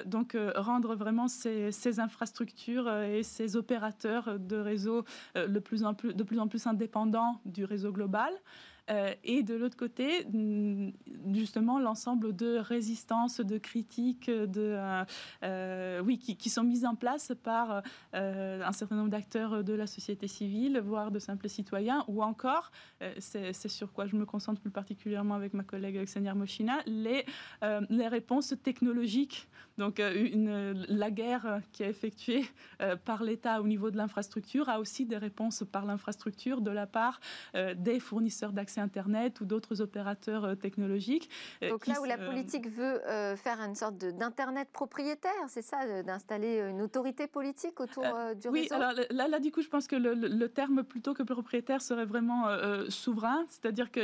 donc 0.04 0.36
rendre 0.56 0.94
vraiment 0.94 1.28
ces, 1.28 1.70
ces, 1.72 2.00
infrastructures 2.00 2.90
et 3.02 3.22
ces 3.22 3.56
opérateurs 3.56 4.38
de 4.38 4.56
réseau 4.56 5.04
le 5.34 5.58
plus 5.60 5.84
en 5.84 5.94
plus, 5.94 6.14
de 6.14 6.22
plus 6.22 6.38
en 6.38 6.48
plus 6.48 6.66
indépendants 6.66 7.40
du 7.44 7.64
réseau 7.64 7.92
global. 7.92 8.32
Euh, 8.90 9.14
et 9.24 9.42
de 9.42 9.54
l'autre 9.54 9.76
côté, 9.76 10.24
mm, 10.26 10.90
justement, 11.34 11.78
l'ensemble 11.78 12.34
de 12.34 12.58
résistances, 12.58 13.40
de 13.40 13.58
critiques, 13.58 14.30
de, 14.30 14.50
euh, 14.56 15.04
euh, 15.42 16.00
oui, 16.00 16.18
qui, 16.18 16.50
sont 16.50 16.62
mises 16.62 16.84
en 16.84 16.94
place 16.94 17.32
par 17.42 17.82
un 18.12 18.72
certain 18.72 18.96
nombre 18.96 19.10
d'acteurs 19.10 19.64
de 19.64 19.72
la 19.74 19.86
société 19.86 20.28
civile, 20.28 20.78
voire 20.78 21.10
de 21.10 21.18
simples 21.18 21.48
citoyens, 21.48 22.04
ou 22.08 22.22
encore, 22.22 22.70
c'est 23.18 23.68
sur 23.68 23.92
quoi 23.92 24.06
je 24.06 24.16
me 24.16 24.24
concentre 24.24 24.60
plus 24.60 24.70
particulièrement 24.70 25.34
avec 25.34 25.54
ma 25.54 25.64
collègue 25.64 26.02
Xenia 26.04 26.34
Moschina, 26.34 26.78
les, 26.86 27.26
les 27.90 28.08
réponses 28.08 28.54
technologiques 28.62 29.48
donc 29.78 30.00
euh, 30.00 30.14
une, 30.14 30.84
la 30.88 31.10
guerre 31.10 31.60
qui 31.72 31.82
est 31.82 31.90
effectuée 31.90 32.44
euh, 32.80 32.96
par 32.96 33.22
l'État 33.22 33.60
au 33.60 33.66
niveau 33.66 33.90
de 33.90 33.96
l'infrastructure 33.96 34.68
a 34.68 34.80
aussi 34.80 35.04
des 35.04 35.18
réponses 35.18 35.64
par 35.70 35.84
l'infrastructure 35.84 36.60
de 36.60 36.70
la 36.70 36.86
part 36.86 37.20
euh, 37.54 37.74
des 37.74 38.00
fournisseurs 38.00 38.52
d'accès 38.52 38.80
Internet 38.80 39.40
ou 39.40 39.44
d'autres 39.44 39.80
opérateurs 39.80 40.56
technologiques. 40.58 41.30
Donc 41.62 41.86
là 41.86 42.00
où 42.00 42.04
la 42.04 42.18
politique 42.18 42.68
veut 42.68 43.00
faire 43.36 43.60
une 43.60 43.74
sorte 43.74 43.96
d'Internet 43.96 44.68
propriétaire, 44.72 45.32
c'est 45.48 45.62
ça, 45.62 46.02
d'installer 46.02 46.58
une 46.60 46.82
autorité 46.82 47.26
politique 47.26 47.80
autour 47.80 48.04
du 48.34 48.48
réseau? 48.48 48.50
Oui, 48.50 48.68
alors 48.70 48.92
là, 49.10 49.28
là, 49.28 49.40
du 49.40 49.50
coup, 49.50 49.62
je 49.62 49.68
pense 49.68 49.86
que 49.86 49.96
le, 49.96 50.48
terme 50.48 50.84
plutôt 50.84 51.14
que 51.14 51.22
propriétaire 51.22 51.82
serait 51.82 52.04
vraiment 52.04 52.46
souverain, 52.88 53.44
c'est-à-dire 53.48 53.90
que 53.90 54.00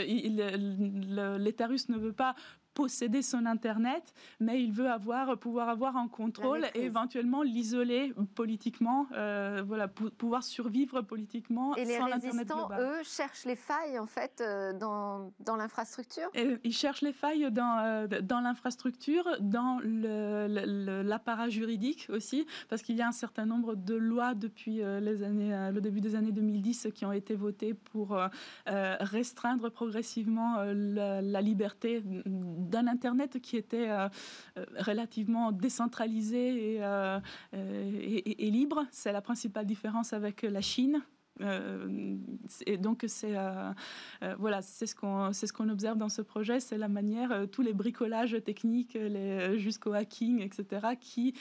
l'État 1.38 1.66
russe 1.66 1.88
ne 1.88 1.98
veut 1.98 2.12
pas 2.12 2.34
posséder 2.74 3.22
son 3.22 3.46
Internet, 3.46 4.14
mais 4.40 4.62
il 4.62 4.72
veut 4.72 4.90
avoir, 4.90 5.38
pouvoir 5.38 5.68
avoir 5.68 5.96
un 5.96 6.08
contrôle 6.08 6.66
et 6.74 6.82
éventuellement 6.82 7.42
l'isoler 7.42 8.12
politiquement, 8.34 9.06
euh, 9.12 9.62
voilà, 9.66 9.88
pouvoir 9.88 10.42
survivre 10.42 11.02
politiquement. 11.02 11.74
Et 11.76 11.84
les 11.84 11.98
résistants, 11.98 12.68
eux, 12.78 13.02
cherchent 13.02 13.44
les 13.44 13.56
failles 13.56 13.98
en 13.98 14.06
fait 14.06 14.40
euh, 14.40 14.72
dans, 14.72 15.32
dans 15.40 15.56
l'infrastructure? 15.56 16.30
Ils 16.34 16.72
cherchent 16.72 17.02
les 17.02 17.12
failles 17.12 17.50
dans, 17.50 17.78
euh, 17.78 18.06
dans 18.22 18.40
l'infrastructure, 18.40 19.24
dans 19.40 19.80
l'appareil 19.84 21.50
juridique 21.50 22.08
aussi, 22.10 22.46
parce 22.68 22.82
qu'il 22.82 22.96
y 22.96 23.02
a 23.02 23.08
un 23.08 23.12
certain 23.12 23.46
nombre 23.46 23.74
de 23.74 23.94
lois 23.94 24.34
depuis 24.34 24.76
les 24.76 25.22
années, 25.22 25.70
le 25.72 25.80
début 25.80 26.00
des 26.00 26.14
années 26.14 26.32
2010 26.32 26.88
qui 26.94 27.04
ont 27.04 27.12
été 27.12 27.34
votées 27.34 27.74
pour 27.74 28.18
restreindre 28.66 29.70
progressivement 29.70 30.56
la, 30.72 31.22
la 31.22 31.40
liberté 31.40 32.02
d'un 32.68 32.86
Internet 32.86 33.40
qui 33.40 33.56
était 33.56 33.90
euh, 33.90 34.08
euh, 34.58 34.64
relativement 34.78 35.52
décentralisé 35.52 36.78
euh, 36.80 37.20
et, 37.52 38.46
et 38.46 38.50
libre. 38.50 38.86
C'est 38.90 39.12
la 39.12 39.22
principale 39.22 39.66
différence 39.66 40.12
avec 40.12 40.42
la 40.42 40.60
Chine. 40.60 41.02
Euh, 41.40 42.16
et 42.66 42.76
donc 42.76 43.04
c'est 43.08 43.36
euh, 43.36 43.72
euh, 44.22 44.34
voilà, 44.38 44.60
c'est 44.62 44.86
ce 44.86 44.94
qu'on 44.94 45.32
c'est 45.32 45.46
ce 45.46 45.52
qu'on 45.52 45.68
observe 45.68 45.96
dans 45.96 46.08
ce 46.08 46.22
projet, 46.22 46.60
c'est 46.60 46.76
la 46.76 46.88
manière, 46.88 47.46
tous 47.50 47.62
les 47.62 47.72
bricolages 47.72 48.36
techniques, 48.44 48.94
les, 48.94 49.58
jusqu'au 49.58 49.92
hacking, 49.92 50.40
etc., 50.40 50.88
qui 51.00 51.34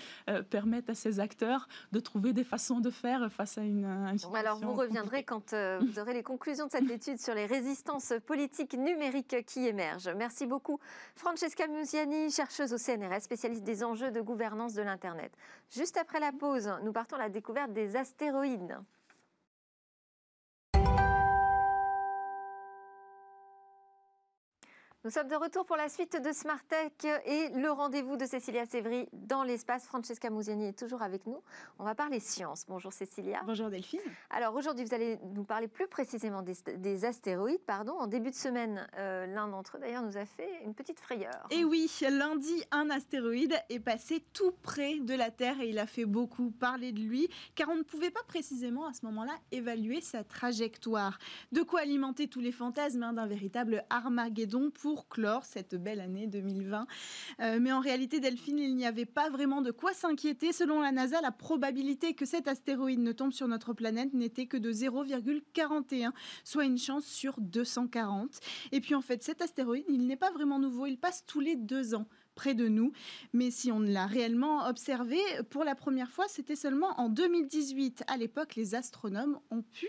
permettent 0.50 0.90
à 0.90 0.96
ces 0.96 1.20
acteurs 1.20 1.68
de 1.92 2.00
trouver 2.00 2.34
des 2.34 2.44
façons 2.44 2.80
de 2.80 2.90
faire 2.90 3.32
face 3.32 3.58
à 3.58 3.64
une, 3.64 4.08
situation 4.14 4.34
Alors 4.34 4.60
vous 4.60 4.74
reviendrez 4.74 5.24
quand 5.24 5.54
vous 5.82 6.00
aurez 6.00 6.14
les 6.14 6.24
conclusions 6.24 6.68
de 6.68 6.72
cette 6.72 6.90
étude 6.90 7.20
sur 7.20 7.36
les 7.36 7.46
résistances 7.46 8.14
politiques 8.26 8.78
numériques 8.78 9.46
qui 9.46 9.68
émergent. 9.68 10.10
Merci 10.16 10.46
beaucoup, 10.46 10.80
Francesca 11.16 11.68
Musiani, 11.68 12.32
chercheuse 12.32 12.74
au 12.74 12.78
CNRS, 12.78 13.22
spécialiste 13.22 13.64
des 13.64 13.84
enjeux 13.84 14.12
de 14.12 14.22
gouvernance 14.22 14.74
de 14.74 14.82
l'internet. 14.82 15.32
Juste 15.70 15.98
après 15.98 16.20
la 16.20 16.32
pause, 16.32 16.72
nous 16.84 16.92
partons 16.92 17.18
à 17.18 17.20
la 17.20 17.30
découverte 17.30 17.74
des 17.74 17.96
astéroïdes. 17.96 18.78
Nous 25.04 25.10
sommes 25.10 25.30
de 25.30 25.36
retour 25.36 25.66
pour 25.66 25.78
la 25.78 25.90
suite 25.90 26.22
de 26.22 26.32
Smart 26.32 26.64
Tech 26.70 26.92
et 27.26 27.50
le 27.56 27.72
rendez-vous 27.72 28.18
de 28.18 28.26
Cécilia 28.28 28.68
Sévry 28.68 29.10
dans 29.14 29.42
l'espace. 29.42 29.88
Francesca 29.88 30.30
Musiani 30.30 30.68
est 30.68 30.78
toujours 30.78 31.02
avec 31.02 31.26
nous. 31.26 31.42
On 31.80 31.84
va 31.84 31.96
parler 31.96 32.20
science. 32.20 32.66
Bonjour 32.68 32.94
Cécilia. 32.94 33.42
Bonjour 33.48 33.72
Delphine. 33.72 34.00
Alors 34.30 34.54
aujourd'hui, 34.54 34.86
vous 34.86 34.94
allez 34.94 35.18
nous 35.34 35.44
parler 35.44 35.68
plus 35.68 35.88
précisément 35.88 36.44
des, 36.44 37.04
astéroïdes. 37.06 37.64
Pardon. 37.66 37.94
En 37.94 38.06
début 38.06 38.30
de 38.30 38.36
semaine, 38.36 38.88
euh, 39.00 39.26
l'un 39.26 39.48
d'entre 39.48 39.78
eux 39.78 39.80
d'ailleurs 39.80 40.04
nous 40.04 40.18
a 40.18 40.26
fait 40.26 40.62
une 40.64 40.76
petite 40.76 41.00
frayeur. 41.00 41.48
Et 41.50 41.64
oui, 41.64 41.90
lundi, 42.08 42.64
un 42.70 42.92
astéroïde 42.92 43.56
est 43.70 43.80
passé 43.80 44.24
tout 44.34 44.52
près 44.62 45.00
de 45.00 45.16
la 45.16 45.32
Terre 45.32 45.60
et 45.62 45.70
il 45.70 45.80
a 45.80 45.88
fait 45.88 46.06
beaucoup 46.06 46.52
parler 46.52 46.92
de 46.92 47.00
lui 47.00 47.28
car 47.56 47.70
on 47.70 47.76
ne 47.76 47.82
pouvait 47.84 48.12
pas 48.12 48.24
précisément 48.28 48.86
à 48.86 48.94
ce 48.94 49.04
moment-là 49.08 49.34
évaluer 49.52 50.00
sa 50.00 50.24
trajectoire. 50.24 51.18
De 51.52 51.64
quoi 51.64 51.80
alimenter 51.80 52.28
tous 52.28 52.40
les 52.40 52.52
fantasmes 52.52 53.02
hein, 53.02 53.14
d'un 53.14 53.26
véritable 53.26 53.84
Armageddon 53.90 54.70
pour 54.70 54.91
pour 54.92 55.08
clore 55.08 55.46
cette 55.46 55.76
belle 55.76 56.02
année 56.02 56.28
2020. 56.28 56.86
Euh, 57.40 57.60
mais 57.62 57.72
en 57.72 57.80
réalité, 57.80 58.20
Delphine, 58.20 58.60
il 58.60 58.76
n'y 58.76 58.86
avait 58.86 59.06
pas 59.06 59.30
vraiment 59.30 59.62
de 59.62 59.72
quoi 59.72 59.94
s'inquiéter. 59.94 60.52
Selon 60.52 60.82
la 60.82 60.92
NASA, 60.92 61.22
la 61.22 61.32
probabilité 61.32 62.14
que 62.14 62.26
cet 62.26 62.50
astéroïde 62.50 63.00
ne 63.00 63.14
tombe 63.14 63.32
sur 63.32 63.48
notre 63.48 63.74
planète 63.74 64.14
n'était 64.14 64.48
que 64.48 64.58
de 64.58 64.74
0,41, 64.74 66.12
soit 66.44 66.66
une 66.66 66.78
chance 66.78 67.06
sur 67.06 67.40
240. 67.40 68.38
Et 68.74 68.82
puis 68.82 68.94
en 68.94 69.02
fait, 69.02 69.24
cet 69.24 69.42
astéroïde, 69.42 69.86
il 69.88 70.08
n'est 70.08 70.18
pas 70.18 70.32
vraiment 70.32 70.60
nouveau, 70.60 70.88
il 70.88 70.98
passe 70.98 71.24
tous 71.26 71.40
les 71.40 71.56
deux 71.56 71.96
ans 71.96 72.06
près 72.36 72.54
de 72.54 72.68
nous. 72.68 72.92
Mais 73.34 73.52
si 73.52 73.72
on 73.72 73.80
l'a 73.80 74.06
réellement 74.06 74.68
observé, 74.68 75.20
pour 75.50 75.64
la 75.64 75.76
première 75.76 76.12
fois, 76.12 76.28
c'était 76.28 76.56
seulement 76.56 77.00
en 77.00 77.10
2018. 77.10 78.04
À 78.08 78.18
l'époque, 78.18 78.56
les 78.56 78.76
astronomes 78.76 79.40
ont 79.50 79.62
pu 79.62 79.88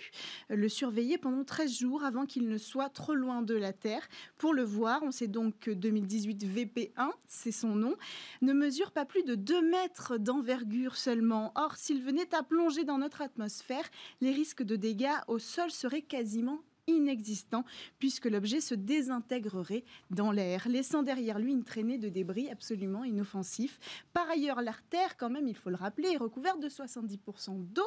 le 0.48 0.68
surveiller 0.68 1.18
pendant 1.18 1.44
13 1.44 1.78
jours 1.78 2.04
avant 2.04 2.26
qu'il 2.26 2.48
ne 2.48 2.58
soit 2.58 2.88
trop 2.88 3.14
loin 3.14 3.42
de 3.42 3.54
la 3.54 3.72
Terre. 3.72 4.08
Pour 4.38 4.54
le 4.54 4.62
voir, 4.62 5.02
on 5.02 5.10
sait 5.10 5.28
donc 5.28 5.58
que 5.58 5.70
2018 5.70 6.44
VP1, 6.44 7.10
c'est 7.26 7.52
son 7.52 7.74
nom, 7.74 7.96
ne 8.40 8.52
mesure 8.52 8.92
pas 8.92 9.04
plus 9.04 9.22
de 9.22 9.34
2 9.34 9.62
mètres 9.62 10.18
d'envergure 10.18 10.96
seulement. 10.96 11.52
Or, 11.54 11.76
s'il 11.76 12.02
venait 12.02 12.34
à 12.34 12.42
plonger 12.42 12.84
dans 12.84 12.98
notre 12.98 13.22
atmosphère, 13.22 13.88
les 14.20 14.32
risques 14.32 14.62
de 14.62 14.76
dégâts 14.76 15.16
au 15.28 15.38
sol 15.38 15.70
seraient 15.70 16.02
quasiment 16.02 16.60
inexistant 16.86 17.64
puisque 17.98 18.26
l'objet 18.26 18.60
se 18.60 18.74
désintégrerait 18.74 19.84
dans 20.10 20.32
l'air, 20.32 20.68
laissant 20.68 21.02
derrière 21.02 21.38
lui 21.38 21.52
une 21.52 21.64
traînée 21.64 21.98
de 21.98 22.08
débris 22.08 22.50
absolument 22.50 23.04
inoffensif. 23.04 23.78
Par 24.12 24.28
ailleurs, 24.28 24.62
l'artère, 24.62 25.16
quand 25.16 25.30
même, 25.30 25.48
il 25.48 25.56
faut 25.56 25.70
le 25.70 25.76
rappeler, 25.76 26.10
est 26.12 26.16
recouverte 26.16 26.60
de 26.60 26.68
70% 26.68 27.66
d'eau. 27.72 27.86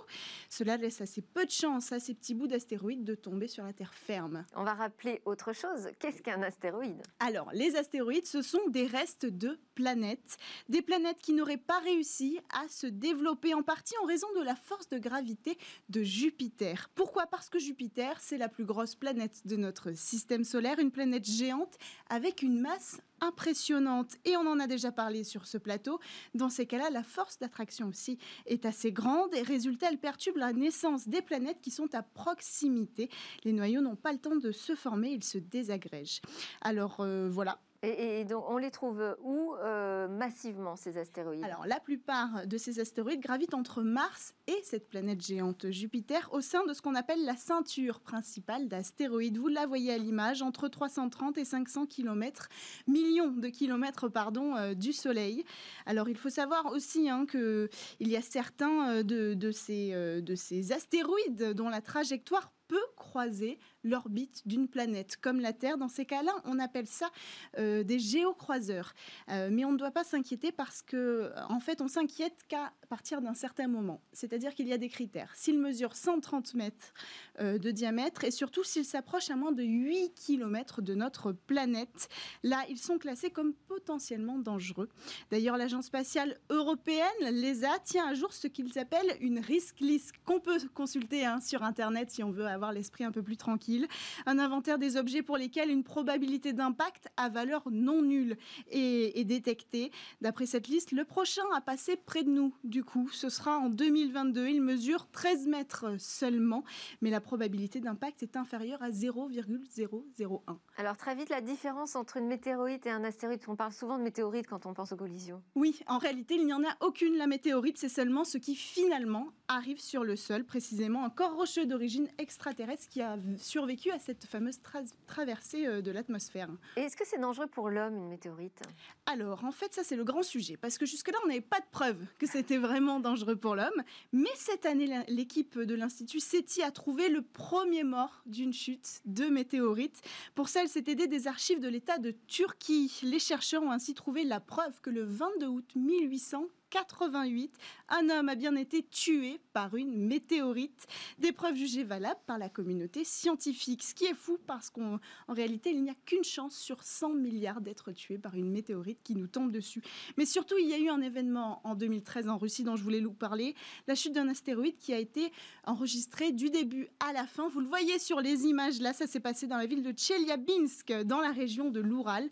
Cela 0.50 0.78
laisse 0.78 1.02
assez 1.02 1.22
peu 1.22 1.46
de 1.46 1.52
chance 1.52 1.92
à 1.92 2.00
ces 2.00 2.14
petits 2.14 2.36
bouts 2.36 2.48
d'astéroïdes 2.48 3.04
de 3.04 3.16
tomber 3.16 3.48
sur 3.48 3.64
la 3.64 3.74
Terre 3.74 3.94
ferme. 3.94 4.46
On 4.56 4.64
va 4.64 4.74
rappeler 4.74 5.22
autre 5.26 5.54
chose. 5.54 5.90
Qu'est-ce 6.00 6.22
qu'un 6.22 6.42
astéroïde? 6.42 7.02
Alors, 7.20 7.50
les 7.54 7.76
astéroïdes, 7.76 8.28
ce 8.28 8.42
sont 8.42 8.68
des 8.70 8.86
restes 8.86 9.26
de 9.26 9.60
planètes, 9.74 10.38
des 10.70 10.82
planètes 10.82 11.20
qui 11.22 11.34
n'auraient 11.34 11.58
pas 11.58 11.80
réussi 11.80 12.40
à 12.54 12.68
se 12.70 12.88
développer 12.88 13.54
en 13.54 13.64
partie 13.64 13.96
en 14.02 14.06
raison 14.06 14.28
de 14.38 14.44
la 14.44 14.56
force 14.56 14.90
de 14.90 14.98
gravité 14.98 15.58
de 15.90 16.04
Jupiter. 16.04 16.90
Pourquoi? 16.96 17.26
Parce 17.28 17.50
que 17.50 17.60
Jupiter, 17.60 18.20
c'est 18.22 18.38
la 18.38 18.50
plus 18.50 18.66
grosse 18.66 18.85
planète 18.94 19.48
de 19.48 19.56
notre 19.56 19.94
système 19.94 20.44
solaire, 20.44 20.78
une 20.78 20.92
planète 20.92 21.26
géante 21.26 21.78
avec 22.10 22.44
une 22.44 22.60
masse 22.60 23.00
impressionnante. 23.22 24.18
Et 24.26 24.38
on 24.38 24.46
en 24.46 24.60
a 24.60 24.68
déjà 24.68 24.92
parlé 24.92 25.24
sur 25.24 25.48
ce 25.48 25.58
plateau. 25.58 26.00
Dans 26.36 26.50
ces 26.50 26.66
cas-là, 26.66 26.90
la 26.92 27.04
force 27.04 27.40
d'attraction 27.40 27.88
aussi 27.88 28.20
est 28.46 28.66
assez 28.66 28.92
grande 28.92 29.34
et 29.34 29.42
résultat, 29.42 29.88
elle 29.90 29.98
perturbe 29.98 30.38
la 30.38 30.54
naissance 30.54 31.08
des 31.08 31.22
planètes 31.22 31.62
qui 31.62 31.72
sont 31.72 31.96
à 31.96 32.04
proximité. 32.04 33.10
Les 33.44 33.54
noyaux 33.54 33.82
n'ont 33.82 33.96
pas 33.96 34.12
le 34.12 34.20
temps 34.20 34.36
de 34.36 34.52
se 34.52 34.76
former, 34.76 35.12
ils 35.12 35.24
se 35.24 35.38
désagrègent. 35.38 36.22
Alors 36.62 36.98
euh, 37.00 37.30
voilà, 37.32 37.60
et, 37.86 38.26
donc, 38.26 38.46
on 38.48 38.58
les 38.58 38.72
trouve 38.72 39.16
où 39.22 39.54
euh, 39.56 40.08
massivement, 40.08 40.76
ces 40.76 40.98
astéroïdes? 40.98 41.44
Alors, 41.44 41.66
la 41.66 41.80
plupart 41.80 42.48
de 42.48 42.58
ces 42.58 42.80
astéroïdes 42.80 43.22
gravitent 43.22 43.54
entre 43.54 43.82
Mars 43.82 44.34
et 44.48 44.58
cette 44.64 44.90
planète 44.90 45.26
géante 45.26 45.70
Jupiter 45.70 46.30
au 46.32 46.42
sein 46.42 46.66
de 46.66 46.74
ce 46.74 46.82
qu'on 46.82 46.96
appelle 46.96 47.24
la 47.26 47.36
ceinture 47.36 48.00
principale 48.00 48.68
d'astéroïdes. 48.68 49.38
Vous 49.38 49.48
la 49.48 49.66
voyez 49.66 49.94
à 49.94 49.98
l'image, 49.98 50.42
entre 50.42 50.68
330 50.68 51.38
et 51.38 51.46
500 51.46 51.86
km, 51.86 52.50
millions 52.88 53.32
de 53.32 53.48
kilomètres, 53.48 54.10
pardon, 54.10 54.56
euh, 54.56 54.74
du 54.74 54.94
Soleil. 54.94 55.46
Alors, 55.86 56.10
il 56.10 56.18
faut 56.18 56.30
savoir 56.30 56.68
aussi 56.68 57.10
hein, 57.10 57.26
qu'il 57.26 57.70
y 58.00 58.16
a 58.16 58.22
certains 58.22 58.90
euh, 58.90 59.04
de, 59.04 59.52
ces, 59.52 59.92
de 60.22 60.36
ces 60.36 60.72
astéroïdes 60.72 61.54
dont 61.54 61.70
la 61.70 61.82
trajectoire 61.82 62.52
peut 62.68 62.86
croiser 62.96 63.60
l'orbite 63.84 64.42
d'une 64.48 64.68
planète, 64.68 65.18
comme 65.18 65.40
la 65.40 65.54
Terre. 65.54 65.78
Dans 65.78 65.88
ces 65.88 66.06
cas-là, 66.06 66.34
on 66.46 66.60
appelle 66.60 66.88
ça 66.88 67.10
euh, 67.58 67.84
des 67.84 68.00
géocroiseurs. 68.00 68.94
Euh, 69.30 69.50
mais 69.52 69.66
on 69.66 69.72
ne 69.72 69.78
doit 69.78 69.92
pas 69.92 70.04
s'inquiéter 70.04 70.52
parce 70.52 70.82
que, 70.82 71.32
en 71.50 71.60
fait, 71.60 71.82
on 71.82 71.88
s'inquiète 71.88 72.46
qu'à 72.48 72.74
partir 72.90 73.22
d'un 73.22 73.34
certain 73.34 73.68
moment. 73.68 74.02
C'est-à-dire 74.12 74.54
qu'il 74.56 74.68
y 74.68 74.74
a 74.74 74.78
des 74.78 74.90
critères. 74.90 75.32
S'il 75.36 75.60
mesure 75.60 75.96
130 75.96 76.56
mètres 76.56 76.94
euh, 77.40 77.58
de 77.58 77.72
diamètre 77.72 78.24
et 78.24 78.32
surtout 78.32 78.64
s'il 78.64 78.86
s'approche 78.86 79.30
à 79.30 79.36
moins 79.36 79.52
de 79.52 79.64
8 79.64 80.14
km 80.16 80.82
de 80.82 80.96
notre 80.96 81.32
planète, 81.32 82.10
là, 82.44 82.64
ils 82.70 82.78
sont 82.78 82.98
classés 82.98 83.30
comme 83.30 83.54
potentiellement 83.54 84.40
dangereux. 84.40 84.90
D'ailleurs, 85.32 85.58
l'Agence 85.58 85.86
spatiale 85.86 86.40
européenne, 86.50 87.06
l'ESA, 87.22 87.80
tient 87.84 88.08
à 88.08 88.14
jour 88.14 88.34
ce 88.34 88.48
qu'ils 88.48 88.78
appellent 88.80 89.16
une 89.20 89.40
risk 89.40 89.80
list 89.80 90.14
qu'on 90.26 90.40
peut 90.40 90.58
consulter 90.74 91.26
hein, 91.26 91.40
sur 91.42 91.64
Internet 91.64 92.12
si 92.12 92.24
on 92.24 92.32
veut 92.32 92.48
avoir 92.56 92.72
l'esprit 92.72 93.04
un 93.04 93.12
peu 93.12 93.22
plus 93.22 93.38
tranquille 93.38 93.88
un 94.26 94.40
inventaire 94.40 94.78
des 94.78 94.98
objets 94.98 95.22
pour 95.22 95.38
lesquels 95.38 95.70
une 95.70 95.84
probabilité 95.84 96.54
d'impact 96.54 97.08
à 97.18 97.30
valeur 97.30 97.64
non 97.72 98.02
nulle 98.02 98.38
est, 98.70 99.24
détectée. 99.26 99.92
D'après 100.22 100.46
cette 100.46 100.68
liste, 100.68 100.92
le 100.92 101.04
prochain 101.04 101.42
à 101.56 101.62
passer 101.62 101.96
près 101.96 102.24
de 102.24 102.30
nous, 102.30 102.54
du 102.64 102.84
coup, 102.84 103.10
ce 103.10 103.30
sera 103.30 103.58
en 103.58 103.70
2022. 103.70 104.48
Il 104.48 104.62
mesure 104.62 105.10
13 105.12 105.48
mètres 105.48 105.96
seulement, 106.00 106.64
mais 107.02 107.10
la 107.10 107.22
probabilité 107.22 107.80
d'impact 107.80 108.22
est 108.22 108.38
inférieure 108.38 108.84
à 108.84 108.92
0,001. 108.92 110.60
Alors 110.78 110.98
très 110.98 111.16
vite, 111.16 111.30
la 111.30 111.42
différence 111.42 111.96
entre 111.96 112.18
une 112.18 112.28
météorite 112.28 112.86
et 112.86 112.92
un 112.92 113.04
astéroïde, 113.04 113.42
on 113.48 113.56
parle 113.56 113.74
souvent 113.74 113.98
de 113.98 114.04
météorite 114.04 114.48
quand 114.48 114.66
on 114.66 114.74
pense 114.74 114.92
aux 114.92 114.98
collisions. 114.98 115.42
Oui, 115.56 115.80
en 115.88 115.98
réalité, 115.98 116.36
il 116.36 116.46
n'y 116.46 116.54
en 116.54 116.64
a 116.64 116.76
aucune. 116.82 117.18
La 117.18 117.28
météorite, 117.28 117.78
c'est 117.78 117.90
seulement 117.90 118.26
ce 118.26 118.38
qui 118.38 118.56
finalement 118.56 119.30
arrive 119.48 119.80
sur 119.80 120.04
le 120.04 120.16
sol, 120.16 120.44
précisément 120.44 121.04
un 121.04 121.10
corps 121.10 121.36
rocheux 121.36 121.66
d'origine 121.66 122.10
extraterrestre 122.46 122.90
qui 122.90 123.02
a 123.02 123.18
sur 123.38 123.66
vécu 123.66 123.90
à 123.90 123.98
cette 123.98 124.26
fameuse 124.26 124.60
traversée 125.08 125.66
euh, 125.66 125.82
de 125.82 125.90
l'atmosphère. 125.90 126.48
Et 126.78 126.82
est-ce 126.82 126.96
que 126.96 127.04
c'est 127.06 127.18
dangereux 127.18 127.48
pour 127.48 127.70
l'homme, 127.70 127.96
une 127.96 128.08
météorite? 128.08 128.62
Alors, 129.08 129.44
en 129.44 129.52
fait, 129.52 129.74
ça, 129.74 129.84
c'est 129.84 129.96
le 129.96 130.04
grand 130.04 130.22
sujet, 130.22 130.56
parce 130.56 130.78
que 130.78 130.86
jusque-là, 130.86 131.18
on 131.24 131.28
n'avait 131.28 131.42
pas 131.42 131.60
de 131.60 131.66
preuve 131.72 131.98
que 132.20 132.28
c'était 132.28 132.58
vraiment 132.58 133.00
dangereux 133.00 133.36
pour 133.36 133.56
l'homme. 133.56 133.84
Mais 134.14 134.30
cette 134.36 134.68
année, 134.68 135.04
l'équipe 135.08 135.58
de 135.58 135.74
l'Institut 135.74 136.20
SETI 136.20 136.62
a 136.62 136.70
trouvé 136.70 137.10
le 137.10 137.24
premier 137.24 137.84
mort 137.84 138.22
d'une 138.28 138.54
chute 138.54 139.02
de 139.06 139.26
météorite. 139.26 140.02
Pour 140.36 140.50
ça, 140.50 140.62
elle 140.62 140.70
s'est 140.70 140.86
aidée 140.88 141.08
des 141.08 141.28
archives 141.28 141.60
de 141.60 141.68
l'État 141.68 141.98
de 141.98 142.12
Turquie. 142.28 143.00
Les 143.02 143.20
chercheurs 143.20 143.64
ont 143.64 143.72
ainsi 143.72 143.96
trouvé 143.96 144.24
la 144.24 144.40
preuve 144.40 144.82
que 144.82 144.92
le 144.92 145.04
22 145.04 145.48
août 145.48 145.72
1800, 145.76 146.46
88, 146.76 147.54
un 147.88 148.10
homme 148.10 148.28
a 148.28 148.36
bien 148.36 148.54
été 148.58 148.84
tué 148.84 149.40
par 149.54 149.76
une 149.76 149.96
météorite. 149.96 150.88
Des 151.20 151.32
preuves 151.32 151.56
jugées 151.56 151.86
valables 151.86 152.20
par 152.28 152.38
la 152.38 152.50
communauté 152.50 153.06
scientifique. 153.06 153.82
Ce 153.82 153.96
qui 153.96 154.04
est 154.04 154.14
fou 154.14 154.38
parce 154.46 154.70
qu'en 154.70 155.00
réalité, 155.30 155.72
il 155.72 155.82
n'y 155.82 155.90
a 155.90 155.96
qu'une 156.06 156.26
chance 156.26 156.58
sur 156.58 156.84
100 156.84 157.14
milliards 157.14 157.62
d'être 157.62 157.94
tué 157.94 158.18
par 158.18 158.36
une 158.36 158.52
météorite 158.52 159.00
qui 159.06 159.16
nous 159.16 159.28
tombe 159.28 159.54
dessus. 159.54 159.82
Mais 160.18 160.26
surtout, 160.26 160.58
il 160.58 160.68
y 160.68 160.74
a 160.74 160.78
eu 160.78 160.90
un 160.90 161.00
événement 161.00 161.62
en 161.64 161.76
2013 161.76 162.28
en 162.28 162.38
Russie 162.38 162.66
dont 162.66 162.76
je 162.76 162.84
voulais 162.84 163.00
vous 163.00 163.14
parler, 163.14 163.56
la 163.88 163.96
chute 163.96 164.12
d'un 164.12 164.28
astéroïde 164.28 164.78
qui 164.78 164.94
a 164.94 165.00
été 165.00 165.32
enregistré 165.64 166.34
du 166.34 166.50
début 166.50 166.90
à 167.00 167.14
la 167.14 167.26
fin. 167.26 167.48
Vous 167.48 167.62
le 167.62 167.68
voyez 167.68 168.00
sur 168.00 168.20
les 168.20 168.48
images 168.48 168.82
là, 168.82 168.92
ça 168.92 169.08
s'est 169.08 169.22
passé 169.22 169.48
dans 169.48 169.58
la 169.58 169.66
ville 169.66 169.82
de 169.82 169.94
Tcheliabinsk, 169.94 170.92
dans 171.06 171.22
la 171.22 171.32
région 171.32 171.70
de 171.70 171.80
l'Oural, 171.80 172.30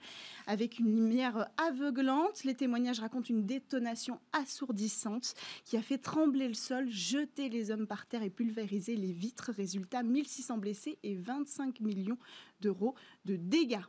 avec 0.48 0.80
une 0.80 0.96
lumière 0.96 1.50
aveuglante. 1.58 2.44
Les 2.44 2.56
témoignages 2.56 3.00
racontent 3.00 3.30
une 3.30 3.46
détonation 3.46 4.20
assourdissante 4.32 5.34
qui 5.66 5.78
a 5.78 5.82
fait 5.82 5.98
trembler 5.98 6.48
le 6.48 6.54
sol, 6.54 6.90
jeter 6.90 7.50
les 7.50 7.72
hommes 7.72 7.88
par 7.88 8.06
terre 8.06 8.24
et 8.24 8.30
pulvériser 8.30 8.96
les 8.96 9.14
vitres. 9.14 9.52
Résultat, 9.56 10.04
1600 10.04 10.58
blessés 10.58 10.98
et 11.04 11.16
25 11.16 11.80
millions 11.80 12.18
d'euros 12.62 12.96
de 13.26 13.36
dégâts. 13.36 13.84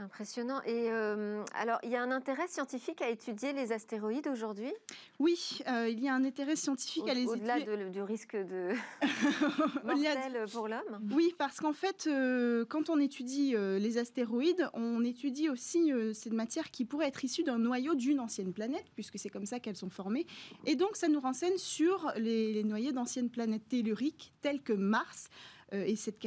Impressionnant. 0.00 0.62
Et 0.64 0.92
euh, 0.92 1.42
alors, 1.54 1.80
il 1.82 1.90
y 1.90 1.96
a 1.96 2.02
un 2.02 2.12
intérêt 2.12 2.46
scientifique 2.46 3.02
à 3.02 3.08
étudier 3.08 3.52
les 3.52 3.72
astéroïdes 3.72 4.28
aujourd'hui? 4.28 4.72
Oui, 5.18 5.58
euh, 5.66 5.88
il 5.88 5.98
y 5.98 6.08
a 6.08 6.14
un 6.14 6.24
intérêt 6.24 6.54
scientifique 6.54 7.08
à 7.08 7.14
les 7.14 7.24
étudier. 7.24 7.42
Au-delà 7.42 7.90
du 7.90 8.02
risque 8.02 8.36
de 8.36 8.74
mortel 9.84 10.44
pour 10.52 10.68
l'homme? 10.68 11.00
Oui, 11.12 11.34
parce 11.36 11.58
qu'en 11.58 11.72
fait, 11.72 12.06
euh, 12.06 12.64
quand 12.66 12.90
on 12.90 13.00
étudie 13.00 13.56
les 13.56 13.98
astéroïdes, 13.98 14.70
on 14.72 15.02
étudie 15.02 15.48
aussi 15.50 15.90
cette 16.14 16.32
matière 16.32 16.70
qui 16.70 16.84
pourrait 16.84 17.08
être 17.08 17.24
issue 17.24 17.42
d'un 17.42 17.58
noyau 17.58 17.96
d'une 17.96 18.20
ancienne 18.20 18.52
planète, 18.52 18.86
puisque 18.94 19.18
c'est 19.18 19.30
comme 19.30 19.46
ça 19.46 19.58
qu'elles 19.58 19.74
sont 19.74 19.90
formées. 19.90 20.28
Et 20.64 20.76
donc, 20.76 20.94
ça 20.94 21.08
nous 21.08 21.20
renseigne 21.20 21.58
sur 21.58 22.12
les, 22.16 22.52
les 22.52 22.62
noyaux 22.62 22.92
d'anciennes 22.92 23.30
planètes 23.30 23.68
telluriques, 23.68 24.32
telles 24.42 24.62
que 24.62 24.74
Mars, 24.74 25.28
et 25.72 25.96
cette 25.96 26.18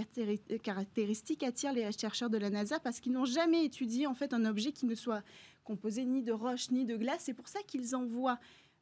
caractéristique 0.62 1.44
attire 1.44 1.74
les 1.74 1.92
chercheurs 1.92 2.30
de 2.30 2.38
la 2.38 2.50
NASA 2.50 2.80
parce 2.80 3.00
qu'ils 3.00 3.12
n'ont 3.12 3.26
jamais 3.26 3.66
étudié 3.66 4.06
en 4.08 4.14
fait 4.14 4.34
un 4.34 4.46
objet 4.46 4.72
qui 4.72 4.86
ne 4.86 4.96
soit 4.96 5.24
composé 5.64 6.06
ni 6.06 6.22
de 6.22 6.32
roche 6.32 6.70
ni 6.70 6.86
de 6.86 6.96
glace. 6.96 7.24
C'est 7.24 7.34
pour 7.34 7.48
ça 7.48 7.60
qu'ils 7.68 7.96
envoient 7.96 8.39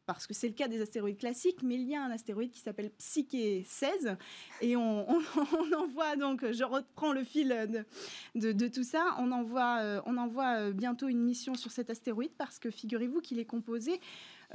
parce 0.10 0.26
que 0.26 0.34
c'est 0.34 0.48
le 0.48 0.56
cas 0.56 0.68
des 0.68 0.82
astéroïdes 0.82 1.20
classiques, 1.20 1.62
mais 1.62 1.76
il 1.76 1.88
y 1.88 1.96
a 1.96 2.02
un 2.02 2.10
astéroïde 2.10 2.50
qui 2.50 2.62
s'appelle 2.62 2.90
Psyche 2.98 3.64
16, 3.64 4.18
et 4.60 4.76
on, 4.76 5.08
envoie 5.78 6.16
donc, 6.16 6.52
je 6.52 6.64
reprends 6.64 7.14
le 7.14 7.24
fil 7.24 7.86
de, 8.34 8.68
tout 8.68 8.84
ça, 8.84 9.16
on 9.20 9.32
envoie, 9.32 9.78
euh, 9.82 10.02
on 10.08 10.18
envoie 10.18 10.56
euh, 10.56 10.72
bientôt 10.72 11.10
une 11.10 11.22
mission 11.22 11.54
sur 11.54 11.70
cet 11.70 11.92
astéroïde, 11.92 12.32
parce 12.40 12.58
que 12.58 12.72
figurez-vous 12.72 13.22
qu'il 13.22 13.38
est 13.38 13.46
composé 13.46 14.02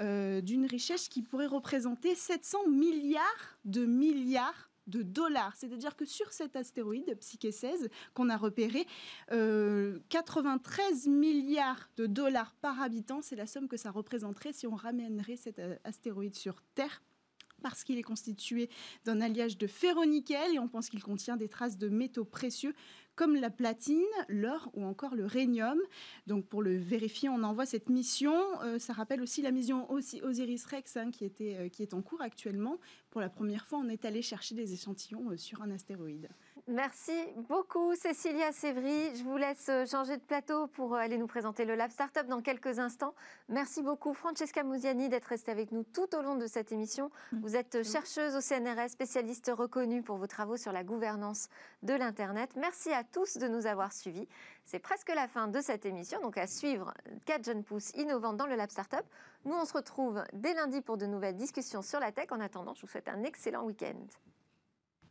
euh, 0.01 0.41
d'une 0.41 0.67
richesse 0.67 1.09
qui 1.09 1.23
pourrait 1.23 1.47
représenter 1.47 2.17
700 2.17 2.67
milliards 2.69 3.23
de 3.65 3.87
milliards 3.87 4.73
de 4.87 5.03
dollars. 5.03 5.55
C'est-à-dire 5.57 5.97
que 5.97 6.05
sur 6.05 6.32
cet 6.32 6.57
astéroïde, 6.57 7.16
Psyche 7.20 7.51
16, 7.51 7.89
qu'on 8.14 8.28
a 8.28 8.37
repéré, 8.37 8.87
93 9.28 11.07
euh, 11.07 11.11
milliards 11.11 11.91
de 11.97 12.07
dollars 12.07 12.55
par 12.61 12.80
habitant, 12.80 13.22
c'est 13.22 13.37
la 13.37 13.47
somme 13.47 13.68
que 13.68 13.76
ça 13.76 13.91
représenterait 13.91 14.53
si 14.53 14.66
on 14.66 14.74
ramènerait 14.74 15.37
cet 15.37 15.61
astéroïde 15.85 16.35
sur 16.35 16.62
Terre 16.74 17.03
parce 17.64 17.82
qu'il 17.82 17.99
est 17.99 18.03
constitué 18.03 18.68
d'un 19.07 19.22
alliage 19.22 19.57
de 19.57 19.66
ferro-nickel 19.66 20.55
et 20.55 20.59
on 20.59 20.68
pense 20.68 20.91
qu'il 20.91 21.03
contient 21.03 21.39
des 21.39 21.49
traces 21.49 21.78
de 21.78 21.89
métaux 21.89 22.26
précieux 22.26 22.74
comme 23.17 23.37
la 23.37 23.51
platine, 23.51 24.03
l'or 24.29 24.71
ou 24.75 24.85
encore 24.85 25.15
le 25.15 25.25
rhénium. 25.25 25.79
Donc 26.27 26.47
pour 26.47 26.62
le 26.62 26.77
vérifier, 26.77 27.29
on 27.29 27.43
envoie 27.43 27.67
cette 27.67 27.89
mission. 27.89 28.35
Euh, 28.62 28.79
ça 28.79 28.93
rappelle 28.93 29.21
aussi 29.21 29.43
la 29.43 29.51
mission 29.51 29.91
Osiris-Rex 29.91 30.97
hein, 30.97 31.11
qui, 31.11 31.25
était, 31.25 31.57
euh, 31.57 31.69
qui 31.69 31.83
est 31.83 31.95
en 31.95 32.03
cours 32.03 32.23
actuellement. 32.23 32.79
Pour 33.11 33.21
la 33.21 33.29
première 33.29 33.67
fois, 33.67 33.79
on 33.79 33.89
est 33.89 34.05
allé 34.05 34.23
chercher 34.23 34.55
des 34.55 34.73
échantillons 34.73 35.31
euh, 35.31 35.37
sur 35.37 35.62
un 35.62 35.71
astéroïde. 35.71 36.29
Merci 36.67 37.12
beaucoup 37.49 37.95
Cécilia 37.95 38.51
Sévry. 38.51 39.15
Je 39.15 39.23
vous 39.23 39.37
laisse 39.37 39.69
euh, 39.69 39.85
changer 39.85 40.17
de 40.17 40.23
plateau 40.23 40.67
pour 40.69 40.95
euh, 40.95 40.99
aller 40.99 41.19
nous 41.19 41.27
présenter 41.27 41.67
le 41.67 41.75
Lab 41.75 41.91
Startup 41.91 42.27
dans 42.27 42.41
quelques 42.41 42.79
instants. 42.79 43.15
Merci 43.51 43.83
beaucoup 43.83 44.15
Francesca 44.15 44.62
Musiani 44.62 45.11
d'être 45.11 45.27
restée 45.27 45.53
avec 45.53 45.73
nous 45.73 45.83
tout 45.83 46.17
au 46.17 46.23
long 46.23 46.37
de 46.37 46.47
cette 46.47 46.73
émission. 46.73 47.11
Mm. 47.33 47.41
Vous 47.43 47.55
êtes 47.55 47.87
chercheuse 47.87 48.35
au 48.35 48.41
CNRS, 48.41 48.89
spécialiste 48.89 49.53
reconnue 49.55 50.03
pour 50.03 50.17
vos 50.17 50.27
travaux 50.27 50.57
sur 50.57 50.73
la 50.73 50.85
gouvernance 50.85 51.49
de 51.83 51.93
l'Internet. 51.93 52.53
Merci 52.57 52.91
à 52.93 53.05
tous 53.05 53.37
de 53.37 53.47
nous 53.47 53.67
avoir 53.67 53.93
suivis. 53.93 54.27
C'est 54.65 54.79
presque 54.79 55.12
la 55.15 55.29
fin 55.29 55.49
de 55.49 55.61
cette 55.61 55.85
émission, 55.85 56.19
donc 56.23 56.39
à 56.39 56.47
suivre 56.47 56.95
4 57.27 57.45
jeunes 57.45 57.62
pousses 57.62 57.91
innovantes 57.91 58.39
dans 58.39 58.47
le 58.47 58.57
Lab 58.57 58.71
Startup. 58.71 59.05
Nous, 59.45 59.55
on 59.55 59.67
se 59.67 59.75
retrouve 59.75 60.25
dès 60.33 60.55
lundi 60.55 60.81
pour 60.81 60.97
de 60.97 61.05
nouvelles 61.05 61.37
discussions 61.37 61.83
sur 61.83 62.01
la 62.01 62.11
tech. 62.11 62.29
En 62.31 62.41
attendant, 62.41 62.73
je 62.73 62.81
vous 62.81 62.89
souhaite 62.89 63.09
un 63.09 63.23
excellent 63.23 63.65
week-end. 63.65 64.01